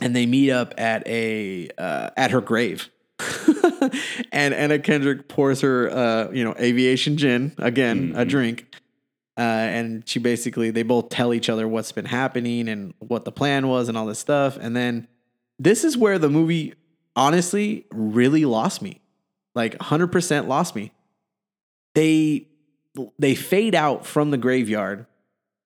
and 0.00 0.14
they 0.14 0.26
meet 0.26 0.50
up 0.50 0.74
at 0.78 1.06
a 1.06 1.70
uh, 1.78 2.10
at 2.16 2.30
her 2.30 2.40
grave. 2.40 2.90
and 4.32 4.54
Anna 4.54 4.78
Kendrick 4.78 5.28
pours 5.28 5.60
her, 5.60 5.90
uh, 5.90 6.30
you 6.32 6.42
know, 6.42 6.54
aviation 6.58 7.16
gin 7.16 7.52
again, 7.58 8.12
a 8.16 8.24
drink. 8.24 8.74
Uh, 9.38 9.40
and 9.40 10.08
she 10.08 10.18
basically 10.18 10.70
they 10.70 10.82
both 10.82 11.08
tell 11.08 11.32
each 11.32 11.48
other 11.48 11.66
what's 11.66 11.92
been 11.92 12.04
happening 12.04 12.68
and 12.68 12.94
what 12.98 13.24
the 13.24 13.32
plan 13.32 13.68
was 13.68 13.88
and 13.88 13.96
all 13.96 14.06
this 14.06 14.18
stuff. 14.18 14.58
And 14.60 14.76
then 14.76 15.08
this 15.58 15.84
is 15.84 15.96
where 15.96 16.18
the 16.18 16.28
movie 16.28 16.74
honestly 17.16 17.86
really 17.90 18.44
lost 18.44 18.82
me. 18.82 19.00
Like 19.54 19.78
100% 19.78 20.48
lost 20.48 20.74
me. 20.74 20.92
They 21.94 22.48
they 23.18 23.34
fade 23.34 23.74
out 23.74 24.04
from 24.04 24.30
the 24.30 24.36
graveyard 24.36 25.06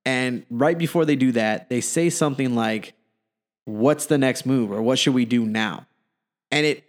and 0.06 0.46
right 0.50 0.78
before 0.78 1.04
they 1.04 1.16
do 1.16 1.32
that, 1.32 1.68
they 1.68 1.80
say 1.80 2.10
something 2.10 2.54
like 2.54 2.94
what's 3.66 4.06
the 4.06 4.16
next 4.16 4.46
move 4.46 4.72
or 4.72 4.80
what 4.80 4.98
should 4.98 5.12
we 5.12 5.26
do 5.26 5.44
now? 5.44 5.86
And 6.50 6.64
it 6.64 6.84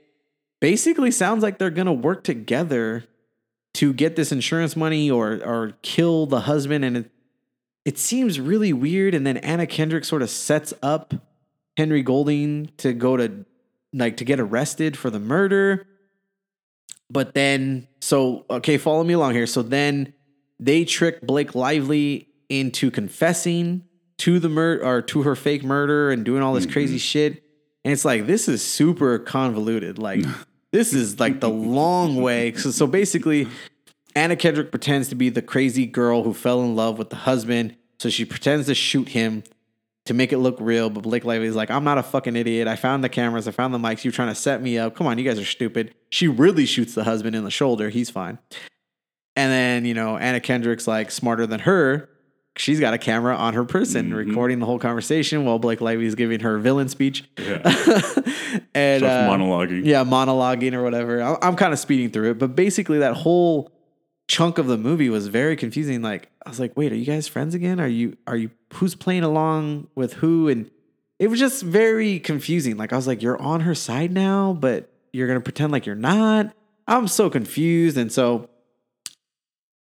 basically 0.62 1.12
sounds 1.12 1.44
like 1.44 1.58
they're 1.58 1.70
going 1.70 1.88
to 1.88 1.94
work 1.94 2.24
together 2.24 3.04
to 3.74 3.94
get 3.94 4.16
this 4.16 4.32
insurance 4.32 4.76
money 4.76 5.12
or 5.12 5.34
or 5.46 5.74
kill 5.82 6.26
the 6.26 6.42
husband 6.42 6.86
and 6.86 6.98
it, 6.98 7.12
it 7.86 7.98
seems 7.98 8.40
really 8.40 8.74
weird 8.74 9.14
and 9.14 9.28
then 9.28 9.38
Anna 9.38 9.68
Kendrick 9.68 10.06
sort 10.06 10.22
of 10.22 10.30
sets 10.30 10.74
up 10.82 11.14
Henry 11.76 12.02
Golding 12.02 12.72
to 12.78 12.94
go 12.94 13.18
to 13.18 13.46
like 13.94 14.18
to 14.18 14.26
get 14.26 14.40
arrested 14.40 14.98
for 14.98 15.10
the 15.10 15.20
murder. 15.20 15.86
But 17.10 17.34
then 17.34 17.88
so 18.02 18.46
okay, 18.50 18.78
follow 18.78 19.04
me 19.04 19.14
along 19.14 19.34
here. 19.34 19.48
So 19.48 19.62
then 19.62 20.14
they 20.60 20.86
trick 20.86 21.22
Blake 21.22 21.54
Lively 21.54 22.30
into 22.50 22.90
confessing 22.90 23.84
to 24.20 24.40
the 24.40 24.50
murder 24.50 24.86
or 24.86 25.02
to 25.02 25.24
her 25.24 25.36
fake 25.36 25.64
murder 25.64 26.12
and 26.12 26.26
doing 26.26 26.42
all 26.42 26.54
this 26.54 26.66
mm-hmm. 26.66 26.74
crazy 26.74 26.98
shit. 26.98 27.44
And 27.84 27.94
it's 27.94 28.06
like 28.06 28.28
this 28.28 28.48
is 28.48 28.64
super 28.64 29.20
convoluted. 29.20 30.00
Like 30.00 30.26
this 30.72 30.94
is 30.94 31.20
like 31.20 31.40
the 31.40 31.50
long 31.50 32.18
way. 32.18 32.54
So, 32.54 32.72
so 32.72 32.88
basically, 32.88 33.48
Anna 34.16 34.36
Kendrick 34.36 34.72
pretends 34.72 35.10
to 35.10 35.16
be 35.16 35.30
the 35.30 35.42
crazy 35.42 35.86
girl 35.86 36.24
who 36.24 36.34
fell 36.34 36.62
in 36.62 36.76
love 36.76 36.98
with 36.98 37.10
the 37.10 37.16
husband. 37.16 37.76
So 38.00 38.10
she 38.10 38.26
pretends 38.26 38.68
to 38.68 38.76
shoot 38.76 39.10
him 39.10 39.44
to 40.06 40.14
make 40.14 40.34
it 40.34 40.40
look 40.40 40.58
real. 40.60 40.90
But 40.90 41.04
Blake 41.04 41.24
Lively's 41.24 41.56
like, 41.56 41.70
I'm 41.70 41.84
not 41.84 41.98
a 41.98 42.04
fucking 42.04 42.36
idiot. 42.36 42.68
I 42.68 42.76
found 42.76 43.04
the 43.04 43.10
cameras. 43.10 43.48
I 43.48 43.52
found 43.52 43.74
the 43.74 43.80
mics. 43.80 44.04
You're 44.04 44.12
trying 44.12 44.30
to 44.30 44.36
set 44.36 44.62
me 44.62 44.78
up. 44.78 44.96
Come 44.96 45.08
on, 45.08 45.18
you 45.18 45.24
guys 45.24 45.40
are 45.40 45.46
stupid. 45.46 45.94
She 46.10 46.28
really 46.28 46.66
shoots 46.66 46.96
the 46.96 47.04
husband 47.04 47.36
in 47.36 47.44
the 47.44 47.52
shoulder. 47.52 47.90
He's 47.90 48.10
fine. 48.10 48.40
And 49.36 49.52
then, 49.52 49.86
you 49.86 49.94
know, 49.94 50.18
Anna 50.18 50.40
Kendrick's 50.40 50.88
like 50.88 51.12
smarter 51.12 51.46
than 51.46 51.62
her. 51.62 52.10
She's 52.58 52.80
got 52.80 52.94
a 52.94 52.98
camera 52.98 53.36
on 53.36 53.54
her 53.54 53.64
person 53.64 54.14
recording 54.14 54.60
the 54.60 54.66
whole 54.66 54.80
conversation 54.80 55.46
while 55.46 55.60
Blake 55.60 55.80
Lively's 55.80 56.16
giving 56.16 56.40
her 56.40 56.58
villain 56.58 56.90
speech. 56.90 57.24
Yeah. 57.38 57.62
and 58.74 59.04
uh, 59.04 59.30
monologuing. 59.30 59.86
yeah, 59.86 60.04
monologuing 60.04 60.74
or 60.74 60.84
whatever. 60.84 61.22
I- 61.22 61.38
I'm 61.42 61.56
kind 61.56 61.72
of 61.74 61.80
speeding 61.80 62.10
through 62.10 62.32
it, 62.32 62.40
but 62.40 62.56
basically 62.56 63.00
that 63.00 63.14
whole 63.14 63.72
chunk 64.28 64.58
of 64.58 64.68
the 64.68 64.78
movie 64.78 65.10
was 65.10 65.28
very 65.28 65.56
confusing. 65.56 66.02
Like 66.02 66.30
I 66.46 66.50
was 66.50 66.60
like, 66.60 66.76
wait, 66.76 66.92
are 66.92 66.96
you 66.96 67.06
guys 67.06 67.28
friends 67.28 67.54
again? 67.54 67.80
Are 67.80 67.88
you 67.88 68.18
are 68.26 68.36
you 68.36 68.50
who's 68.74 68.96
playing 68.96 69.24
along 69.24 69.88
with 69.96 70.14
who? 70.14 70.50
And 70.50 70.70
it 71.20 71.28
was 71.30 71.40
just 71.40 71.64
very 71.64 72.20
confusing. 72.20 72.76
Like 72.78 72.92
I 72.92 72.96
was 72.96 73.08
like, 73.08 73.22
you're 73.22 73.42
on 73.42 73.62
her 73.62 73.76
side 73.76 74.12
now, 74.12 74.54
but 74.54 74.90
you're 75.14 75.28
gonna 75.28 75.42
pretend 75.42 75.72
like 75.72 75.86
you're 75.86 75.96
not. 75.96 76.54
I'm 76.88 77.08
so 77.08 77.30
confused, 77.30 77.98
and 77.98 78.12
so 78.12 78.50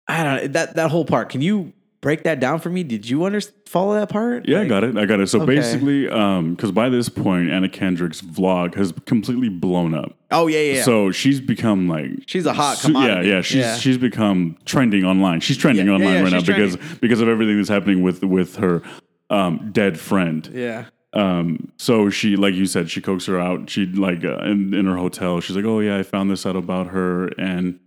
I 0.08 0.24
don't 0.24 0.36
know 0.36 0.48
that 0.50 0.76
that 0.76 0.92
whole 0.92 1.06
part. 1.06 1.30
Can 1.30 1.42
you 1.42 1.74
break 2.04 2.22
that 2.24 2.40
down 2.40 2.60
for 2.60 2.70
me? 2.70 2.84
Did 2.84 3.10
you 3.10 3.24
under 3.26 3.42
follow 3.66 3.96
that 3.96 4.10
part? 4.10 4.48
Yeah, 4.48 4.60
I 4.62 4.68
got 4.68 4.84
it. 4.84 4.96
I 4.98 5.06
got 5.06 5.20
it. 5.20 5.28
So 5.28 5.42
Okay. 5.42 5.56
basically, 5.56 6.08
um, 6.10 6.54
because 6.54 6.72
by 6.72 6.90
this 6.90 7.10
point, 7.10 7.50
Anna 7.50 7.70
Kendrick's 7.70 8.22
vlog 8.22 8.76
has 8.76 8.94
completely 9.08 9.50
blown 9.50 9.96
up. 9.96 10.14
Oh 10.30 10.46
yeah, 10.48 10.60
yeah. 10.60 10.74
yeah. 10.76 10.84
So 10.84 11.10
she's 11.12 11.42
become 11.42 11.88
like 11.88 12.10
She's 12.28 12.46
a 12.46 12.54
hot 12.54 12.84
Yeah, 12.88 13.22
yeah. 13.22 13.42
She's 13.42 13.56
Yeah. 13.62 13.78
she's 13.78 13.98
become 13.98 14.58
trending 14.66 15.04
online. 15.04 15.40
She's 15.40 15.58
trending 15.58 15.88
Yeah, 15.88 15.94
online 15.94 16.24
right 16.24 16.32
now 16.32 16.40
she's 16.40 16.48
because 16.48 16.78
because 17.02 17.22
of 17.22 17.28
everything 17.30 17.58
that's 17.58 17.70
happening 17.70 18.04
with 18.04 18.24
with 18.24 18.58
her 18.58 18.84
um, 19.32 19.72
dead 19.72 20.00
friend. 20.00 20.48
yeah. 20.54 20.86
Um, 21.16 21.72
so 21.78 22.10
she, 22.10 22.36
like 22.36 22.56
you 22.56 22.66
said, 22.66 22.90
she 22.90 23.00
coaxed 23.00 23.28
her 23.28 23.40
out. 23.40 23.70
She 23.70 23.86
like 23.86 24.26
uh, 24.26 24.40
in, 24.40 24.74
in 24.74 24.86
her 24.88 24.98
hotel. 24.98 25.40
She's 25.42 25.56
like, 25.56 25.64
"Oh 25.64 25.80
yeah, 25.80 25.98
I 25.98 26.02
found 26.04 26.32
this 26.32 26.44
out 26.46 26.56
about 26.56 26.88
her, 26.88 27.28
and 27.38 27.80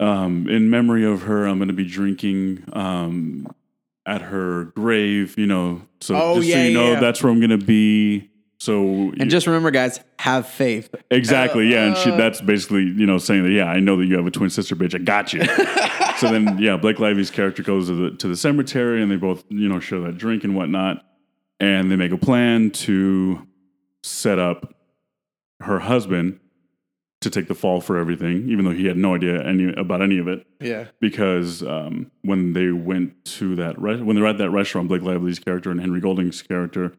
um, 0.00 0.48
in 0.48 0.70
memory 0.70 1.04
of 1.04 1.22
her, 1.22 1.46
I'm 1.46 1.58
going 1.58 1.68
to 1.68 1.74
be 1.74 1.86
drinking 1.86 2.64
um 2.72 3.46
at 4.06 4.22
her 4.22 4.64
grave. 4.76 5.36
You 5.38 5.46
know, 5.46 5.82
so 6.00 6.14
Oh, 6.16 6.34
just 6.36 6.48
so 6.50 6.56
yeah, 6.56 6.64
you 6.64 6.74
know, 6.74 6.92
yeah. 6.92 7.00
that's 7.00 7.22
where 7.22 7.32
I'm 7.32 7.40
going 7.40 7.50
to 7.58 7.64
be. 7.64 8.30
So 8.60 9.12
And 9.20 9.30
just 9.30 9.46
remember, 9.46 9.70
guys, 9.70 10.00
have 10.18 10.48
faith. 10.48 10.92
Exactly. 11.12 11.68
Yeah, 11.70 11.84
and 11.86 11.94
Uh. 11.94 11.98
she 11.98 12.10
that's 12.10 12.40
basically 12.40 12.82
you 12.82 13.06
know 13.06 13.18
saying 13.18 13.44
that 13.44 13.50
yeah, 13.50 13.66
I 13.66 13.78
know 13.80 13.96
that 13.96 14.06
you 14.06 14.16
have 14.16 14.26
a 14.26 14.30
twin 14.32 14.50
sister, 14.50 14.74
bitch. 14.74 14.94
I 14.94 14.98
got 14.98 15.32
you. 15.32 15.44
so 16.16 16.28
then 16.32 16.58
yeah, 16.58 16.76
Blake 16.76 16.98
Lively's 16.98 17.30
character 17.30 17.62
goes 17.62 17.86
to 17.88 17.94
the 17.94 18.16
to 18.16 18.26
the 18.28 18.36
cemetery, 18.36 19.00
and 19.02 19.10
they 19.12 19.16
both 19.16 19.44
you 19.48 19.68
know 19.68 19.78
share 19.78 20.00
that 20.00 20.18
drink 20.18 20.42
and 20.42 20.56
whatnot, 20.56 21.04
and 21.60 21.88
they 21.90 21.96
make 21.96 22.10
a 22.12 22.16
plan 22.18 22.70
to 22.72 23.46
set 24.02 24.38
up 24.40 24.74
her 25.60 25.78
husband 25.80 26.40
to 27.20 27.30
take 27.30 27.48
the 27.48 27.54
fall 27.54 27.80
for 27.80 27.98
everything, 27.98 28.48
even 28.48 28.64
though 28.64 28.70
he 28.70 28.86
had 28.86 28.96
no 28.96 29.14
idea 29.14 29.42
any 29.44 29.72
about 29.74 30.00
any 30.02 30.18
of 30.18 30.28
it. 30.28 30.46
Yeah. 30.60 30.86
Because 31.00 31.62
um, 31.62 32.10
when 32.22 32.52
they 32.52 32.70
went 32.70 33.24
to 33.36 33.56
that 33.56 33.80
re- 33.80 34.00
when 34.00 34.14
they 34.16 34.22
were 34.22 34.28
at 34.28 34.38
that 34.38 34.50
restaurant, 34.50 34.88
Blake 34.88 35.02
Lively's 35.02 35.38
character 35.38 35.70
and 35.70 35.80
Henry 35.80 36.00
Golding's 36.00 36.42
character 36.42 36.92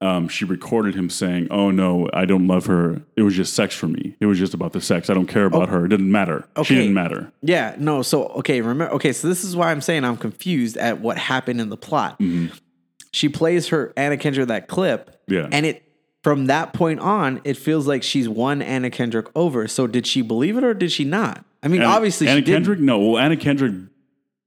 um, 0.00 0.28
she 0.28 0.44
recorded 0.44 0.94
him 0.94 1.08
saying, 1.08 1.46
"Oh 1.50 1.70
no, 1.70 2.10
I 2.12 2.26
don't 2.26 2.46
love 2.46 2.66
her. 2.66 3.00
It 3.16 3.22
was 3.22 3.34
just 3.34 3.54
sex 3.54 3.74
for 3.74 3.86
me. 3.86 4.16
It 4.20 4.26
was 4.26 4.38
just 4.38 4.52
about 4.52 4.72
the 4.74 4.80
sex. 4.80 5.08
I 5.08 5.14
don't 5.14 5.28
care 5.28 5.46
about 5.46 5.70
her. 5.70 5.86
It 5.86 5.88
didn't 5.88 6.10
matter. 6.10 6.46
She 6.56 6.60
Okay. 6.60 6.74
didn't 6.74 6.92
matter." 6.94 7.32
Yeah, 7.40 7.74
no. 7.78 8.02
So 8.02 8.26
okay, 8.26 8.60
remember. 8.60 8.92
Okay, 8.96 9.12
so 9.12 9.28
this 9.28 9.44
is 9.44 9.56
why 9.56 9.70
I'm 9.70 9.80
saying 9.80 10.04
I'm 10.04 10.18
confused 10.18 10.76
at 10.76 11.00
what 11.00 11.16
happened 11.16 11.60
in 11.60 11.70
the 11.70 11.76
plot. 11.78 12.20
She 13.12 13.28
plays 13.28 13.68
her 13.68 13.92
Anna 13.96 14.16
Kendrick 14.18 14.48
that 14.48 14.66
clip, 14.68 15.22
Yeah. 15.28 15.48
and 15.52 15.64
it 15.64 15.83
from 16.24 16.46
that 16.46 16.72
point 16.72 16.98
on, 17.00 17.40
it 17.44 17.56
feels 17.56 17.86
like 17.86 18.02
she's 18.02 18.28
won 18.28 18.62
Anna 18.62 18.90
Kendrick 18.90 19.26
over. 19.36 19.68
So 19.68 19.86
did 19.86 20.06
she 20.06 20.22
believe 20.22 20.56
it 20.56 20.64
or 20.64 20.72
did 20.74 20.90
she 20.90 21.04
not? 21.04 21.44
I 21.62 21.68
mean, 21.68 21.82
Anna- 21.82 21.92
obviously, 21.92 22.26
Anna 22.26 22.38
she 22.40 22.44
didn't. 22.46 22.56
Kendrick. 22.64 22.80
No, 22.80 22.98
well, 22.98 23.18
Anna 23.18 23.36
Kendrick 23.36 23.74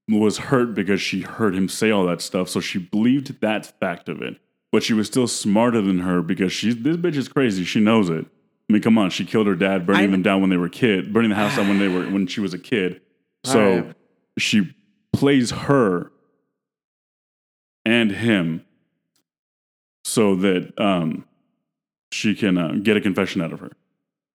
was 0.09 0.37
hurt 0.39 0.73
because 0.73 0.99
she 1.01 1.21
heard 1.21 1.53
him 1.55 1.69
say 1.69 1.91
all 1.91 2.05
that 2.07 2.19
stuff, 2.21 2.49
so 2.49 2.59
she 2.59 2.79
believed 2.79 3.39
that 3.41 3.79
fact 3.79 4.09
of 4.09 4.21
it. 4.21 4.37
But 4.71 4.81
she 4.83 4.93
was 4.93 5.07
still 5.07 5.27
smarter 5.27 5.81
than 5.81 5.99
her 5.99 6.21
because 6.21 6.51
she's 6.51 6.75
this 6.81 6.97
bitch 6.97 7.15
is 7.15 7.29
crazy. 7.29 7.63
She 7.63 7.79
knows 7.79 8.09
it. 8.09 8.25
I 8.69 8.73
mean, 8.73 8.81
come 8.81 8.97
on. 8.97 9.11
She 9.11 9.23
killed 9.23 9.47
her 9.47 9.55
dad, 9.55 9.85
burning 9.85 10.01
I'm- 10.01 10.11
them 10.11 10.23
down 10.23 10.41
when 10.41 10.49
they 10.49 10.57
were 10.57 10.67
kid, 10.69 11.13
burning 11.13 11.29
the 11.29 11.35
house 11.35 11.55
down 11.55 11.67
when 11.69 11.79
they 11.79 11.87
were 11.87 12.09
when 12.09 12.27
she 12.27 12.41
was 12.41 12.53
a 12.53 12.59
kid. 12.59 13.01
So 13.45 13.59
Alright. 13.61 13.95
she 14.39 14.75
plays 15.13 15.51
her 15.51 16.11
and 17.85 18.11
him 18.11 18.65
so 20.03 20.35
that 20.35 20.77
um, 20.79 21.23
she 22.11 22.35
can 22.35 22.57
uh, 22.57 22.73
get 22.81 22.97
a 22.97 23.01
confession 23.01 23.41
out 23.41 23.53
of 23.53 23.59
her. 23.59 23.71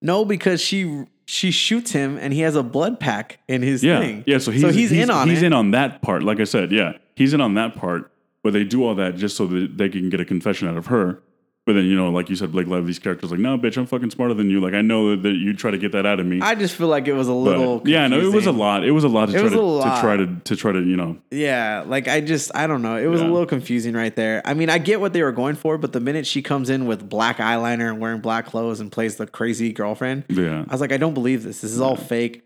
No, 0.00 0.24
because 0.24 0.60
she 0.60 1.06
she 1.26 1.50
shoots 1.50 1.92
him 1.92 2.18
and 2.18 2.32
he 2.32 2.40
has 2.40 2.56
a 2.56 2.62
blood 2.62 2.98
pack 2.98 3.38
in 3.48 3.62
his 3.62 3.82
Yeah, 3.84 4.00
thing. 4.00 4.24
yeah. 4.26 4.38
So 4.38 4.50
he's, 4.50 4.74
he's, 4.74 4.92
in 4.92 5.10
on 5.10 5.28
he's 5.28 5.42
it. 5.42 5.46
in 5.46 5.52
on 5.52 5.70
that 5.70 6.02
part. 6.02 6.22
Like 6.24 6.40
I 6.40 6.44
said, 6.44 6.72
yeah, 6.72 6.92
he's 7.14 7.32
in 7.32 7.40
on 7.40 7.54
that 7.54 7.76
part. 7.76 8.10
But 8.42 8.52
they 8.54 8.64
do 8.64 8.84
all 8.84 8.96
that 8.96 9.14
just 9.14 9.36
so 9.36 9.46
that 9.46 9.78
they 9.78 9.88
can 9.88 10.10
get 10.10 10.20
a 10.20 10.24
confession 10.24 10.66
out 10.66 10.76
of 10.76 10.86
her. 10.86 11.22
But 11.64 11.74
then 11.74 11.84
you 11.84 11.94
know, 11.94 12.10
like 12.10 12.28
you 12.28 12.34
said, 12.34 12.50
Blake 12.50 12.66
Lively's 12.66 12.98
character's 12.98 13.30
like, 13.30 13.38
"No, 13.38 13.56
bitch, 13.56 13.76
I'm 13.76 13.86
fucking 13.86 14.10
smarter 14.10 14.34
than 14.34 14.50
you. 14.50 14.60
Like 14.60 14.74
I 14.74 14.80
know 14.82 15.14
that, 15.14 15.30
you 15.34 15.54
try 15.54 15.70
to 15.70 15.78
get 15.78 15.92
that 15.92 16.04
out 16.04 16.18
of 16.18 16.26
me." 16.26 16.40
I 16.40 16.56
just 16.56 16.74
feel 16.74 16.88
like 16.88 17.06
it 17.06 17.12
was 17.12 17.28
a 17.28 17.30
But, 17.30 17.36
little. 17.38 17.82
yeah, 17.84 18.08
no, 18.08 18.18
it 18.18 18.32
was 18.34 18.46
a 18.46 18.52
lot. 18.52 18.84
It 18.84 18.90
was 18.90 19.04
a 19.04 19.08
lot 19.08 19.26
to 19.28 19.32
It 19.32 19.34
try 19.36 19.42
was 19.44 19.52
to, 19.52 19.60
a 19.60 19.62
lot. 19.62 19.94
to 19.94 20.00
try 20.00 20.16
to 20.16 20.26
to 20.42 20.56
try 20.56 20.72
to 20.72 20.80
you 20.80 20.96
know. 20.96 21.18
Yeah, 21.30 21.84
like 21.86 22.08
I 22.08 22.20
just 22.20 22.50
I 22.56 22.66
don't 22.66 22.82
know. 22.82 22.96
It 22.96 23.06
was 23.06 23.20
Yeah. 23.20 23.28
a 23.28 23.30
little 23.30 23.46
confusing 23.46 23.94
right 23.94 24.14
there. 24.16 24.42
I 24.44 24.54
mean, 24.54 24.70
I 24.70 24.78
get 24.78 25.00
what 25.00 25.12
they 25.12 25.22
were 25.22 25.30
going 25.30 25.54
for, 25.54 25.78
but 25.78 25.92
the 25.92 26.00
minute 26.00 26.26
she 26.26 26.42
comes 26.42 26.68
in 26.68 26.86
with 26.86 27.08
black 27.08 27.36
eyeliner 27.38 27.88
and 27.90 28.00
wearing 28.00 28.20
black 28.20 28.46
clothes 28.46 28.80
and 28.80 28.90
plays 28.90 29.14
the 29.14 29.28
crazy 29.28 29.72
girlfriend, 29.72 30.24
Yeah. 30.28 30.64
I 30.68 30.72
was 30.72 30.80
like, 30.80 30.90
I 30.92 30.96
don't 30.96 31.14
believe 31.14 31.44
this. 31.44 31.60
This 31.60 31.70
is 31.70 31.80
all 31.80 31.94
fake. 31.94 32.42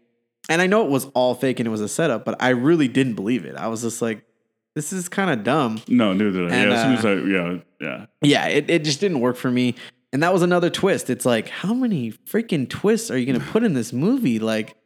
And 0.50 0.60
I 0.60 0.66
know 0.66 0.84
it 0.84 0.90
was 0.90 1.06
all 1.14 1.34
fake 1.34 1.58
and 1.58 1.66
it 1.66 1.70
was 1.70 1.80
a 1.80 1.88
setup, 1.88 2.26
but 2.26 2.36
I 2.38 2.50
really 2.50 2.86
didn't 2.86 3.14
believe 3.14 3.46
it. 3.46 3.56
I 3.56 3.68
was 3.68 3.80
just 3.80 4.02
like, 4.02 4.25
this 4.76 4.92
is 4.92 5.08
kind 5.08 5.30
of 5.30 5.42
dumb. 5.42 5.80
No, 5.88 6.12
neither 6.12 6.30
did 6.32 6.52
I. 6.52 6.54
And, 6.54 6.70
yeah, 6.70 6.76
as 6.76 6.82
soon 6.82 6.92
as 6.92 7.04
I 7.04 7.26
yeah 7.26 7.58
yeah 7.80 8.06
Yeah, 8.20 8.46
it, 8.46 8.70
it 8.70 8.84
just 8.84 9.00
didn't 9.00 9.20
work 9.20 9.36
for 9.36 9.50
me. 9.50 9.74
And 10.12 10.22
that 10.22 10.34
was 10.34 10.42
another 10.42 10.68
twist. 10.68 11.08
It's 11.08 11.24
like, 11.24 11.48
how 11.48 11.72
many 11.72 12.12
freaking 12.12 12.68
twists 12.68 13.10
are 13.10 13.16
you 13.16 13.24
going 13.24 13.40
to 13.40 13.46
put 13.46 13.64
in 13.64 13.72
this 13.72 13.92
movie? 13.92 14.38
Like, 14.38 14.76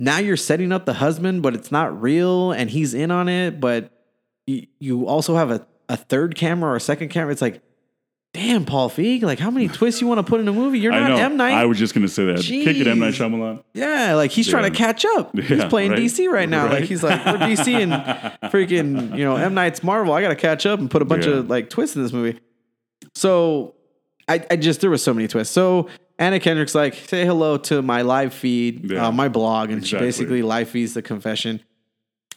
now 0.00 0.18
you're 0.18 0.36
setting 0.36 0.72
up 0.72 0.84
the 0.84 0.94
husband, 0.94 1.42
but 1.42 1.54
it's 1.54 1.70
not 1.70 2.02
real 2.02 2.50
and 2.50 2.68
he's 2.68 2.92
in 2.92 3.12
on 3.12 3.28
it, 3.28 3.60
but 3.60 3.92
you, 4.46 4.66
you 4.80 5.06
also 5.06 5.36
have 5.36 5.52
a, 5.52 5.64
a 5.88 5.96
third 5.96 6.34
camera 6.34 6.72
or 6.72 6.76
a 6.76 6.80
second 6.80 7.10
camera. 7.10 7.30
It's 7.32 7.42
like, 7.42 7.62
damn, 8.32 8.64
Paul 8.64 8.88
Feig, 8.90 9.22
like, 9.22 9.38
how 9.38 9.50
many 9.50 9.68
twists 9.68 10.00
you 10.00 10.06
want 10.06 10.18
to 10.18 10.22
put 10.22 10.40
in 10.40 10.46
a 10.48 10.52
movie? 10.52 10.78
You're 10.78 10.92
I 10.92 11.00
not 11.00 11.08
know. 11.10 11.16
M. 11.16 11.36
Night. 11.36 11.52
I 11.54 11.64
was 11.66 11.78
just 11.78 11.94
gonna 11.94 12.08
say 12.08 12.24
that. 12.26 12.40
Kick 12.42 12.76
it, 12.76 12.86
M 12.86 12.98
Night 12.98 13.14
Jeez. 13.14 13.30
Shyamalan. 13.30 13.62
yeah, 13.74 14.14
like 14.14 14.30
he's 14.30 14.48
trying 14.48 14.70
to 14.70 14.76
catch 14.76 15.04
up. 15.04 15.36
he's 15.38 15.64
playing 15.64 15.90
right. 15.92 16.00
DC 16.00 16.28
right 16.30 16.48
now. 16.48 16.68
Like 16.68 16.84
he's 16.84 17.02
like, 17.02 17.24
we're 17.26 17.38
DC 17.38 17.68
and 17.82 17.92
freaking, 18.52 19.16
you 19.16 19.24
know, 19.24 19.36
M. 19.36 19.54
Night's 19.54 19.82
Marvel. 19.82 20.12
I 20.14 20.22
got 20.22 20.28
to 20.28 20.36
catch 20.36 20.66
up 20.66 20.78
and 20.80 20.90
put 20.90 21.02
a 21.02 21.04
bunch 21.04 21.26
Yeah. 21.26 21.34
of 21.34 21.50
like 21.50 21.70
twists 21.70 21.96
in 21.96 22.02
this 22.02 22.12
movie. 22.12 22.38
So 23.14 23.74
I, 24.28 24.44
I 24.50 24.56
just 24.56 24.80
there 24.80 24.90
was 24.90 25.02
so 25.02 25.12
many 25.14 25.26
twists. 25.28 25.52
So 25.52 25.88
Anna 26.18 26.38
Kendrick's 26.38 26.74
like, 26.74 26.94
say 26.94 27.24
hello 27.24 27.56
to 27.58 27.82
my 27.82 28.02
live 28.02 28.32
feed, 28.34 28.90
Yeah. 28.92 29.08
uh, 29.08 29.12
my 29.12 29.28
blog, 29.28 29.70
and 29.70 29.78
Exactly. 29.78 29.98
she 29.98 30.04
basically 30.06 30.42
live 30.42 30.68
feeds 30.68 30.94
the 30.94 31.02
confession. 31.02 31.60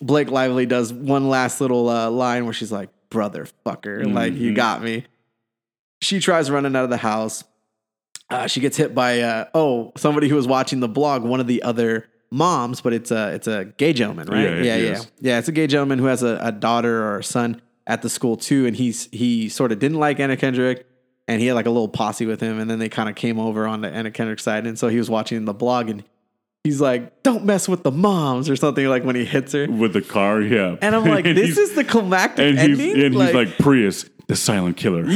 Blake 0.01 0.31
Lively 0.31 0.65
does 0.65 0.91
one 0.91 1.29
last 1.29 1.61
little 1.61 1.87
uh, 1.89 2.09
line 2.09 2.45
where 2.45 2.53
she's 2.53 2.71
like, 2.71 2.89
"Brother 3.09 3.45
fucker, 3.65 4.11
like 4.11 4.33
you 4.33 4.51
Mhm. 4.51 4.55
got 4.55 4.83
me." 4.83 5.05
She 6.03 6.19
tries 6.19 6.51
running 6.51 6.75
out 6.75 6.83
of 6.83 6.89
the 6.89 6.97
house. 6.97 7.43
Uh, 8.29 8.47
she 8.47 8.59
gets 8.59 8.77
hit 8.77 8.95
by 8.95 9.21
uh, 9.21 9.45
oh 9.53 9.91
somebody 9.97 10.27
who 10.27 10.35
was 10.35 10.47
watching 10.47 10.79
the 10.79 10.87
blog, 10.87 11.23
one 11.23 11.39
of 11.39 11.47
the 11.47 11.63
other 11.63 12.07
moms, 12.31 12.81
but 12.81 12.93
it's 12.93 13.11
a 13.11 13.33
it's 13.33 13.47
a 13.47 13.65
gay 13.65 13.93
gentleman, 13.93 14.27
right? 14.27 14.43
Yeah, 14.43 14.61
yeah, 14.61 14.75
yeah, 14.75 15.01
yeah. 15.19 15.39
It's 15.39 15.47
a 15.47 15.51
gay 15.51 15.67
gentleman 15.67 15.99
who 15.99 16.05
has 16.05 16.23
a, 16.23 16.39
a 16.41 16.51
daughter 16.51 17.03
or 17.03 17.19
a 17.19 17.23
son 17.23 17.61
at 17.85 18.01
the 18.01 18.09
school 18.09 18.37
too, 18.37 18.65
and 18.65 18.75
he's 18.75 19.07
he 19.11 19.49
sort 19.49 19.71
of 19.71 19.79
didn't 19.79 19.99
like 19.99 20.19
Anna 20.19 20.35
Kendrick, 20.37 20.87
and 21.27 21.41
he 21.41 21.47
had 21.47 21.53
like 21.53 21.67
a 21.67 21.69
little 21.69 21.89
posse 21.89 22.25
with 22.25 22.41
him, 22.41 22.59
and 22.59 22.69
then 22.69 22.79
they 22.79 22.89
kind 22.89 23.07
of 23.09 23.15
came 23.15 23.39
over 23.39 23.67
on 23.67 23.81
the 23.81 23.89
Anna 23.89 24.11
Kendrick 24.11 24.39
side, 24.39 24.65
and 24.65 24.77
so 24.79 24.87
he 24.87 24.97
was 24.97 25.09
watching 25.09 25.45
the 25.45 25.53
blog, 25.53 25.89
and 25.89 26.03
he's 26.63 26.81
like, 26.81 27.23
"Don't 27.23 27.45
mess 27.45 27.67
with 27.69 27.83
the 27.83 27.91
moms" 27.91 28.49
or 28.49 28.55
something 28.55 28.87
like 28.87 29.03
when 29.03 29.15
he 29.15 29.25
hits 29.25 29.53
her, 29.53 29.67
With 29.69 29.93
the 29.93 30.01
car, 30.01 30.41
yeah. 30.41 30.77
and 30.81 30.95
I'm 30.95 31.05
like, 31.05 31.25
And 31.27 31.37
"This 31.37 31.57
is 31.57 31.75
the 31.75 31.83
climactic 31.83 32.45
and 32.45 32.57
he's 32.57 32.79
ending." 32.79 33.05
and 33.05 33.13
he's 33.15 33.33
like 33.33 33.57
Prius, 33.57 34.09
the 34.27 34.35
silent 34.35 34.77
killer. 34.77 35.05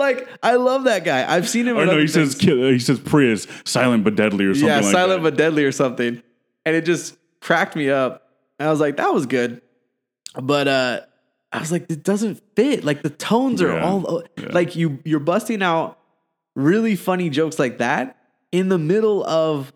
like 0.00 0.28
I 0.42 0.56
love 0.56 0.84
that 0.84 1.04
guy. 1.04 1.32
I've 1.32 1.48
seen 1.48 1.68
him. 1.68 1.76
In 1.78 1.86
no, 1.86 1.98
he 1.98 2.08
says 2.08 2.34
things. 2.34 2.42
kill, 2.44 2.56
he 2.70 2.78
says 2.80 2.98
Prius, 2.98 3.46
silent 3.64 4.02
but 4.02 4.16
deadly, 4.16 4.44
or 4.46 4.54
something 4.54 4.68
yeah, 4.68 4.80
like 4.80 4.92
silent 4.92 5.22
that. 5.22 5.30
but 5.30 5.36
deadly 5.38 5.64
or 5.64 5.70
something, 5.72 6.22
and 6.64 6.76
it 6.76 6.84
just 6.84 7.16
cracked 7.40 7.76
me 7.76 7.88
up. 7.90 8.28
And 8.58 8.68
I 8.68 8.70
was 8.72 8.80
like, 8.80 8.96
that 8.96 9.14
was 9.14 9.26
good, 9.26 9.62
but 10.40 10.66
uh, 10.68 11.00
I 11.52 11.60
was 11.60 11.70
like, 11.72 11.90
it 11.90 12.02
doesn't 12.02 12.42
fit. 12.56 12.84
Like 12.84 13.02
the 13.02 13.10
tones 13.10 13.62
are 13.62 13.68
Yeah, 13.72 13.84
all 13.84 14.22
yeah. 14.36 14.48
like 14.50 14.74
you 14.76 14.98
you're 15.04 15.20
busting 15.20 15.62
out 15.62 15.98
really 16.56 16.96
funny 16.96 17.30
jokes 17.30 17.58
like 17.58 17.78
that 17.78 18.16
in 18.52 18.68
the 18.68 18.78
middle 18.78 19.24
of 19.24 19.72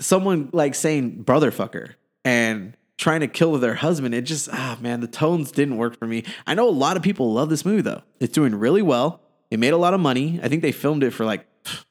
someone 0.00 0.50
like 0.52 0.74
saying 0.74 1.22
brother 1.22 1.50
fucker 1.50 1.94
and 2.24 2.76
trying 2.98 3.20
to 3.20 3.26
kill 3.26 3.56
their 3.58 3.74
husband. 3.74 4.14
It 4.14 4.22
just 4.22 4.48
ah 4.52 4.78
man, 4.80 5.00
the 5.00 5.06
tones 5.08 5.50
didn't 5.50 5.76
work 5.78 5.98
for 5.98 6.06
me. 6.06 6.24
I 6.46 6.54
know 6.54 6.68
a 6.68 6.70
lot 6.70 6.96
of 6.96 7.02
people 7.02 7.32
love 7.32 7.48
this 7.48 7.64
movie 7.64 7.82
though. 7.82 8.02
It's 8.20 8.32
doing 8.32 8.54
really 8.54 8.82
well. 8.82 9.20
It 9.54 9.60
made 9.60 9.72
a 9.72 9.76
lot 9.78 9.94
of 9.94 10.00
money. 10.00 10.40
I 10.42 10.48
think 10.48 10.62
they 10.62 10.72
filmed 10.72 11.04
it 11.04 11.12
for 11.12 11.24
like 11.24 11.46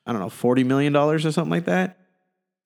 I 0.05 0.11
don't 0.11 0.19
know, 0.19 0.29
40 0.29 0.65
million 0.65 0.91
dollars 0.91 1.25
or 1.25 1.31
something 1.31 1.49
like 1.49 1.63
that. 1.65 1.97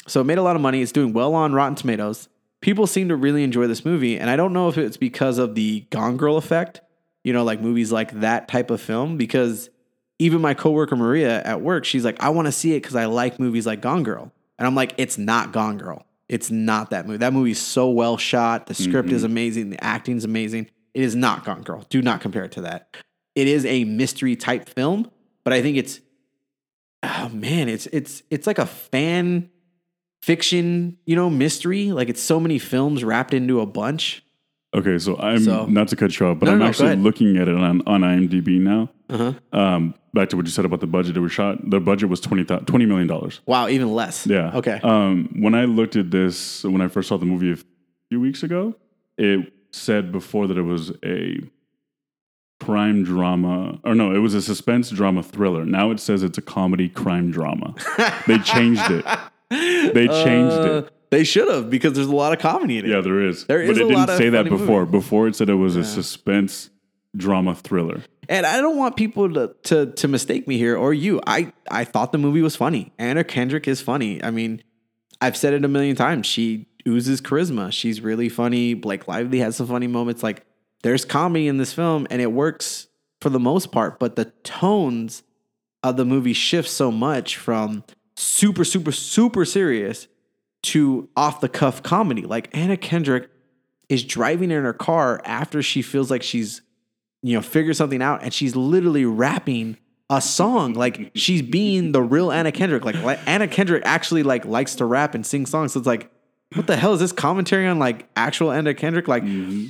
So 0.08 0.22
it 0.22 0.24
made 0.24 0.40
a 0.40 0.42
lot 0.42 0.56
of 0.56 0.62
money. 0.62 0.82
It's 0.82 0.92
doing 0.92 1.14
well 1.14 1.36
on 1.36 1.54
Rotten 1.54 1.76
Tomatoes. 1.76 2.30
People 2.62 2.88
seem 2.88 3.10
to 3.10 3.16
really 3.16 3.44
enjoy 3.44 3.68
this 3.68 3.86
movie, 3.86 4.18
and 4.18 4.28
I 4.28 4.36
don't 4.36 4.54
know 4.54 4.70
if 4.70 4.78
it's 4.78 4.98
because 4.98 5.38
of 5.38 5.54
the 5.54 5.82
Gone 5.92 6.18
Girl 6.18 6.38
effect, 6.38 6.82
you 7.24 7.32
know, 7.32 7.44
like 7.44 7.62
movies 7.62 7.92
like 7.92 8.12
that 8.21 8.48
type 8.48 8.71
of 8.71 8.82
film. 8.82 9.17
Because 9.17 9.69
even 10.17 10.42
my 10.42 10.56
coworker 10.56 10.96
Maria 10.96 11.44
at 11.44 11.62
work, 11.62 11.86
she's 11.86 12.04
like, 12.04 12.19
I 12.19 12.30
want 12.30 12.48
to 12.48 12.52
see 12.52 12.74
it 12.74 12.82
because 12.82 12.96
I 12.96 13.06
like 13.06 13.40
movies 13.40 13.67
like 13.67 13.82
Gone 13.82 14.02
Girl, 14.02 14.32
and 14.58 14.65
I'm 14.65 14.74
like, 14.74 14.96
it's 14.98 15.19
not 15.19 15.52
Gone 15.52 15.78
Girl. 15.78 16.08
It's 16.28 16.50
not 16.50 16.90
that 16.90 17.06
movie. 17.06 17.19
That 17.19 17.34
movie's 17.34 17.60
so 17.60 17.90
well 17.92 18.17
shot. 18.17 18.65
The 18.65 18.74
script 18.74 19.12
is 19.12 19.21
mm-hmm. 19.21 19.32
amazing. 19.32 19.69
The 19.69 19.84
acting's 19.84 20.26
amazing. 20.26 20.71
It 20.96 21.04
is 21.04 21.15
not 21.15 21.46
Gone 21.46 21.62
Girl. 21.62 21.86
Do 21.90 22.02
not 22.02 22.19
compare 22.19 22.44
it 22.44 22.54
to 22.54 22.62
that. 22.62 22.98
It 23.38 23.48
is 23.48 23.65
a 23.67 23.83
mystery 23.83 24.35
type 24.35 24.67
film, 24.67 25.12
but 25.44 25.54
I 25.54 25.62
think 25.62 25.77
it's 25.77 26.00
oh 27.04 27.29
man, 27.29 27.69
it's 27.69 27.85
it's 27.88 28.23
it's 28.31 28.48
like 28.48 28.58
a 28.58 28.65
fan 28.65 29.50
fiction, 30.23 30.98
you 31.06 31.15
know, 31.15 31.29
mystery. 31.29 31.92
Like 31.92 32.10
it's 32.10 32.21
so 32.21 32.40
many 32.40 32.58
films 32.58 33.04
wrapped 33.04 33.35
into 33.35 33.62
a 33.62 33.65
bunch. 33.67 34.23
Okay, 34.75 34.98
so 34.98 35.15
I'm 35.17 35.40
So- 35.44 35.65
not 35.67 35.88
to 35.90 35.96
cut 35.96 36.19
you 36.19 36.25
off, 36.25 36.40
but 36.40 36.48
No, 36.48 36.54
I'm 36.54 36.60
no, 36.60 36.65
actually 36.65 36.96
looking 36.96 37.38
at 37.38 37.48
it 37.48 37.56
on, 37.56 37.81
on 37.88 38.02
IMDb 38.02 38.60
now. 38.60 38.90
Uh-huh. 39.10 39.33
Um, 39.58 39.94
back 40.15 40.29
to 40.29 40.35
what 40.35 40.46
you 40.46 40.52
said 40.52 40.65
about 40.65 40.81
the 40.81 40.88
budget 40.88 41.15
it 41.15 41.19
was 41.21 41.31
shot. 41.31 41.58
The 41.69 41.79
budget 41.79 42.10
was 42.10 42.19
20, 42.19 42.44
thou- 42.44 42.60
$20 42.60 42.88
million. 42.88 43.31
Wow, 43.46 43.69
even 43.69 43.94
less. 43.94 44.27
Yeah. 44.27 44.52
Okay. 44.58 44.79
Um, 44.83 45.29
when 45.40 45.54
I 45.56 45.65
looked 45.65 45.96
at 45.96 46.12
this, 46.12 46.63
when 46.65 46.81
I 46.81 46.90
first 46.90 47.08
saw 47.08 47.17
the 47.17 47.25
movie 47.25 47.54
a 47.54 47.58
few 48.10 48.19
weeks 48.19 48.44
ago, 48.44 48.75
it 49.17 49.54
said 49.71 50.12
before 50.12 50.48
that 50.48 50.58
it 50.58 50.63
was 50.63 50.92
a 51.06 51.40
crime 52.68 53.04
drama, 53.04 53.80
or 53.84 53.96
no, 53.96 54.13
it 54.13 54.20
was 54.20 54.34
a 54.34 54.42
suspense 54.42 54.90
drama 54.90 55.24
thriller. 55.24 55.65
Now 55.65 55.92
it 55.92 56.00
says 56.00 56.22
it's 56.24 56.38
a 56.38 56.42
comedy 56.42 56.90
crime 56.90 57.32
drama. 57.32 57.74
they 58.28 58.38
changed 58.40 58.90
it. 58.92 59.06
They 59.50 60.08
changed 60.08 60.56
Uh, 60.56 60.84
it. 60.86 60.94
They 61.10 61.24
should 61.24 61.48
have 61.48 61.70
because 61.70 61.94
there's 61.94 62.08
a 62.08 62.15
lot 62.15 62.34
of 62.34 62.40
comedy 62.40 62.78
in 62.80 62.86
it. 62.86 62.90
Yeah, 62.90 63.00
there 63.02 63.22
is. 63.22 63.46
There 63.46 63.60
but 63.65 63.72
is 63.72 63.78
it 63.78 63.86
a 63.86 63.88
didn't 63.88 64.18
say 64.18 64.30
that 64.30 64.50
before. 64.50 64.82
movie. 64.82 64.92
Before 64.92 65.28
it 65.30 65.36
said 65.38 65.50
it 65.50 65.54
was 65.56 65.78
a 65.78 65.84
suspense 65.86 66.70
drama 67.15 67.56
thriller. 67.56 68.02
And 68.28 68.46
I 68.46 68.60
don't 68.60 68.76
want 68.78 68.98
people 68.98 69.34
to, 69.34 69.56
to 69.63 69.86
to 69.94 70.08
mistake 70.10 70.50
me 70.50 70.58
here 70.58 70.76
or 70.76 70.94
you. 70.94 71.22
I 71.26 71.54
I 71.72 71.86
thought 71.86 72.12
the 72.12 72.18
movie 72.18 72.42
was 72.42 72.58
funny. 72.58 72.92
Anna 73.00 73.24
Kendrick 73.24 73.70
is 73.70 73.80
funny. 73.80 74.22
I 74.22 74.32
mean, 74.32 74.62
I've 75.22 75.38
said 75.38 75.54
it 75.54 75.63
a 75.63 75.70
million 75.70 75.96
times. 75.96 76.26
She 76.28 76.68
oozes 76.86 77.22
charisma. 77.22 77.72
She's 77.72 78.02
really 78.02 78.28
funny. 78.28 78.74
Blake 78.74 79.08
Lively 79.08 79.40
has 79.40 79.56
some 79.56 79.68
funny 79.68 79.88
moments. 79.88 80.24
Like 80.24 80.44
there's 80.84 81.06
comedy 81.06 81.48
in 81.48 81.58
this 81.58 81.73
film 81.73 82.08
and 82.10 82.21
it 82.21 82.32
works 82.32 82.88
for 83.21 83.30
the 83.30 83.40
most 83.40 83.71
part, 83.71 84.00
but 84.00 84.15
the 84.15 84.25
tones 84.44 85.23
of 85.84 85.98
the 85.98 86.06
movie 86.06 86.34
shift 86.34 86.69
so 86.69 86.92
much 86.92 87.38
from 87.38 87.84
super 88.15 88.65
super 88.65 88.92
super 88.92 89.46
serious 89.46 90.08
to 90.63 91.10
off 91.15 91.42
the 91.42 91.50
cuff 91.50 91.84
comedy. 91.84 92.23
Like 92.23 92.50
Anna 92.56 92.78
Kendrick 92.78 93.30
is 93.90 94.04
driving 94.04 94.52
in 94.52 94.63
her 94.63 94.73
car 94.73 95.21
after 95.23 95.62
she 95.62 95.82
feels 95.82 96.12
like 96.12 96.23
she's 96.23 96.62
you 97.23 97.36
know 97.36 97.42
figured 97.42 97.75
something 97.75 98.02
out 98.02 98.23
and 98.23 98.34
she's 98.34 98.56
literally 98.56 99.06
rapping 99.06 99.78
a 100.10 100.21
song. 100.21 100.73
Like 100.73 101.12
she's 101.15 101.42
being 101.42 101.92
the 101.92 102.02
real 102.02 102.32
Anna 102.32 102.52
Kendrick. 102.52 102.86
Like, 102.86 103.19
Anna 103.28 103.48
Kendrick 103.48 103.84
actually 103.86 104.23
like 104.23 104.46
likes 104.46 104.75
to 104.75 104.86
rap 104.86 105.15
and 105.15 105.25
sing 105.25 105.46
songs. 105.46 105.73
So 105.73 105.80
it's 105.80 105.88
like 105.88 106.12
what 106.54 106.67
the 106.67 106.78
hell 106.78 106.94
is 106.94 107.00
this 107.00 107.12
commentary 107.12 107.67
on 107.67 107.80
like 107.80 108.08
actual 108.15 108.52
Anna 108.52 108.73
Kendrick? 108.73 109.08
Like 109.08 109.23
mm-hmm. 109.23 109.69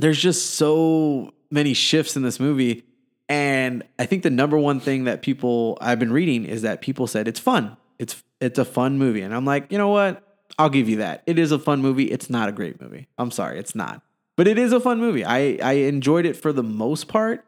There's 0.00 0.18
just 0.20 0.54
so 0.54 1.32
many 1.50 1.74
shifts 1.74 2.16
in 2.16 2.22
this 2.22 2.38
movie 2.40 2.84
and 3.28 3.84
I 3.98 4.06
think 4.06 4.22
the 4.22 4.30
number 4.30 4.58
one 4.58 4.80
thing 4.80 5.04
that 5.04 5.22
people 5.22 5.78
I've 5.80 5.98
been 5.98 6.12
reading 6.12 6.44
is 6.44 6.62
that 6.62 6.80
people 6.80 7.06
said 7.06 7.28
it's 7.28 7.40
fun 7.40 7.76
it's 7.98 8.22
it's 8.40 8.58
a 8.58 8.64
fun 8.64 8.98
movie 8.98 9.22
and 9.22 9.34
I'm 9.34 9.44
like 9.44 9.70
you 9.70 9.78
know 9.78 9.88
what 9.88 10.22
I'll 10.58 10.70
give 10.70 10.88
you 10.88 10.96
that 10.96 11.22
it 11.26 11.38
is 11.38 11.52
a 11.52 11.58
fun 11.58 11.80
movie 11.80 12.04
it's 12.04 12.30
not 12.30 12.48
a 12.48 12.52
great 12.52 12.80
movie 12.80 13.08
I'm 13.18 13.30
sorry 13.30 13.58
it's 13.58 13.74
not 13.74 14.02
but 14.40 14.48
it 14.48 14.58
is 14.58 14.72
a 14.72 14.80
fun 14.80 15.00
movie. 15.00 15.22
I 15.22 15.58
I 15.62 15.72
enjoyed 15.72 16.24
it 16.24 16.34
for 16.34 16.50
the 16.50 16.62
most 16.62 17.08
part, 17.08 17.44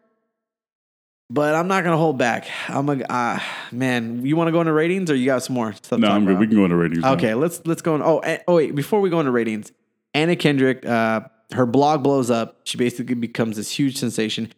but 1.31 1.55
I'm 1.55 1.67
not 1.67 1.85
gonna 1.85 1.97
hold 1.97 2.19
back. 2.19 2.47
I'm 2.69 2.87
a 2.91 3.03
uh, 3.05 3.41
man. 3.71 4.27
You 4.27 4.37
want 4.37 4.49
to 4.49 4.53
go 4.53 4.61
into 4.61 4.75
ratings, 4.75 5.11
or 5.11 5.15
you 5.15 5.25
got 5.25 5.43
some 5.43 5.55
more 5.55 5.73
stuff? 5.73 5.99
to 5.99 6.07
No, 6.07 6.09
I'm 6.09 6.27
good. 6.27 6.33
about? 6.33 6.41
We 6.41 6.47
can 6.49 6.57
go 6.57 6.65
into 6.65 6.77
ratings. 6.77 7.01
now. 7.01 7.15
Okay, 7.15 7.33
let's 7.33 7.63
let's 7.65 7.81
go. 7.81 7.95
In, 7.95 8.03
oh, 8.03 8.21
and- 8.21 8.43
oh 8.47 8.57
wait. 8.57 8.75
Before 8.75 9.01
we 9.01 9.09
go 9.09 9.21
into 9.21 9.33
ratings, 9.33 9.73
Anna 10.13 10.37
Kendrick, 10.37 10.85
uh, 10.85 11.21
her 11.55 11.67
blog 11.67 12.03
blows 12.03 12.31
up. 12.31 12.61
She 12.65 12.77
basically 12.79 13.15
becomes 13.15 13.57
this 13.57 13.71
huge 13.71 13.97
sensation. 13.97 14.53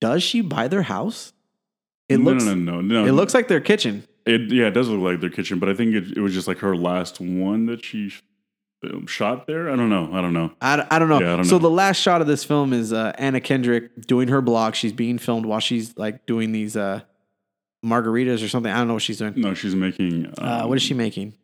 Does 0.00 0.22
she 0.22 0.40
buy 0.40 0.68
their 0.68 0.82
house? 0.82 1.32
It 2.08 2.18
no, 2.18 2.30
looks. 2.32 2.44
no, 2.44 2.54
no, 2.54 2.80
no, 2.80 3.02
no. 3.02 3.06
It 3.06 3.12
looks 3.12 3.34
like 3.34 3.48
their 3.48 3.60
kitchen. 3.60 4.04
It 4.26 4.52
yeah, 4.52 4.66
it 4.66 4.72
does 4.72 4.88
look 4.88 5.00
like 5.00 5.20
their 5.20 5.30
kitchen, 5.30 5.58
but 5.58 5.68
I 5.68 5.74
think 5.74 5.94
it, 5.94 6.16
it 6.16 6.20
was 6.20 6.34
just 6.34 6.48
like 6.48 6.58
her 6.58 6.76
last 6.76 7.20
one 7.20 7.66
that 7.66 7.84
she 7.84 8.12
um, 8.84 9.06
shot 9.06 9.46
there. 9.46 9.70
I 9.70 9.76
don't 9.76 9.88
know. 9.90 10.10
I 10.12 10.20
don't 10.20 10.32
know. 10.32 10.52
I, 10.60 10.86
I 10.90 10.98
don't 10.98 11.08
know. 11.08 11.20
Yeah, 11.20 11.32
I 11.32 11.36
don't 11.36 11.44
so 11.44 11.56
know. 11.56 11.62
the 11.62 11.70
last 11.70 11.98
shot 11.98 12.20
of 12.20 12.26
this 12.26 12.44
film 12.44 12.72
is 12.72 12.92
uh, 12.92 13.12
Anna 13.16 13.40
Kendrick 13.40 14.06
doing 14.06 14.28
her 14.28 14.40
blog. 14.40 14.74
She's 14.74 14.92
being 14.92 15.18
filmed 15.18 15.46
while 15.46 15.60
she's 15.60 15.96
like 15.96 16.26
doing 16.26 16.52
these 16.52 16.76
uh, 16.76 17.00
margaritas 17.84 18.44
or 18.44 18.48
something. 18.48 18.70
I 18.72 18.78
don't 18.78 18.88
know 18.88 18.94
what 18.94 19.02
she's 19.02 19.18
doing. 19.18 19.34
No, 19.36 19.54
she's 19.54 19.74
making. 19.74 20.26
Um, 20.26 20.34
Uh, 20.38 20.66
what 20.66 20.76
is 20.76 20.82
she 20.82 20.94
making? 20.94 21.34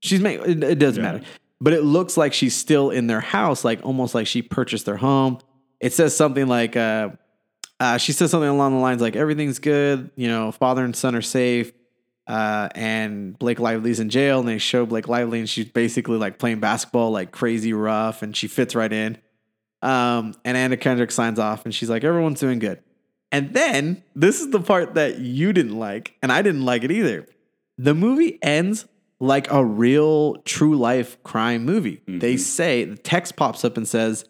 She's 0.00 0.20
making. 0.20 0.50
It, 0.50 0.64
it 0.64 0.78
doesn't 0.78 1.02
Yeah. 1.02 1.12
matter. 1.12 1.24
But 1.60 1.72
it 1.72 1.82
looks 1.82 2.16
like 2.16 2.32
she's 2.32 2.54
still 2.54 2.90
in 2.90 3.06
their 3.06 3.20
house, 3.20 3.64
like 3.64 3.80
almost 3.84 4.14
like 4.14 4.26
she 4.26 4.42
purchased 4.42 4.86
their 4.86 4.96
home. 4.96 5.38
It 5.80 5.92
says 5.92 6.16
something 6.16 6.46
like, 6.46 6.76
uh, 6.76 7.10
uh, 7.80 7.98
she 7.98 8.12
says 8.12 8.30
something 8.30 8.48
along 8.48 8.72
the 8.72 8.80
lines 8.80 9.00
like, 9.00 9.16
"Everything's 9.16 9.58
good. 9.58 10.10
You 10.16 10.28
know, 10.28 10.52
father 10.52 10.84
and 10.84 10.94
son 10.94 11.14
are 11.14 11.22
safe." 11.22 11.72
Uh, 12.26 12.68
and 12.74 13.38
Blake 13.38 13.60
Lively's 13.60 14.00
in 14.00 14.08
jail, 14.08 14.40
and 14.40 14.48
they 14.48 14.58
show 14.58 14.86
Blake 14.86 15.08
Lively, 15.08 15.40
and 15.40 15.48
she's 15.48 15.66
basically 15.66 16.16
like 16.16 16.38
playing 16.38 16.60
basketball, 16.60 17.10
like 17.10 17.32
crazy 17.32 17.72
rough, 17.72 18.22
and 18.22 18.34
she 18.34 18.46
fits 18.46 18.74
right 18.74 18.92
in. 18.92 19.18
Um, 19.82 20.34
and 20.44 20.56
Anna 20.56 20.76
Kendrick 20.76 21.10
signs 21.10 21.38
off, 21.38 21.64
and 21.64 21.74
she's 21.74 21.90
like, 21.90 22.04
"Everyone's 22.04 22.40
doing 22.40 22.58
good." 22.58 22.80
And 23.30 23.52
then 23.52 24.02
this 24.14 24.40
is 24.40 24.50
the 24.50 24.60
part 24.60 24.94
that 24.94 25.18
you 25.18 25.52
didn't 25.52 25.76
like, 25.76 26.14
and 26.22 26.30
I 26.30 26.40
didn't 26.40 26.64
like 26.64 26.84
it 26.84 26.92
either. 26.92 27.26
The 27.76 27.92
movie 27.92 28.38
ends 28.42 28.86
like 29.24 29.50
a 29.50 29.64
real 29.64 30.34
true 30.44 30.76
life 30.76 31.20
crime 31.22 31.64
movie. 31.64 32.02
They 32.06 32.36
say 32.36 32.84
the 32.84 32.96
text 32.96 33.36
pops 33.36 33.64
up 33.64 33.76
and 33.76 33.88
says, 33.88 34.24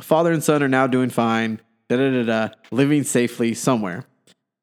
Father 0.00 0.32
and 0.32 0.42
son 0.42 0.62
are 0.62 0.68
now 0.68 0.86
doing 0.86 1.10
fine, 1.10 1.60
da 1.88 1.96
da 1.96 2.10
da 2.10 2.22
da, 2.22 2.54
living 2.70 3.04
safely 3.04 3.54
somewhere. 3.54 4.04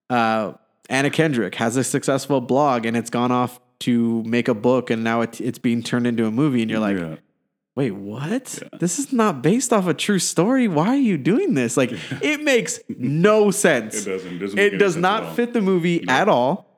Uh, 0.09 0.53
Anna 0.89 1.09
Kendrick 1.09 1.55
has 1.55 1.77
a 1.77 1.83
successful 1.83 2.41
blog 2.41 2.85
and 2.85 2.97
it's 2.97 3.09
gone 3.09 3.31
off 3.31 3.59
to 3.81 4.23
make 4.23 4.47
a 4.47 4.53
book 4.55 4.89
and 4.89 5.03
now 5.03 5.21
it, 5.21 5.39
it's 5.39 5.59
being 5.59 5.83
turned 5.83 6.05
into 6.07 6.25
a 6.25 6.31
movie. 6.31 6.61
And 6.61 6.69
you're 6.69 6.79
like, 6.79 6.97
yeah. 6.97 7.15
wait, 7.75 7.91
what? 7.91 8.59
This 8.79 8.99
is 8.99 9.13
not 9.13 9.41
based 9.41 9.71
off 9.71 9.87
a 9.87 9.93
true 9.93 10.19
story. 10.19 10.67
Why 10.67 10.87
are 10.89 10.95
you 10.95 11.17
doing 11.17 11.53
this? 11.53 11.77
Like, 11.77 11.91
it 12.21 12.41
makes 12.41 12.79
no 12.89 13.51
sense. 13.51 14.05
It 14.05 14.09
doesn't. 14.11 14.33
It 14.33 14.39
doesn't 14.39 14.59
It 14.59 14.69
does 14.77 14.93
sense 14.95 15.05
at 15.05 15.09
all. 15.09 15.21
not 15.21 15.35
fit 15.35 15.53
the 15.53 15.61
movie 15.61 16.05
at 16.09 16.27
all. 16.27 16.68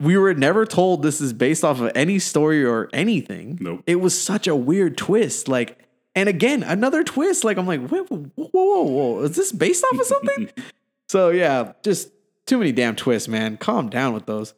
We 0.00 0.16
were 0.16 0.34
never 0.34 0.64
told 0.64 1.02
this 1.02 1.20
is 1.20 1.32
based 1.32 1.62
off 1.62 1.80
of 1.80 1.92
any 1.94 2.18
story 2.18 2.64
or 2.64 2.88
anything. 2.92 3.58
Nope. 3.60 3.82
It 3.86 3.96
was 3.96 4.20
such 4.20 4.46
a 4.46 4.56
weird 4.56 4.96
twist. 4.96 5.46
Like, 5.46 5.78
and 6.14 6.28
again, 6.28 6.62
another 6.62 7.04
twist. 7.04 7.44
Like, 7.44 7.58
I'm 7.58 7.66
like, 7.66 7.86
whoa, 7.88 8.04
whoa, 8.04 8.48
whoa, 8.50 8.82
whoa. 8.82 9.22
Is 9.22 9.36
this 9.36 9.52
based 9.52 9.84
off 9.84 10.00
of 10.00 10.06
something? 10.06 10.50
so 11.08 11.28
yeah, 11.28 11.74
just 11.84 12.10
too 12.46 12.58
many 12.58 12.72
damn 12.72 12.96
twists, 12.96 13.28
man. 13.28 13.58
Calm 13.58 13.90
down 13.90 14.14
with 14.14 14.26
those. 14.26 14.54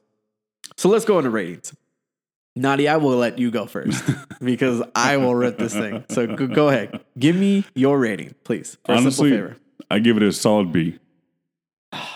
So 0.76 0.88
let's 0.88 1.04
go 1.04 1.18
into 1.18 1.30
ratings. 1.30 1.74
Nati, 2.54 2.86
I 2.86 2.98
will 2.98 3.16
let 3.16 3.38
you 3.38 3.50
go 3.50 3.66
first 3.66 4.04
because 4.40 4.82
I 4.94 5.16
will 5.16 5.34
rip 5.34 5.58
this 5.58 5.72
thing. 5.72 6.04
So 6.10 6.26
go, 6.26 6.46
go 6.46 6.68
ahead. 6.68 7.00
Give 7.18 7.34
me 7.34 7.64
your 7.74 7.98
rating, 7.98 8.34
please. 8.44 8.76
For 8.84 8.92
a 8.92 8.96
Honestly, 8.96 9.30
simple 9.30 9.48
favor. 9.48 9.60
I 9.90 9.98
give 9.98 10.16
it 10.16 10.22
a 10.22 10.32
solid 10.32 10.72
B. 10.72 10.98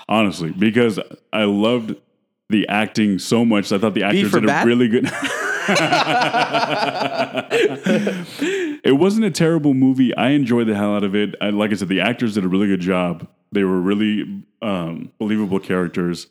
Honestly, 0.08 0.52
because 0.52 0.98
I 1.32 1.44
loved 1.44 1.96
the 2.49 2.66
acting 2.68 3.18
so 3.18 3.44
much. 3.44 3.72
I 3.72 3.78
thought 3.78 3.94
the 3.94 4.05
actors 4.05 4.32
did 4.32 4.49
a 4.49 4.62
really 4.64 4.88
good. 4.88 5.05
it 8.84 8.99
wasn't 8.99 9.26
a 9.26 9.30
terrible 9.30 9.74
movie. 9.74 10.14
I 10.14 10.30
enjoyed 10.30 10.68
the 10.68 10.74
hell 10.74 10.94
out 10.94 11.05
of 11.05 11.14
it. 11.14 11.34
I, 11.40 11.51
like 11.51 11.72
I 11.72 11.74
said, 11.74 11.88
the 11.88 12.01
actors 12.01 12.34
did 12.34 12.44
a 12.44 12.49
really 12.49 12.68
good 12.68 12.80
job. 12.80 13.26
They 13.53 13.64
were 13.64 13.80
really 13.80 14.44
um, 14.62 15.12
believable 15.18 15.59
characters. 15.59 16.28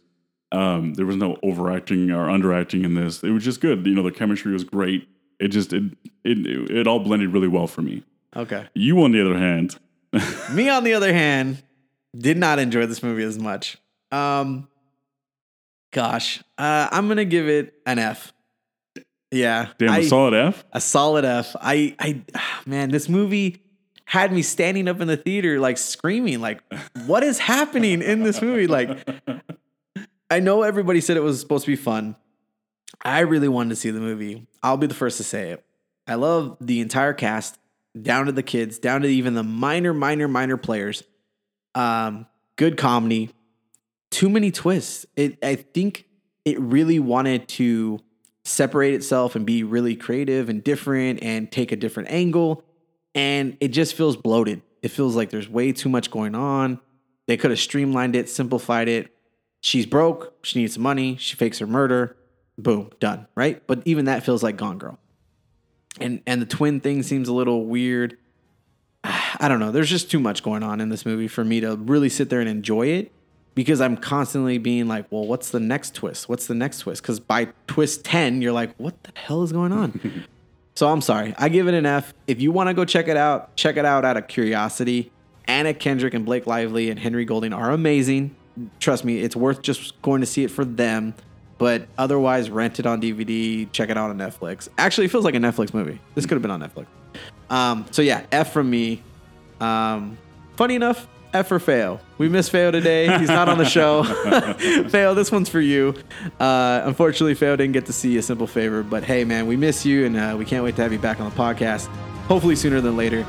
Um, 0.52 0.94
there 0.94 1.06
was 1.06 1.18
no 1.18 1.38
overacting 1.44 2.12
or 2.12 2.28
underacting 2.28 2.86
in 2.86 2.96
this. 2.96 3.24
It 3.24 3.32
was 3.32 3.44
just 3.44 3.60
good. 3.60 3.86
You 3.86 3.96
know, 3.96 4.04
the 4.04 4.12
chemistry 4.12 4.54
was 4.54 4.64
great. 4.64 5.08
It 5.40 5.50
just 5.50 5.74
it 5.74 5.84
it 6.24 6.72
it 6.72 6.88
all 6.88 7.00
blended 7.00 7.34
really 7.34 7.50
well 7.50 7.68
for 7.68 7.82
me. 7.82 8.04
Okay. 8.36 8.68
You, 8.74 9.02
on 9.04 9.12
the 9.12 9.22
other 9.22 9.38
hand, 9.38 9.78
Me, 10.54 10.70
on 10.70 10.84
the 10.84 10.94
other 10.94 11.14
hand, 11.14 11.62
did 12.18 12.38
not 12.38 12.60
enjoy 12.60 12.86
this 12.86 13.04
movie 13.04 13.24
as 13.24 13.38
much. 13.38 13.78
Um, 14.12 14.68
gosh, 15.96 16.44
uh, 16.58 16.90
I'm 16.92 17.08
gonna 17.08 17.24
give 17.26 17.48
it 17.48 17.74
an 17.86 18.00
F. 18.00 18.34
Yeah, 19.32 19.70
damn, 19.80 19.92
I- 19.92 20.00
a 20.00 20.04
solid 20.04 20.34
F. 20.34 20.66
a 20.74 20.82
solid 20.82 21.24
F. 21.26 21.56
I, 21.60 21.96
I, 21.98 22.22
man, 22.66 22.90
this 22.92 23.08
movie 23.08 23.64
had 24.04 24.32
me 24.32 24.42
standing 24.44 24.88
up 24.90 25.00
in 25.02 25.08
the 25.08 25.16
theater, 25.18 25.58
like 25.60 25.78
screaming, 25.78 26.42
like, 26.42 26.62
what 27.08 27.24
is 27.24 27.40
happening 27.40 28.02
in 28.02 28.24
this 28.24 28.42
movie? 28.42 28.68
Like, 28.68 29.10
I 30.30 30.42
know 30.42 30.62
everybody 30.64 31.00
said 31.02 31.18
it 31.18 31.22
was 31.24 31.40
supposed 31.40 31.66
to 31.66 31.72
be 31.72 31.76
fun. 31.78 32.16
I 33.04 33.22
really 33.22 33.48
wanted 33.48 33.70
to 33.70 33.76
see 33.78 33.90
the 33.90 34.00
movie. 34.02 34.46
I'll 34.62 34.78
be 34.78 34.88
the 34.88 34.94
first 34.94 35.18
to 35.18 35.24
say 35.24 35.52
it. 35.52 35.66
I 36.08 36.16
love 36.16 36.58
the 36.60 36.82
entire 36.82 37.14
cast, 37.14 37.58
down 38.00 38.26
to 38.26 38.32
the 38.34 38.44
kids, 38.44 38.80
down 38.80 39.02
to 39.02 39.08
even 39.08 39.34
the 39.34 39.44
minor, 39.44 39.94
minor, 39.94 40.28
minor 40.28 40.58
players. 40.58 41.04
Um, 41.74 42.28
good 42.58 42.78
comedy. 42.78 43.32
Too 44.16 44.30
many 44.30 44.50
twists. 44.50 45.06
It. 45.18 45.38
I 45.44 45.56
think 45.56 46.06
it 46.46 46.58
really 46.58 47.00
wanted 47.00 47.50
to 47.50 48.00
separate 48.46 48.94
itself 48.94 49.36
and 49.36 49.46
be 49.46 49.62
really 49.64 49.98
creative 49.98 50.48
and 50.48 50.64
different 50.64 51.22
and 51.22 51.52
take 51.52 51.74
a 51.74 51.76
different 51.76 52.10
angle. 52.10 52.64
And 53.14 53.58
it 53.60 53.70
just 53.70 53.94
feels 53.94 54.16
bloated. 54.16 54.62
It 54.82 54.88
feels 54.88 55.18
like 55.18 55.32
there's 55.32 55.50
way 55.50 55.74
too 55.74 55.90
much 55.90 56.12
going 56.12 56.34
on. 56.34 56.80
They 57.28 57.36
could 57.36 57.52
have 57.52 57.60
streamlined 57.60 58.16
it, 58.16 58.30
simplified 58.30 58.88
it. 58.88 59.14
She's 59.60 59.86
broke. 59.86 60.34
She 60.46 60.62
needs 60.62 60.80
money. 60.80 61.18
She 61.18 61.36
fakes 61.36 61.60
her 61.60 61.68
murder. 61.68 62.16
Boom, 62.58 62.92
done. 63.02 63.28
Right. 63.36 63.68
But 63.68 63.82
even 63.84 64.06
that 64.06 64.24
feels 64.24 64.42
like 64.42 64.56
Gone 64.56 64.78
Girl. 64.78 64.98
And 66.00 66.22
and 66.26 66.42
the 66.42 66.46
twin 66.46 66.80
thing 66.80 67.04
seems 67.04 67.28
a 67.28 67.34
little 67.34 67.66
weird. 67.66 68.18
I 69.04 69.50
don't 69.50 69.60
know. 69.60 69.74
There's 69.74 69.90
just 69.90 70.10
too 70.10 70.22
much 70.22 70.42
going 70.42 70.64
on 70.64 70.80
in 70.80 70.88
this 70.88 71.06
movie 71.06 71.28
for 71.28 71.44
me 71.44 71.60
to 71.60 71.76
really 71.76 72.08
sit 72.08 72.30
there 72.30 72.40
and 72.40 72.48
enjoy 72.48 72.88
it 72.88 73.12
because 73.56 73.80
I'm 73.80 73.96
constantly 73.96 74.58
being 74.58 74.88
like, 74.88 75.06
well, 75.10 75.26
what's 75.26 75.50
the 75.50 75.60
next 75.60 75.96
twist? 75.96 76.28
What's 76.28 76.48
the 76.48 76.54
next 76.54 76.80
twist? 76.80 77.02
Because 77.02 77.20
by 77.20 77.48
twist 77.68 78.04
10, 78.04 78.42
you're 78.42 78.52
like, 78.52 78.76
what 78.76 79.02
the 79.04 79.12
hell 79.16 79.44
is 79.44 79.54
going 79.54 79.72
on? 79.72 80.26
so 80.76 80.90
I'm 80.90 81.02
sorry. 81.02 81.34
I 81.38 81.50
give 81.50 81.68
it 81.68 81.74
an 81.74 81.86
F. 81.86 82.14
If 82.28 82.42
you 82.42 82.52
want 82.52 82.68
to 82.68 82.74
go 82.74 82.84
check 82.84 83.08
it 83.08 83.18
out, 83.18 83.56
check 83.56 83.78
it 83.78 83.86
out 83.86 84.04
out 84.04 84.18
of 84.18 84.28
curiosity. 84.28 85.12
Anna 85.48 85.74
Kendrick 85.74 86.14
and 86.14 86.26
Blake 86.26 86.46
Lively 86.46 86.90
and 86.90 87.00
Henry 87.00 87.24
Golding 87.24 87.54
are 87.54 87.72
amazing. 87.72 88.36
Trust 88.80 89.06
me, 89.06 89.20
it's 89.20 89.36
worth 89.36 89.62
just 89.62 90.02
going 90.02 90.22
to 90.22 90.28
see 90.28 90.44
it 90.44 90.52
for 90.52 90.66
them. 90.66 91.14
But 91.58 91.88
otherwise, 91.98 92.50
rent 92.50 92.80
it 92.80 92.86
on 92.86 93.02
DVD, 93.02 93.72
check 93.72 93.90
it 93.90 93.98
out 93.98 94.10
on 94.10 94.18
Netflix. 94.18 94.68
Actually, 94.78 95.06
it 95.06 95.12
feels 95.12 95.24
like 95.24 95.36
a 95.36 95.40
Netflix 95.40 95.74
movie. 95.74 96.02
This 96.14 96.26
could 96.26 96.36
have 96.36 96.42
been 96.42 96.52
on 96.52 96.60
Netflix. 96.60 96.88
Um, 97.50 97.86
so 97.92 98.02
yeah, 98.02 98.26
F 98.32 98.52
from 98.52 98.70
me. 98.70 99.02
Um, 99.62 100.18
funny 100.58 100.76
enough, 100.76 101.08
F 101.36 101.48
for 101.50 101.60
Fello. 101.60 102.00
We 102.18 102.30
miss 102.30 102.48
Fello 102.48 102.72
today. 102.72 103.18
He's 103.20 103.28
not 103.28 103.50
on 103.50 103.58
the 103.58 103.66
show. 103.66 104.04
Fello, 104.90 105.14
this 105.14 105.34
one's 105.34 105.50
for 105.50 105.60
you. 105.60 105.94
Uh, 106.40 106.82
unfortunately, 106.86 107.34
Fello 107.36 107.58
didn't 107.58 107.74
get 107.74 107.86
to 107.88 107.94
see 107.94 108.18
a 108.18 108.22
simple 108.22 108.48
favor, 108.48 108.84
but 108.84 109.04
hey, 109.04 109.26
man, 109.26 109.46
we 109.46 109.58
miss 109.58 109.86
you, 109.86 110.06
and 110.06 110.16
uh, 110.16 110.36
we 110.38 110.46
can't 110.46 110.64
wait 110.64 110.78
to 110.78 110.82
have 110.82 110.94
you 110.94 111.00
back 111.00 111.20
on 111.20 111.30
the 111.30 111.36
podcast. 111.36 111.88
Hopefully 112.28 112.56
sooner 112.56 112.80
than 112.80 112.96
later. 112.96 113.26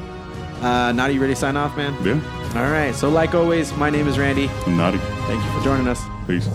Uh, 0.61 0.92
Nati, 0.92 1.14
you 1.14 1.20
ready 1.20 1.34
to 1.34 1.40
sign 1.40 1.57
off, 1.57 1.76
man? 1.76 1.92
Yeah. 2.04 2.62
All 2.62 2.70
right. 2.70 2.94
So, 2.94 3.11
like 3.11 3.34
always, 3.34 3.72
my 3.74 3.90
name 3.90 4.07
is 4.07 4.18
Randy. 4.18 4.46
Nati. 4.68 4.98
Thank 4.98 5.44
you 5.44 5.50
for 5.59 5.64
joining 5.64 5.88
us. 5.88 6.00
Peace. 6.28 6.48